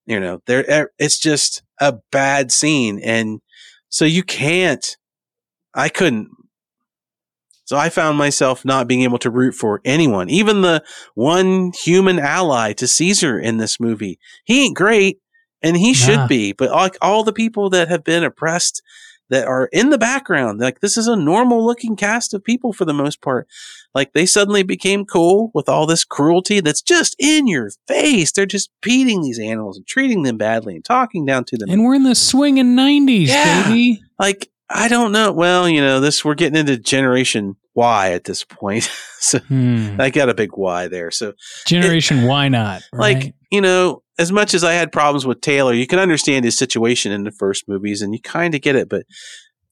You 0.08 0.20
know, 0.20 0.42
they're, 0.48 0.90
it's 0.98 1.20
just 1.20 1.62
a 1.80 2.00
bad 2.12 2.52
scene. 2.52 3.00
And 3.04 3.40
so 3.90 4.04
you 4.04 4.24
can't, 4.24 4.98
I 5.76 5.90
couldn't. 5.90 6.30
So 7.66 7.78
I 7.78 7.90
found 7.90 8.18
myself 8.18 8.66
not 8.66 8.88
being 8.88 9.02
able 9.04 9.20
to 9.20 9.30
root 9.30 9.54
for 9.56 9.80
anyone, 9.86 10.30
even 10.30 10.62
the 10.62 10.84
one 11.16 11.72
human 11.74 12.20
ally 12.20 12.74
to 12.74 12.88
Caesar 12.88 13.40
in 13.40 13.58
this 13.58 13.80
movie. 13.80 14.20
He 14.44 14.66
ain't 14.66 14.76
great 14.76 15.20
and 15.62 15.78
he 15.78 15.94
should 15.94 16.28
be, 16.28 16.52
but 16.52 16.72
like 16.72 16.98
all 17.02 17.24
the 17.24 17.32
people 17.34 17.70
that 17.70 17.88
have 17.88 18.04
been 18.04 18.24
oppressed 18.24 18.82
that 19.30 19.48
are 19.48 19.68
in 19.72 19.90
the 19.90 19.98
background, 19.98 20.60
like 20.60 20.82
this 20.82 20.98
is 20.98 21.08
a 21.08 21.16
normal 21.16 21.66
looking 21.66 21.96
cast 21.96 22.34
of 22.34 22.44
people 22.44 22.74
for 22.74 22.84
the 22.84 22.94
most 22.94 23.22
part. 23.22 23.48
Like 23.96 24.12
they 24.12 24.26
suddenly 24.26 24.64
became 24.64 25.06
cool 25.06 25.50
with 25.54 25.70
all 25.70 25.86
this 25.86 26.04
cruelty 26.04 26.60
that's 26.60 26.82
just 26.82 27.16
in 27.18 27.48
your 27.48 27.70
face. 27.88 28.32
They're 28.34 28.46
just 28.46 28.70
beating 28.82 29.22
these 29.22 29.40
animals 29.40 29.78
and 29.78 29.88
treating 29.88 30.24
them 30.24 30.38
badly 30.38 30.76
and 30.76 30.84
talking 30.84 31.26
down 31.26 31.46
to 31.46 31.58
them. 31.58 31.70
And 31.70 31.84
we're 31.86 31.96
in 31.96 32.04
the 32.04 32.14
swinging 32.16 32.76
90s, 32.76 33.28
Yeah. 33.30 33.64
baby. 33.70 34.02
like 34.20 34.50
I 34.70 34.88
don't 34.88 35.12
know. 35.12 35.32
Well, 35.32 35.70
you 35.70 35.82
know, 35.82 36.00
this 36.00 36.24
we're 36.26 36.36
getting 36.36 36.60
into 36.60 36.78
generation 36.78 37.56
Y 37.76 38.12
at 38.12 38.24
this 38.24 38.44
point. 38.44 38.84
so 39.20 39.40
Hmm. 39.40 40.00
I 40.00 40.10
got 40.10 40.30
a 40.30 40.34
big 40.34 40.56
Y 40.56 40.88
there. 40.88 41.12
So 41.12 41.34
Generation 41.66 42.24
Why 42.24 42.50
Not? 42.50 42.84
like 42.94 43.36
you 43.52 43.62
know 43.62 44.02
as 44.20 44.32
much 44.32 44.54
as 44.54 44.64
i 44.64 44.74
had 44.74 44.92
problems 44.92 45.26
with 45.26 45.42
taylor 45.42 45.74
you 45.74 45.88
can 45.88 46.00
understand 46.00 46.44
his 46.46 46.58
situation 46.58 47.12
in 47.12 47.24
the 47.24 47.32
first 47.32 47.68
movies 47.68 48.02
and 48.02 48.14
you 48.14 48.20
kind 48.22 48.54
of 48.56 48.62
get 48.62 48.76
it 48.76 48.90
but 48.90 49.06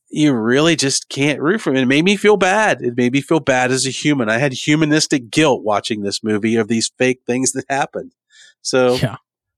you 0.09 0.33
really 0.33 0.75
just 0.75 1.09
can't 1.09 1.39
root 1.41 1.61
for 1.61 1.71
him 1.71 1.77
it 1.77 1.85
made 1.87 2.05
me 2.05 2.15
feel 2.15 2.37
bad 2.37 2.81
it 2.81 2.95
made 2.95 3.11
me 3.11 3.21
feel 3.21 3.39
bad 3.39 3.71
as 3.71 3.85
a 3.85 3.89
human 3.89 4.29
i 4.29 4.37
had 4.37 4.53
humanistic 4.53 5.29
guilt 5.31 5.63
watching 5.63 6.01
this 6.01 6.23
movie 6.23 6.55
of 6.55 6.67
these 6.67 6.91
fake 6.97 7.21
things 7.25 7.51
that 7.53 7.65
happened 7.69 8.13
so 8.61 8.95
yeah. 8.95 9.17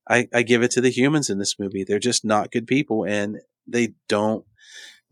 I, 0.10 0.28
I 0.34 0.44
give 0.44 0.64
it 0.64 0.72
to 0.72 0.82
the 0.82 0.90
humans 0.92 1.30
in 1.30 1.38
this 1.38 1.58
movie 1.60 1.84
they're 1.84 2.00
just 2.00 2.24
not 2.26 2.52
good 2.52 2.68
people 2.68 3.06
and 3.06 3.40
they 3.68 3.94
don't 4.10 4.46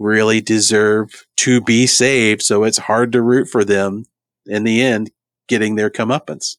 really 0.01 0.41
deserve 0.41 1.25
to 1.37 1.61
be 1.61 1.87
saved 1.87 2.41
so 2.41 2.63
it's 2.63 2.77
hard 2.77 3.11
to 3.11 3.21
root 3.21 3.47
for 3.47 3.63
them 3.63 4.05
in 4.45 4.63
the 4.63 4.81
end 4.81 5.11
getting 5.47 5.75
their 5.75 5.89
comeuppance 5.89 6.57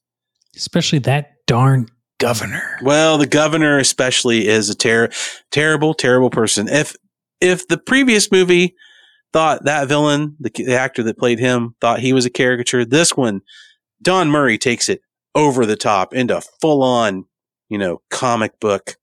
Especially 0.54 0.98
that 1.00 1.32
darn 1.46 1.88
governor. 2.18 2.78
well, 2.82 3.18
the 3.18 3.26
governor 3.26 3.78
especially 3.78 4.46
is 4.48 4.68
a 4.68 4.74
ter- 4.74 5.10
terrible, 5.50 5.94
terrible 5.94 6.30
person. 6.30 6.68
If 6.68 6.94
if 7.40 7.66
the 7.66 7.78
previous 7.78 8.30
movie 8.30 8.76
thought 9.32 9.64
that 9.64 9.88
villain, 9.88 10.36
the, 10.38 10.50
the 10.54 10.76
actor 10.78 11.02
that 11.02 11.18
played 11.18 11.38
him, 11.38 11.74
thought 11.80 12.00
he 12.00 12.12
was 12.12 12.24
a 12.24 12.30
caricature, 12.30 12.84
this 12.84 13.16
one, 13.16 13.40
Don 14.00 14.30
Murray 14.30 14.58
takes 14.58 14.88
it 14.88 15.00
over 15.34 15.66
the 15.66 15.74
top 15.74 16.14
into 16.14 16.40
full 16.60 16.82
on, 16.82 17.24
you 17.68 17.78
know, 17.78 18.02
comic 18.10 18.60
book 18.60 18.96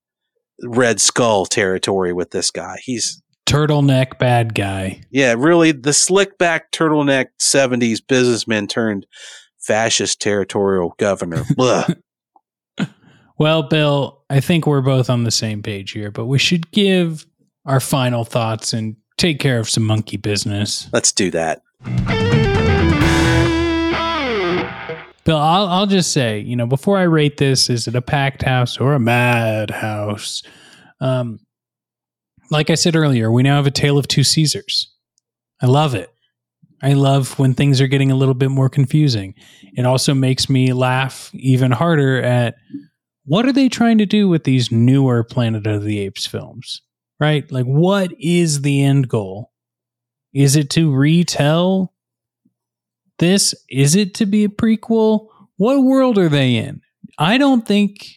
Red 0.64 1.02
Skull 1.02 1.46
territory 1.46 2.14
with 2.14 2.32
this 2.32 2.52
guy. 2.52 2.78
He's 2.84 3.22
Turtleneck 3.50 4.20
bad 4.20 4.54
guy. 4.54 5.02
yeah, 5.10 5.34
really 5.38 5.72
the 5.72 5.94
slick 5.94 6.38
back 6.38 6.72
turtleneck 6.72 7.28
'70s 7.40 8.00
businessman 8.06 8.68
turned 8.68 9.08
fascist 9.58 10.22
territorial 10.22 10.94
governor. 10.98 11.44
Well, 13.40 13.64
Bill, 13.64 14.22
I 14.30 14.42
think 14.42 14.68
we're 14.68 14.82
both 14.82 15.10
on 15.10 15.24
the 15.24 15.32
same 15.32 15.64
page 15.64 15.92
here, 15.92 16.12
but 16.12 16.26
we 16.26 16.38
should 16.38 16.72
give 16.72 17.26
our 17.66 17.80
final 17.80 18.26
thoughts 18.26 18.74
and 18.74 18.98
take 19.18 19.40
care 19.40 19.60
of 19.60 19.70
some 19.70 19.86
monkey 19.86 20.18
business. 20.18 20.90
Let's 20.92 21.14
do 21.14 21.32
that. 21.32 21.62
Bill, 25.24 25.38
I'll, 25.38 25.68
I'll 25.68 25.86
just 25.86 26.12
say, 26.12 26.40
you 26.40 26.58
know, 26.58 26.68
before 26.68 26.98
I 26.98 27.04
rate 27.04 27.38
this, 27.38 27.70
is 27.70 27.88
it 27.88 27.96
a 27.96 28.02
packed 28.02 28.42
house 28.42 28.78
or 28.78 28.94
a 28.94 29.00
mad 29.00 29.72
house? 29.72 30.44
Um, 31.00 31.40
like 32.50 32.70
I 32.70 32.76
said 32.76 32.96
earlier, 32.96 33.32
we 33.32 33.44
now 33.44 33.56
have 33.56 33.68
a 33.68 33.72
tale 33.72 33.98
of 33.98 34.08
two 34.08 34.24
Caesars. 34.24 34.94
I 35.62 35.68
love 35.68 35.96
it. 35.96 36.10
I 36.82 36.94
love 36.94 37.38
when 37.38 37.54
things 37.54 37.82
are 37.82 37.88
getting 37.88 38.12
a 38.12 38.16
little 38.16 38.34
bit 38.34 38.52
more 38.52 38.70
confusing. 38.70 39.36
It 39.74 39.86
also 39.86 40.14
makes 40.14 40.50
me 40.50 40.72
laugh 40.72 41.30
even 41.34 41.72
harder 41.72 42.22
at 42.22 42.56
what 43.26 43.46
are 43.46 43.52
they 43.52 43.70
trying 43.70 43.98
to 44.00 44.06
do 44.06 44.28
with 44.28 44.44
these 44.46 44.72
newer 44.72 45.24
Planet 45.24 45.68
of 45.68 45.84
the 45.84 46.00
Apes 46.00 46.26
films? 46.26 46.82
Right? 47.20 47.52
Like, 47.52 47.66
what 47.66 48.12
is 48.18 48.62
the 48.62 48.82
end 48.82 49.10
goal? 49.10 49.52
Is 50.34 50.56
it 50.56 50.70
to 50.72 50.92
retell 50.92 51.94
this? 53.18 53.54
Is 53.70 53.96
it 53.96 54.14
to 54.16 54.26
be 54.26 54.46
a 54.46 54.50
prequel? 54.50 55.28
What 55.58 55.84
world 55.84 56.18
are 56.18 56.30
they 56.30 56.56
in? 56.56 56.82
I 57.18 57.38
don't 57.38 57.68
think 57.68 58.08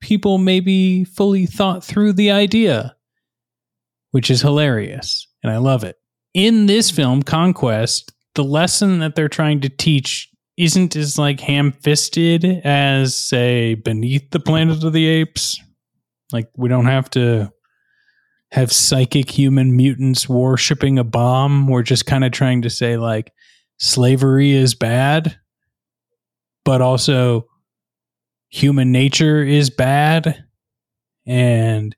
people 0.00 0.38
maybe 0.38 1.04
fully 1.04 1.44
thought 1.44 1.84
through 1.84 2.14
the 2.14 2.30
idea, 2.30 2.95
which 4.16 4.30
is 4.30 4.40
hilarious. 4.40 5.28
And 5.42 5.52
I 5.52 5.58
love 5.58 5.84
it. 5.84 5.96
In 6.32 6.64
this 6.64 6.90
film, 6.90 7.22
Conquest, 7.22 8.14
the 8.34 8.44
lesson 8.44 9.00
that 9.00 9.14
they're 9.14 9.28
trying 9.28 9.60
to 9.60 9.68
teach 9.68 10.30
isn't 10.56 10.96
as 10.96 11.18
like 11.18 11.38
ham 11.38 11.70
fisted 11.70 12.42
as, 12.64 13.14
say, 13.14 13.74
Beneath 13.74 14.30
the 14.30 14.40
Planet 14.40 14.82
of 14.84 14.94
the 14.94 15.04
Apes. 15.06 15.60
Like, 16.32 16.48
we 16.56 16.70
don't 16.70 16.86
have 16.86 17.10
to 17.10 17.52
have 18.52 18.72
psychic 18.72 19.30
human 19.30 19.76
mutants 19.76 20.26
worshipping 20.26 20.98
a 20.98 21.04
bomb. 21.04 21.68
We're 21.68 21.82
just 21.82 22.06
kind 22.06 22.24
of 22.24 22.32
trying 22.32 22.62
to 22.62 22.70
say, 22.70 22.96
like, 22.96 23.34
slavery 23.76 24.52
is 24.52 24.74
bad, 24.74 25.38
but 26.64 26.80
also 26.80 27.48
human 28.48 28.92
nature 28.92 29.42
is 29.42 29.68
bad. 29.68 30.42
And, 31.26 31.94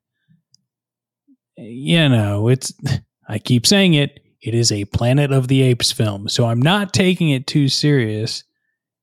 you 1.59 2.09
know, 2.09 2.49
it's, 2.49 2.73
I 3.29 3.39
keep 3.39 3.67
saying 3.67 3.95
it, 3.95 4.21
it 4.41 4.55
is 4.55 4.73
a 4.73 4.85
Planet 4.87 5.33
of 5.33 5.49
the 5.49 5.63
Apes 5.63 5.93
film. 5.93 6.29
So 6.29 6.47
I'm 6.47 6.63
not 6.63 6.93
taking 6.93 7.31
it 7.31 7.47
too 7.47 7.69
serious. 7.69 8.45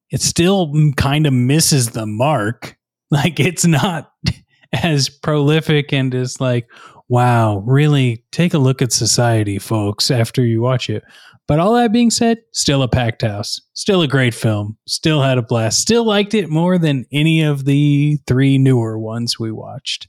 It 0.10 0.22
still 0.22 0.74
kind 0.96 1.28
of 1.28 1.34
misses 1.34 1.92
the 1.92 2.06
mark. 2.06 2.78
Like, 3.12 3.40
it's 3.40 3.68
not 3.68 4.12
as 4.74 5.10
prolific 5.10 5.94
and 5.94 6.14
as 6.16 6.42
like, 6.42 6.68
wow, 7.08 7.60
really 7.60 8.26
take 8.32 8.56
a 8.56 8.58
look 8.58 8.82
at 8.82 8.92
society, 8.92 9.60
folks, 9.60 10.10
after 10.10 10.44
you 10.44 10.60
watch 10.60 10.90
it. 10.90 11.04
But 11.48 11.60
all 11.60 11.76
that 11.76 11.94
being 11.94 12.10
said, 12.10 12.40
still 12.52 12.82
a 12.82 12.88
packed 12.88 13.22
house, 13.22 13.62
still 13.74 14.02
a 14.02 14.08
great 14.08 14.34
film, 14.34 14.76
still 14.88 15.22
had 15.22 15.38
a 15.38 15.44
blast, 15.44 15.80
still 15.80 16.04
liked 16.04 16.34
it 16.34 16.50
more 16.50 16.80
than 16.80 17.06
any 17.12 17.44
of 17.44 17.66
the 17.66 18.18
three 18.26 18.58
newer 18.58 18.98
ones 18.98 19.40
we 19.40 19.52
watched. 19.52 20.08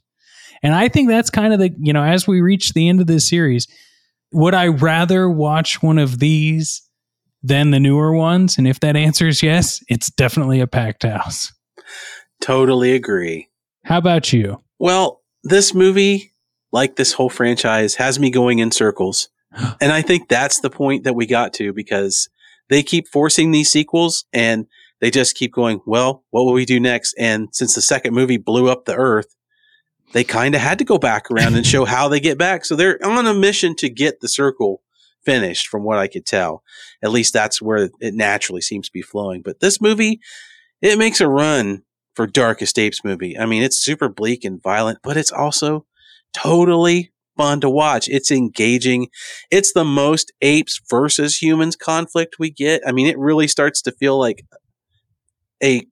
And 0.67 0.75
I 0.75 0.89
think 0.89 1.07
that's 1.07 1.29
kind 1.29 1.53
of 1.53 1.59
the, 1.59 1.73
you 1.79 1.93
know, 1.93 2.03
as 2.03 2.27
we 2.27 2.41
reach 2.41 2.73
the 2.73 2.89
end 2.89 2.99
of 2.99 3.07
this 3.07 3.29
series, 3.29 3.69
would 4.33 4.53
I 4.53 4.67
rather 4.67 5.29
watch 5.29 5.81
one 5.81 5.97
of 5.97 6.19
these 6.19 6.81
than 7.41 7.71
the 7.71 7.79
newer 7.79 8.11
ones? 8.11 8.57
And 8.57 8.67
if 8.67 8.81
that 8.81 8.97
answer 8.97 9.29
is 9.29 9.41
yes, 9.41 9.81
it's 9.87 10.11
definitely 10.11 10.59
a 10.59 10.67
packed 10.67 11.03
house. 11.03 11.53
Totally 12.41 12.91
agree. 12.91 13.47
How 13.85 13.97
about 13.97 14.33
you? 14.33 14.61
Well, 14.77 15.21
this 15.41 15.73
movie, 15.73 16.33
like 16.73 16.97
this 16.97 17.13
whole 17.13 17.29
franchise, 17.29 17.95
has 17.95 18.19
me 18.19 18.29
going 18.29 18.59
in 18.59 18.71
circles. 18.71 19.29
And 19.79 19.93
I 19.93 20.01
think 20.01 20.27
that's 20.27 20.59
the 20.59 20.69
point 20.69 21.05
that 21.05 21.15
we 21.15 21.25
got 21.25 21.53
to 21.53 21.71
because 21.71 22.27
they 22.69 22.83
keep 22.83 23.07
forcing 23.07 23.51
these 23.51 23.71
sequels 23.71 24.25
and 24.33 24.67
they 24.99 25.11
just 25.11 25.37
keep 25.37 25.53
going, 25.53 25.79
well, 25.85 26.25
what 26.31 26.43
will 26.43 26.51
we 26.51 26.65
do 26.65 26.77
next? 26.77 27.13
And 27.17 27.47
since 27.53 27.73
the 27.73 27.81
second 27.81 28.13
movie 28.13 28.35
blew 28.35 28.69
up 28.69 28.83
the 28.83 28.95
earth, 28.95 29.33
they 30.13 30.23
kind 30.23 30.55
of 30.55 30.61
had 30.61 30.79
to 30.79 30.85
go 30.85 30.97
back 30.97 31.29
around 31.29 31.55
and 31.55 31.65
show 31.65 31.85
how 31.85 32.07
they 32.07 32.19
get 32.19 32.37
back. 32.37 32.65
So 32.65 32.75
they're 32.75 32.99
on 33.05 33.27
a 33.27 33.33
mission 33.33 33.75
to 33.77 33.89
get 33.89 34.21
the 34.21 34.29
circle 34.29 34.81
finished 35.25 35.67
from 35.67 35.83
what 35.83 35.99
I 35.99 36.07
could 36.07 36.25
tell. 36.25 36.63
At 37.03 37.11
least 37.11 37.33
that's 37.33 37.61
where 37.61 37.89
it 37.99 38.13
naturally 38.13 38.61
seems 38.61 38.87
to 38.87 38.93
be 38.93 39.01
flowing. 39.01 39.41
But 39.41 39.59
this 39.59 39.81
movie, 39.81 40.21
it 40.81 40.97
makes 40.97 41.19
a 41.19 41.27
run 41.27 41.83
for 42.15 42.25
Darkest 42.25 42.79
Apes 42.79 43.03
movie. 43.03 43.37
I 43.37 43.45
mean, 43.45 43.61
it's 43.61 43.83
super 43.83 44.09
bleak 44.09 44.45
and 44.45 44.61
violent, 44.61 44.99
but 45.03 45.17
it's 45.17 45.31
also 45.31 45.85
totally 46.33 47.11
fun 47.35 47.61
to 47.61 47.69
watch. 47.69 48.07
It's 48.07 48.31
engaging. 48.31 49.09
It's 49.51 49.73
the 49.73 49.85
most 49.85 50.31
apes 50.41 50.81
versus 50.89 51.41
humans 51.41 51.75
conflict 51.75 52.39
we 52.39 52.49
get. 52.49 52.81
I 52.87 52.91
mean, 52.91 53.07
it 53.07 53.19
really 53.19 53.47
starts 53.47 53.81
to 53.83 53.91
feel 53.91 54.19
like 54.19 54.45
a 55.63 55.85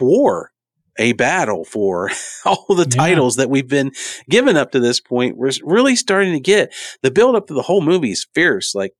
war, 0.00 0.52
a 0.98 1.12
battle 1.12 1.64
for 1.64 2.10
all 2.44 2.66
the 2.68 2.88
Yeah. 2.90 2.96
titles 2.96 3.36
that 3.36 3.50
we've 3.50 3.68
been 3.68 3.92
given 4.28 4.56
up 4.56 4.72
to 4.72 4.80
this 4.80 5.00
point. 5.00 5.36
We're 5.36 5.52
really 5.62 5.96
starting 5.96 6.32
to 6.32 6.40
get 6.40 6.72
the 7.02 7.10
build 7.10 7.36
up 7.36 7.46
to 7.48 7.54
the 7.54 7.62
whole 7.62 7.80
movie 7.82 8.10
is 8.12 8.26
fierce. 8.34 8.74
Like 8.74 8.92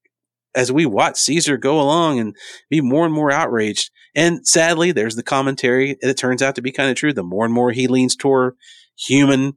as 0.54 0.72
we 0.72 0.84
watch 0.86 1.16
Caesar 1.18 1.56
go 1.56 1.80
along 1.80 2.18
and 2.18 2.34
be 2.68 2.80
more 2.80 3.04
and 3.04 3.14
more 3.14 3.30
outraged. 3.30 3.90
And 4.16 4.46
sadly, 4.46 4.90
there's 4.92 5.14
the 5.14 5.22
commentary. 5.22 5.90
and 6.02 6.10
It 6.10 6.16
turns 6.18 6.42
out 6.42 6.56
to 6.56 6.62
be 6.62 6.72
kind 6.72 6.90
of 6.90 6.96
true. 6.96 7.12
The 7.12 7.22
more 7.22 7.44
and 7.44 7.54
more 7.54 7.70
he 7.70 7.86
leans 7.86 8.16
toward 8.16 8.54
human 8.98 9.56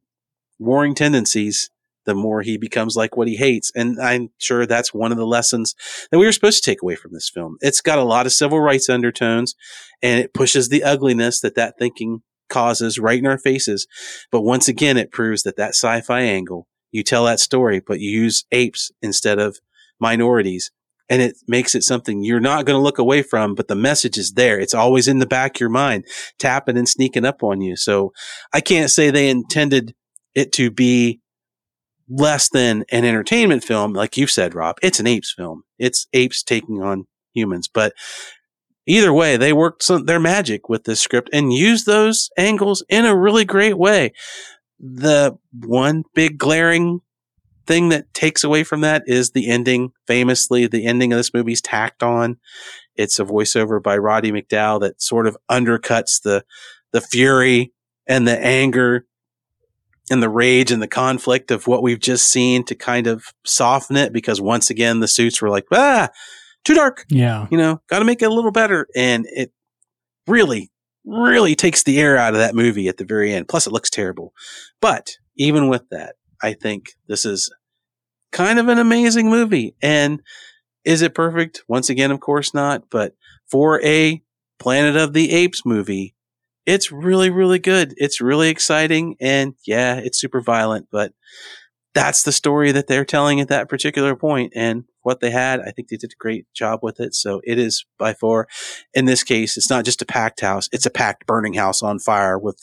warring 0.59 0.93
tendencies, 0.95 1.71
the 2.05 2.15
more 2.15 2.41
he 2.41 2.57
becomes 2.57 2.95
like 2.95 3.15
what 3.15 3.27
he 3.27 3.35
hates. 3.35 3.71
And 3.75 3.99
I'm 4.01 4.29
sure 4.37 4.65
that's 4.65 4.93
one 4.93 5.11
of 5.11 5.17
the 5.17 5.27
lessons 5.27 5.75
that 6.11 6.19
we 6.19 6.25
were 6.25 6.31
supposed 6.31 6.63
to 6.63 6.69
take 6.69 6.81
away 6.81 6.95
from 6.95 7.13
this 7.13 7.29
film. 7.29 7.57
It's 7.61 7.81
got 7.81 7.99
a 7.99 8.03
lot 8.03 8.25
of 8.25 8.33
civil 8.33 8.59
rights 8.59 8.89
undertones 8.89 9.55
and 10.01 10.19
it 10.19 10.33
pushes 10.33 10.69
the 10.69 10.83
ugliness 10.83 11.41
that 11.41 11.55
that 11.55 11.77
thinking 11.77 12.21
causes 12.49 12.99
right 12.99 13.19
in 13.19 13.25
our 13.25 13.37
faces. 13.37 13.87
But 14.31 14.41
once 14.41 14.67
again, 14.67 14.97
it 14.97 15.11
proves 15.11 15.43
that 15.43 15.57
that 15.57 15.75
sci-fi 15.75 16.21
angle, 16.21 16.67
you 16.91 17.03
tell 17.03 17.25
that 17.25 17.39
story, 17.39 17.81
but 17.85 17.99
you 17.99 18.09
use 18.11 18.45
apes 18.51 18.91
instead 19.01 19.39
of 19.39 19.59
minorities. 19.99 20.71
And 21.09 21.21
it 21.21 21.35
makes 21.47 21.75
it 21.75 21.83
something 21.83 22.23
you're 22.23 22.39
not 22.39 22.65
going 22.65 22.77
to 22.77 22.83
look 22.83 22.97
away 22.97 23.23
from, 23.23 23.55
but 23.55 23.67
the 23.67 23.75
message 23.75 24.17
is 24.17 24.33
there. 24.33 24.59
It's 24.59 24.73
always 24.73 25.07
in 25.07 25.19
the 25.19 25.25
back 25.25 25.57
of 25.57 25.59
your 25.59 25.69
mind, 25.69 26.05
tapping 26.39 26.77
and 26.77 26.87
sneaking 26.87 27.25
up 27.25 27.43
on 27.43 27.59
you. 27.61 27.75
So 27.75 28.13
I 28.53 28.61
can't 28.61 28.89
say 28.89 29.09
they 29.09 29.29
intended 29.29 29.95
it 30.33 30.51
to 30.53 30.71
be 30.71 31.19
less 32.09 32.49
than 32.49 32.85
an 32.91 33.05
entertainment 33.05 33.63
film. 33.63 33.93
Like 33.93 34.17
you 34.17 34.27
said, 34.27 34.55
Rob, 34.55 34.77
it's 34.81 34.99
an 34.99 35.07
apes 35.07 35.33
film. 35.35 35.63
It's 35.79 36.07
apes 36.13 36.43
taking 36.43 36.81
on 36.81 37.07
humans, 37.33 37.67
but 37.67 37.93
either 38.85 39.13
way, 39.13 39.37
they 39.37 39.53
worked 39.53 39.83
some, 39.83 40.05
their 40.05 40.19
magic 40.19 40.69
with 40.69 40.83
this 40.83 41.01
script 41.01 41.29
and 41.33 41.53
used 41.53 41.85
those 41.85 42.29
angles 42.37 42.83
in 42.89 43.05
a 43.05 43.15
really 43.15 43.45
great 43.45 43.77
way. 43.77 44.13
The 44.79 45.37
one 45.51 46.03
big 46.13 46.37
glaring 46.37 46.99
thing 47.65 47.89
that 47.89 48.13
takes 48.13 48.43
away 48.43 48.63
from 48.63 48.81
that 48.81 49.03
is 49.05 49.31
the 49.31 49.49
ending. 49.49 49.91
Famously, 50.07 50.67
the 50.67 50.85
ending 50.85 51.13
of 51.13 51.17
this 51.17 51.33
movie's 51.33 51.61
tacked 51.61 52.03
on. 52.03 52.37
It's 52.95 53.19
a 53.19 53.25
voiceover 53.25 53.81
by 53.81 53.97
Roddy 53.97 54.31
McDowall 54.31 54.81
that 54.81 55.01
sort 55.01 55.27
of 55.27 55.37
undercuts 55.49 56.21
the 56.21 56.43
the 56.91 57.01
fury 57.01 57.73
and 58.07 58.27
the 58.27 58.37
anger 58.37 59.05
and 60.09 60.21
the 60.21 60.29
rage 60.29 60.71
and 60.71 60.81
the 60.81 60.87
conflict 60.87 61.49
of 61.51 61.65
what 61.67 61.81
we've 61.83 61.99
just 61.99 62.27
seen 62.27 62.63
to 62.65 62.75
kind 62.75 63.07
of 63.07 63.25
soften 63.45 63.95
it 63.95 64.11
because 64.11 64.41
once 64.41 64.69
again 64.69 64.99
the 64.99 65.07
suits 65.07 65.41
were 65.41 65.49
like 65.49 65.65
ah 65.71 66.09
too 66.65 66.73
dark 66.73 67.05
Yeah. 67.09 67.47
you 67.51 67.57
know, 67.57 67.81
got 67.89 67.99
to 67.99 68.05
make 68.05 68.21
it 68.21 68.29
a 68.31 68.33
little 68.33 68.51
better. 68.51 68.87
And 68.95 69.25
it 69.29 69.51
really, 70.27 70.71
really 71.05 71.55
takes 71.55 71.83
the 71.83 71.99
air 71.99 72.15
out 72.17 72.33
of 72.33 72.39
that 72.39 72.55
movie 72.55 72.87
at 72.87 72.95
the 72.97 73.03
very 73.05 73.33
end. 73.33 73.47
Plus, 73.49 73.67
it 73.67 73.73
looks 73.73 73.89
terrible. 73.89 74.33
But 74.79 75.17
even 75.35 75.67
with 75.67 75.87
that, 75.89 76.15
I 76.41 76.53
think 76.53 76.91
this 77.07 77.25
is 77.25 77.53
kind 78.31 78.59
of 78.59 78.69
an 78.69 78.77
amazing 78.79 79.29
movie. 79.29 79.75
And 79.81 80.21
is 80.85 81.01
it 81.01 81.13
perfect? 81.13 81.63
Once 81.67 81.89
again, 81.89 82.11
of 82.11 82.19
course 82.21 82.53
not. 82.53 82.89
But 82.89 83.13
for 83.49 83.81
a 83.83 84.21
Planet 84.59 84.95
of 84.95 85.11
the 85.11 85.31
Apes 85.33 85.65
movie, 85.65 86.12
it's 86.65 86.91
really, 86.91 87.29
really 87.29 87.59
good. 87.59 87.93
It's 87.97 88.21
really 88.21 88.49
exciting. 88.49 89.15
And 89.19 89.55
yeah, 89.65 89.95
it's 89.95 90.19
super 90.19 90.41
violent, 90.41 90.87
but 90.91 91.13
that's 91.93 92.23
the 92.23 92.31
story 92.31 92.71
that 92.71 92.87
they're 92.87 93.05
telling 93.05 93.39
at 93.39 93.49
that 93.49 93.69
particular 93.69 94.15
point 94.15 94.53
and 94.55 94.85
what 95.01 95.19
they 95.19 95.29
had. 95.29 95.59
I 95.59 95.71
think 95.71 95.89
they 95.89 95.97
did 95.97 96.13
a 96.13 96.19
great 96.19 96.47
job 96.53 96.79
with 96.81 96.99
it. 96.99 97.13
So 97.13 97.41
it 97.43 97.59
is 97.59 97.85
by 97.99 98.13
far, 98.13 98.47
in 98.93 99.05
this 99.05 99.23
case, 99.23 99.57
it's 99.57 99.69
not 99.69 99.85
just 99.85 100.01
a 100.01 100.05
packed 100.05 100.41
house. 100.41 100.69
It's 100.71 100.85
a 100.85 100.91
packed 100.91 101.27
burning 101.27 101.53
house 101.53 101.83
on 101.83 101.99
fire 101.99 102.39
with 102.39 102.57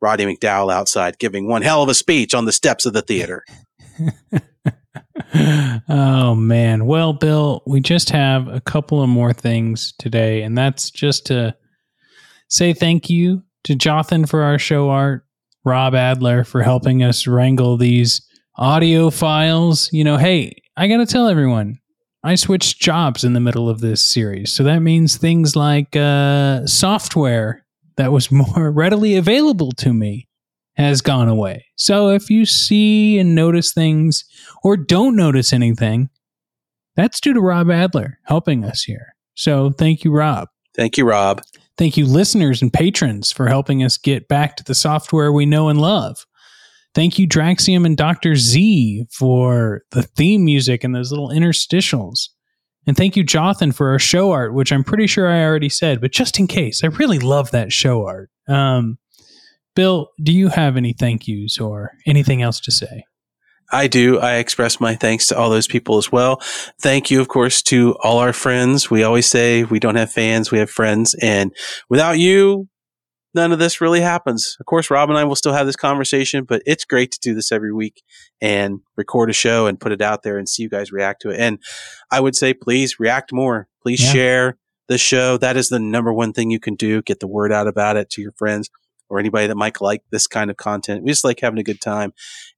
Roddy 0.00 0.24
McDowall 0.24 0.72
outside 0.72 1.18
giving 1.18 1.48
one 1.48 1.62
hell 1.62 1.82
of 1.82 1.88
a 1.88 1.94
speech 1.94 2.34
on 2.34 2.44
the 2.44 2.52
steps 2.52 2.86
of 2.86 2.92
the 2.92 3.02
theater. 3.02 3.44
oh 5.88 6.34
man. 6.34 6.86
Well, 6.86 7.12
Bill, 7.12 7.62
we 7.66 7.80
just 7.80 8.10
have 8.10 8.48
a 8.48 8.60
couple 8.60 9.02
of 9.02 9.08
more 9.08 9.32
things 9.32 9.92
today, 9.98 10.42
and 10.42 10.56
that's 10.56 10.90
just 10.90 11.26
to 11.26 11.54
say 12.50 12.72
thank 12.74 13.08
you 13.08 13.42
to 13.64 13.74
Jothan 13.74 14.28
for 14.28 14.42
our 14.42 14.58
show 14.58 14.90
art, 14.90 15.24
Rob 15.64 15.94
Adler 15.94 16.44
for 16.44 16.62
helping 16.62 17.02
us 17.02 17.26
wrangle 17.26 17.76
these 17.76 18.20
audio 18.56 19.10
files. 19.10 19.88
You 19.92 20.04
know, 20.04 20.16
hey, 20.16 20.54
I 20.76 20.88
gotta 20.88 21.06
tell 21.06 21.28
everyone. 21.28 21.78
I 22.22 22.34
switched 22.34 22.80
jobs 22.80 23.24
in 23.24 23.32
the 23.32 23.40
middle 23.40 23.70
of 23.70 23.80
this 23.80 24.02
series. 24.02 24.52
So 24.52 24.62
that 24.64 24.80
means 24.80 25.16
things 25.16 25.56
like 25.56 25.96
uh, 25.96 26.66
software 26.66 27.64
that 27.96 28.12
was 28.12 28.30
more 28.56 28.70
readily 28.70 29.16
available 29.16 29.72
to 29.72 29.94
me 29.94 30.28
has 30.76 31.00
gone 31.02 31.28
away. 31.28 31.66
So 31.76 32.10
if 32.10 32.30
you 32.30 32.46
see 32.46 33.18
and 33.18 33.34
notice 33.34 33.72
things 33.72 34.24
or 34.62 34.76
don't 34.76 35.16
notice 35.16 35.52
anything, 35.52 36.10
that's 36.96 37.20
due 37.20 37.34
to 37.34 37.40
Rob 37.40 37.70
Adler 37.70 38.18
helping 38.24 38.64
us 38.64 38.82
here. 38.82 39.14
So 39.34 39.70
thank 39.70 40.04
you, 40.04 40.10
Rob. 40.10 40.48
Thank 40.76 40.96
you, 40.96 41.04
Rob. 41.04 41.42
Thank 41.80 41.96
you, 41.96 42.04
listeners 42.04 42.60
and 42.60 42.70
patrons, 42.70 43.32
for 43.32 43.48
helping 43.48 43.82
us 43.82 43.96
get 43.96 44.28
back 44.28 44.54
to 44.56 44.64
the 44.64 44.74
software 44.74 45.32
we 45.32 45.46
know 45.46 45.70
and 45.70 45.80
love. 45.80 46.26
Thank 46.94 47.18
you, 47.18 47.26
Draxium 47.26 47.86
and 47.86 47.96
Dr. 47.96 48.36
Z, 48.36 49.06
for 49.10 49.80
the 49.92 50.02
theme 50.02 50.44
music 50.44 50.84
and 50.84 50.94
those 50.94 51.10
little 51.10 51.30
interstitials. 51.30 52.28
And 52.86 52.98
thank 52.98 53.16
you, 53.16 53.24
Jothan, 53.24 53.74
for 53.74 53.88
our 53.92 53.98
show 53.98 54.30
art, 54.30 54.52
which 54.52 54.74
I'm 54.74 54.84
pretty 54.84 55.06
sure 55.06 55.26
I 55.26 55.42
already 55.42 55.70
said, 55.70 56.02
but 56.02 56.12
just 56.12 56.38
in 56.38 56.46
case, 56.46 56.84
I 56.84 56.88
really 56.88 57.18
love 57.18 57.50
that 57.52 57.72
show 57.72 58.06
art. 58.06 58.28
Um, 58.46 58.98
Bill, 59.74 60.10
do 60.22 60.32
you 60.32 60.48
have 60.48 60.76
any 60.76 60.92
thank 60.92 61.26
yous 61.26 61.56
or 61.56 61.92
anything 62.04 62.42
else 62.42 62.60
to 62.60 62.70
say? 62.70 63.04
I 63.72 63.86
do. 63.86 64.18
I 64.18 64.36
express 64.36 64.80
my 64.80 64.94
thanks 64.94 65.26
to 65.28 65.38
all 65.38 65.50
those 65.50 65.68
people 65.68 65.98
as 65.98 66.10
well. 66.10 66.40
Thank 66.80 67.10
you, 67.10 67.20
of 67.20 67.28
course, 67.28 67.62
to 67.62 67.96
all 68.02 68.18
our 68.18 68.32
friends. 68.32 68.90
We 68.90 69.02
always 69.02 69.26
say 69.26 69.64
we 69.64 69.78
don't 69.78 69.96
have 69.96 70.12
fans, 70.12 70.50
we 70.50 70.58
have 70.58 70.70
friends. 70.70 71.14
And 71.20 71.54
without 71.88 72.18
you, 72.18 72.68
none 73.34 73.52
of 73.52 73.58
this 73.60 73.80
really 73.80 74.00
happens. 74.00 74.56
Of 74.58 74.66
course, 74.66 74.90
Rob 74.90 75.08
and 75.08 75.18
I 75.18 75.24
will 75.24 75.36
still 75.36 75.52
have 75.52 75.66
this 75.66 75.76
conversation, 75.76 76.44
but 76.44 76.62
it's 76.66 76.84
great 76.84 77.12
to 77.12 77.18
do 77.22 77.34
this 77.34 77.52
every 77.52 77.72
week 77.72 78.02
and 78.40 78.80
record 78.96 79.30
a 79.30 79.32
show 79.32 79.66
and 79.66 79.78
put 79.78 79.92
it 79.92 80.02
out 80.02 80.22
there 80.24 80.36
and 80.36 80.48
see 80.48 80.62
you 80.64 80.68
guys 80.68 80.90
react 80.90 81.22
to 81.22 81.30
it. 81.30 81.38
And 81.38 81.58
I 82.10 82.20
would 82.20 82.34
say, 82.34 82.54
please 82.54 82.98
react 82.98 83.32
more. 83.32 83.68
Please 83.82 84.02
Yeah. 84.02 84.12
share 84.12 84.56
the 84.88 84.98
show. 84.98 85.36
That 85.36 85.56
is 85.56 85.68
the 85.68 85.78
number 85.78 86.12
one 86.12 86.32
thing 86.32 86.50
you 86.50 86.58
can 86.60 86.74
do. 86.74 87.02
Get 87.02 87.20
the 87.20 87.28
word 87.28 87.52
out 87.52 87.68
about 87.68 87.96
it 87.96 88.10
to 88.10 88.20
your 88.22 88.32
friends 88.32 88.68
or 89.08 89.20
anybody 89.20 89.46
that 89.46 89.56
might 89.56 89.80
like 89.80 90.02
this 90.10 90.26
kind 90.26 90.50
of 90.50 90.56
content. 90.56 91.04
We 91.04 91.10
just 91.10 91.24
like 91.24 91.40
having 91.40 91.58
a 91.60 91.64
good 91.64 91.80
time. 91.80 92.12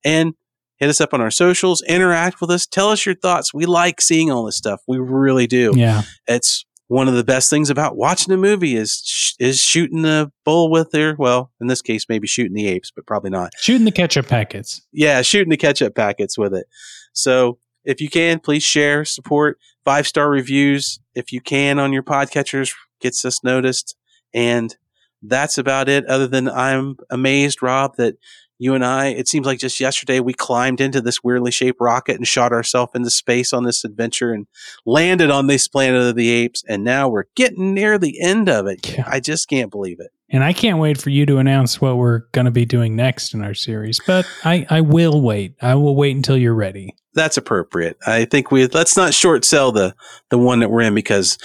And 0.05 0.35
hit 0.83 0.91
us 0.91 1.01
up 1.01 1.15
on 1.15 1.21
our 1.21 1.31
socials, 1.31 1.81
interact 1.83 2.41
with 2.41 2.51
us, 2.51 2.67
tell 2.67 2.89
us 2.89 3.07
your 3.07 3.15
thoughts. 3.15 3.55
We 3.55 3.67
like 3.67 4.01
seeing 4.01 4.33
all 4.33 4.45
this 4.45 4.57
stuff. 4.57 4.83
We 4.89 4.99
really 4.99 5.47
do. 5.47 5.73
Yeah. 5.77 6.03
It's 6.27 6.65
one 6.89 7.07
of 7.07 7.15
the 7.15 7.23
best 7.23 7.49
things 7.49 7.71
about 7.71 7.97
watching 7.97 8.35
a 8.35 8.37
movie 8.37 8.75
is 8.75 9.01
sh- 9.05 9.35
is 9.39 9.63
shooting 9.63 10.03
the 10.03 10.33
bull 10.45 10.73
with 10.73 10.91
their 10.91 11.15
well, 11.17 11.53
in 11.61 11.69
this 11.69 11.83
case, 11.83 12.07
maybe 12.09 12.27
shooting 12.27 12.55
the 12.55 12.67
apes, 12.67 12.91
but 12.91 13.07
probably 13.07 13.31
not. 13.31 13.53
Shooting 13.61 13.85
the 13.85 13.93
ketchup 13.93 14.27
packets. 14.27 14.85
Yeah, 14.93 15.23
shooting 15.23 15.51
the 15.51 15.57
ketchup 15.57 15.95
packets 15.95 16.37
with 16.37 16.53
it. 16.53 16.67
So 17.13 17.59
if 17.85 18.01
you 18.01 18.11
can, 18.11 18.41
please 18.41 18.65
share, 18.65 19.05
support, 19.05 19.61
five 19.85 20.09
star 20.09 20.29
reviews 20.29 20.99
if 21.15 21.31
you 21.31 21.41
can 21.41 21.79
on 21.79 21.93
your 21.93 22.03
podcatchers 22.03 22.75
gets 23.01 23.25
us 23.25 23.45
noticed. 23.45 23.97
And 24.35 24.77
that's 25.23 25.59
about 25.59 25.89
it. 25.89 26.07
Other 26.07 26.27
than 26.27 26.49
I'm 26.49 26.97
amazed, 27.09 27.63
Rob, 27.63 27.95
that 27.99 28.17
you 28.63 28.75
and 28.75 28.85
I, 28.85 29.09
it 29.09 29.27
seems 29.27 29.45
like 29.45 29.59
just 29.59 29.81
yesterday 29.81 30.21
we 30.21 30.33
climbed 30.33 30.81
into 30.81 31.01
this 31.01 31.25
weirdly 31.25 31.51
shaped 31.51 31.81
rocket 31.81 32.15
and 32.15 32.29
shot 32.29 32.53
ourselves 32.53 32.93
into 32.95 33.11
space 33.11 33.53
on 33.53 33.65
this 33.65 33.83
adventure 33.83 34.33
and 34.33 34.47
landed 34.87 35.33
on 35.33 35.49
this 35.49 35.67
planet 35.67 36.01
of 36.01 36.15
the 36.15 36.31
apes. 36.31 36.63
And 36.69 36.85
now 36.85 37.09
we're 37.09 37.25
getting 37.35 37.75
near 37.75 37.99
the 37.99 38.21
end 38.21 38.49
of 38.49 38.69
it. 38.69 38.89
Yeah. 38.89 39.03
I 39.05 39.19
just 39.19 39.49
can't 39.49 39.69
believe 39.69 39.99
it. 39.99 40.13
And 40.31 40.45
I 40.45 40.53
can't 40.53 40.79
wait 40.79 40.97
for 40.97 41.11
you 41.11 41.27
to 41.27 41.39
announce 41.39 41.81
what 41.81 41.97
we're 41.97 42.21
going 42.31 42.45
to 42.45 42.53
be 42.53 42.65
doing 42.65 42.95
next 42.95 43.35
in 43.35 43.43
our 43.43 43.53
series. 43.53 44.01
But 44.07 44.27
I, 44.45 44.65
I 44.71 44.81
will 44.81 45.21
wait. 45.21 45.57
I 45.61 45.75
will 45.75 45.97
wait 45.97 46.15
until 46.15 46.37
you're 46.37 46.55
ready. 46.55 46.95
that's 47.15 47.37
appropriate. 47.37 47.99
I 48.07 48.27
think 48.27 48.53
we 48.53 48.69
let's 48.69 48.97
not 48.97 49.13
short 49.13 49.45
sell 49.45 49.73
the 49.73 49.95
the 50.31 50.39
one 50.39 50.61
that 50.61 50.71
we're 50.71 50.83
in 50.83 50.95
because 50.95 51.37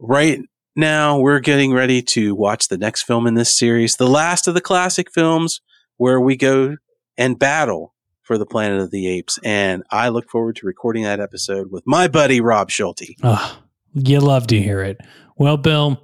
right 0.00 0.40
now 0.74 1.16
we're 1.18 1.38
getting 1.38 1.72
ready 1.72 2.02
to 2.02 2.34
watch 2.34 2.66
the 2.68 2.76
next 2.76 3.04
film 3.04 3.28
in 3.28 3.34
this 3.34 3.56
series, 3.56 3.96
the 3.96 4.08
last 4.08 4.48
of 4.48 4.54
the 4.54 4.60
classic 4.60 5.12
films 5.12 5.60
where 6.00 6.18
we 6.18 6.34
go 6.34 6.78
and 7.18 7.38
battle 7.38 7.94
for 8.22 8.38
the 8.38 8.46
Planet 8.46 8.80
of 8.80 8.90
the 8.90 9.06
Apes. 9.06 9.38
And 9.44 9.82
I 9.90 10.08
look 10.08 10.30
forward 10.30 10.56
to 10.56 10.66
recording 10.66 11.02
that 11.02 11.20
episode 11.20 11.70
with 11.70 11.82
my 11.86 12.08
buddy 12.08 12.40
Rob 12.40 12.70
Schulte. 12.70 13.16
Oh, 13.22 13.58
you 13.92 14.18
love 14.18 14.46
to 14.46 14.58
hear 14.58 14.80
it. 14.80 14.98
Well, 15.36 15.58
Bill, 15.58 16.02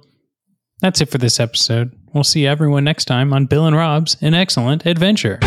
that's 0.81 1.01
it 1.01 1.09
for 1.09 1.17
this 1.17 1.39
episode. 1.39 1.97
We'll 2.13 2.23
see 2.23 2.45
everyone 2.45 2.83
next 2.83 3.05
time 3.05 3.33
on 3.33 3.47
Bill 3.47 3.65
and 3.65 3.75
Rob's 3.75 4.17
An 4.21 4.35
Excellent 4.35 4.85
Adventure. 4.85 5.39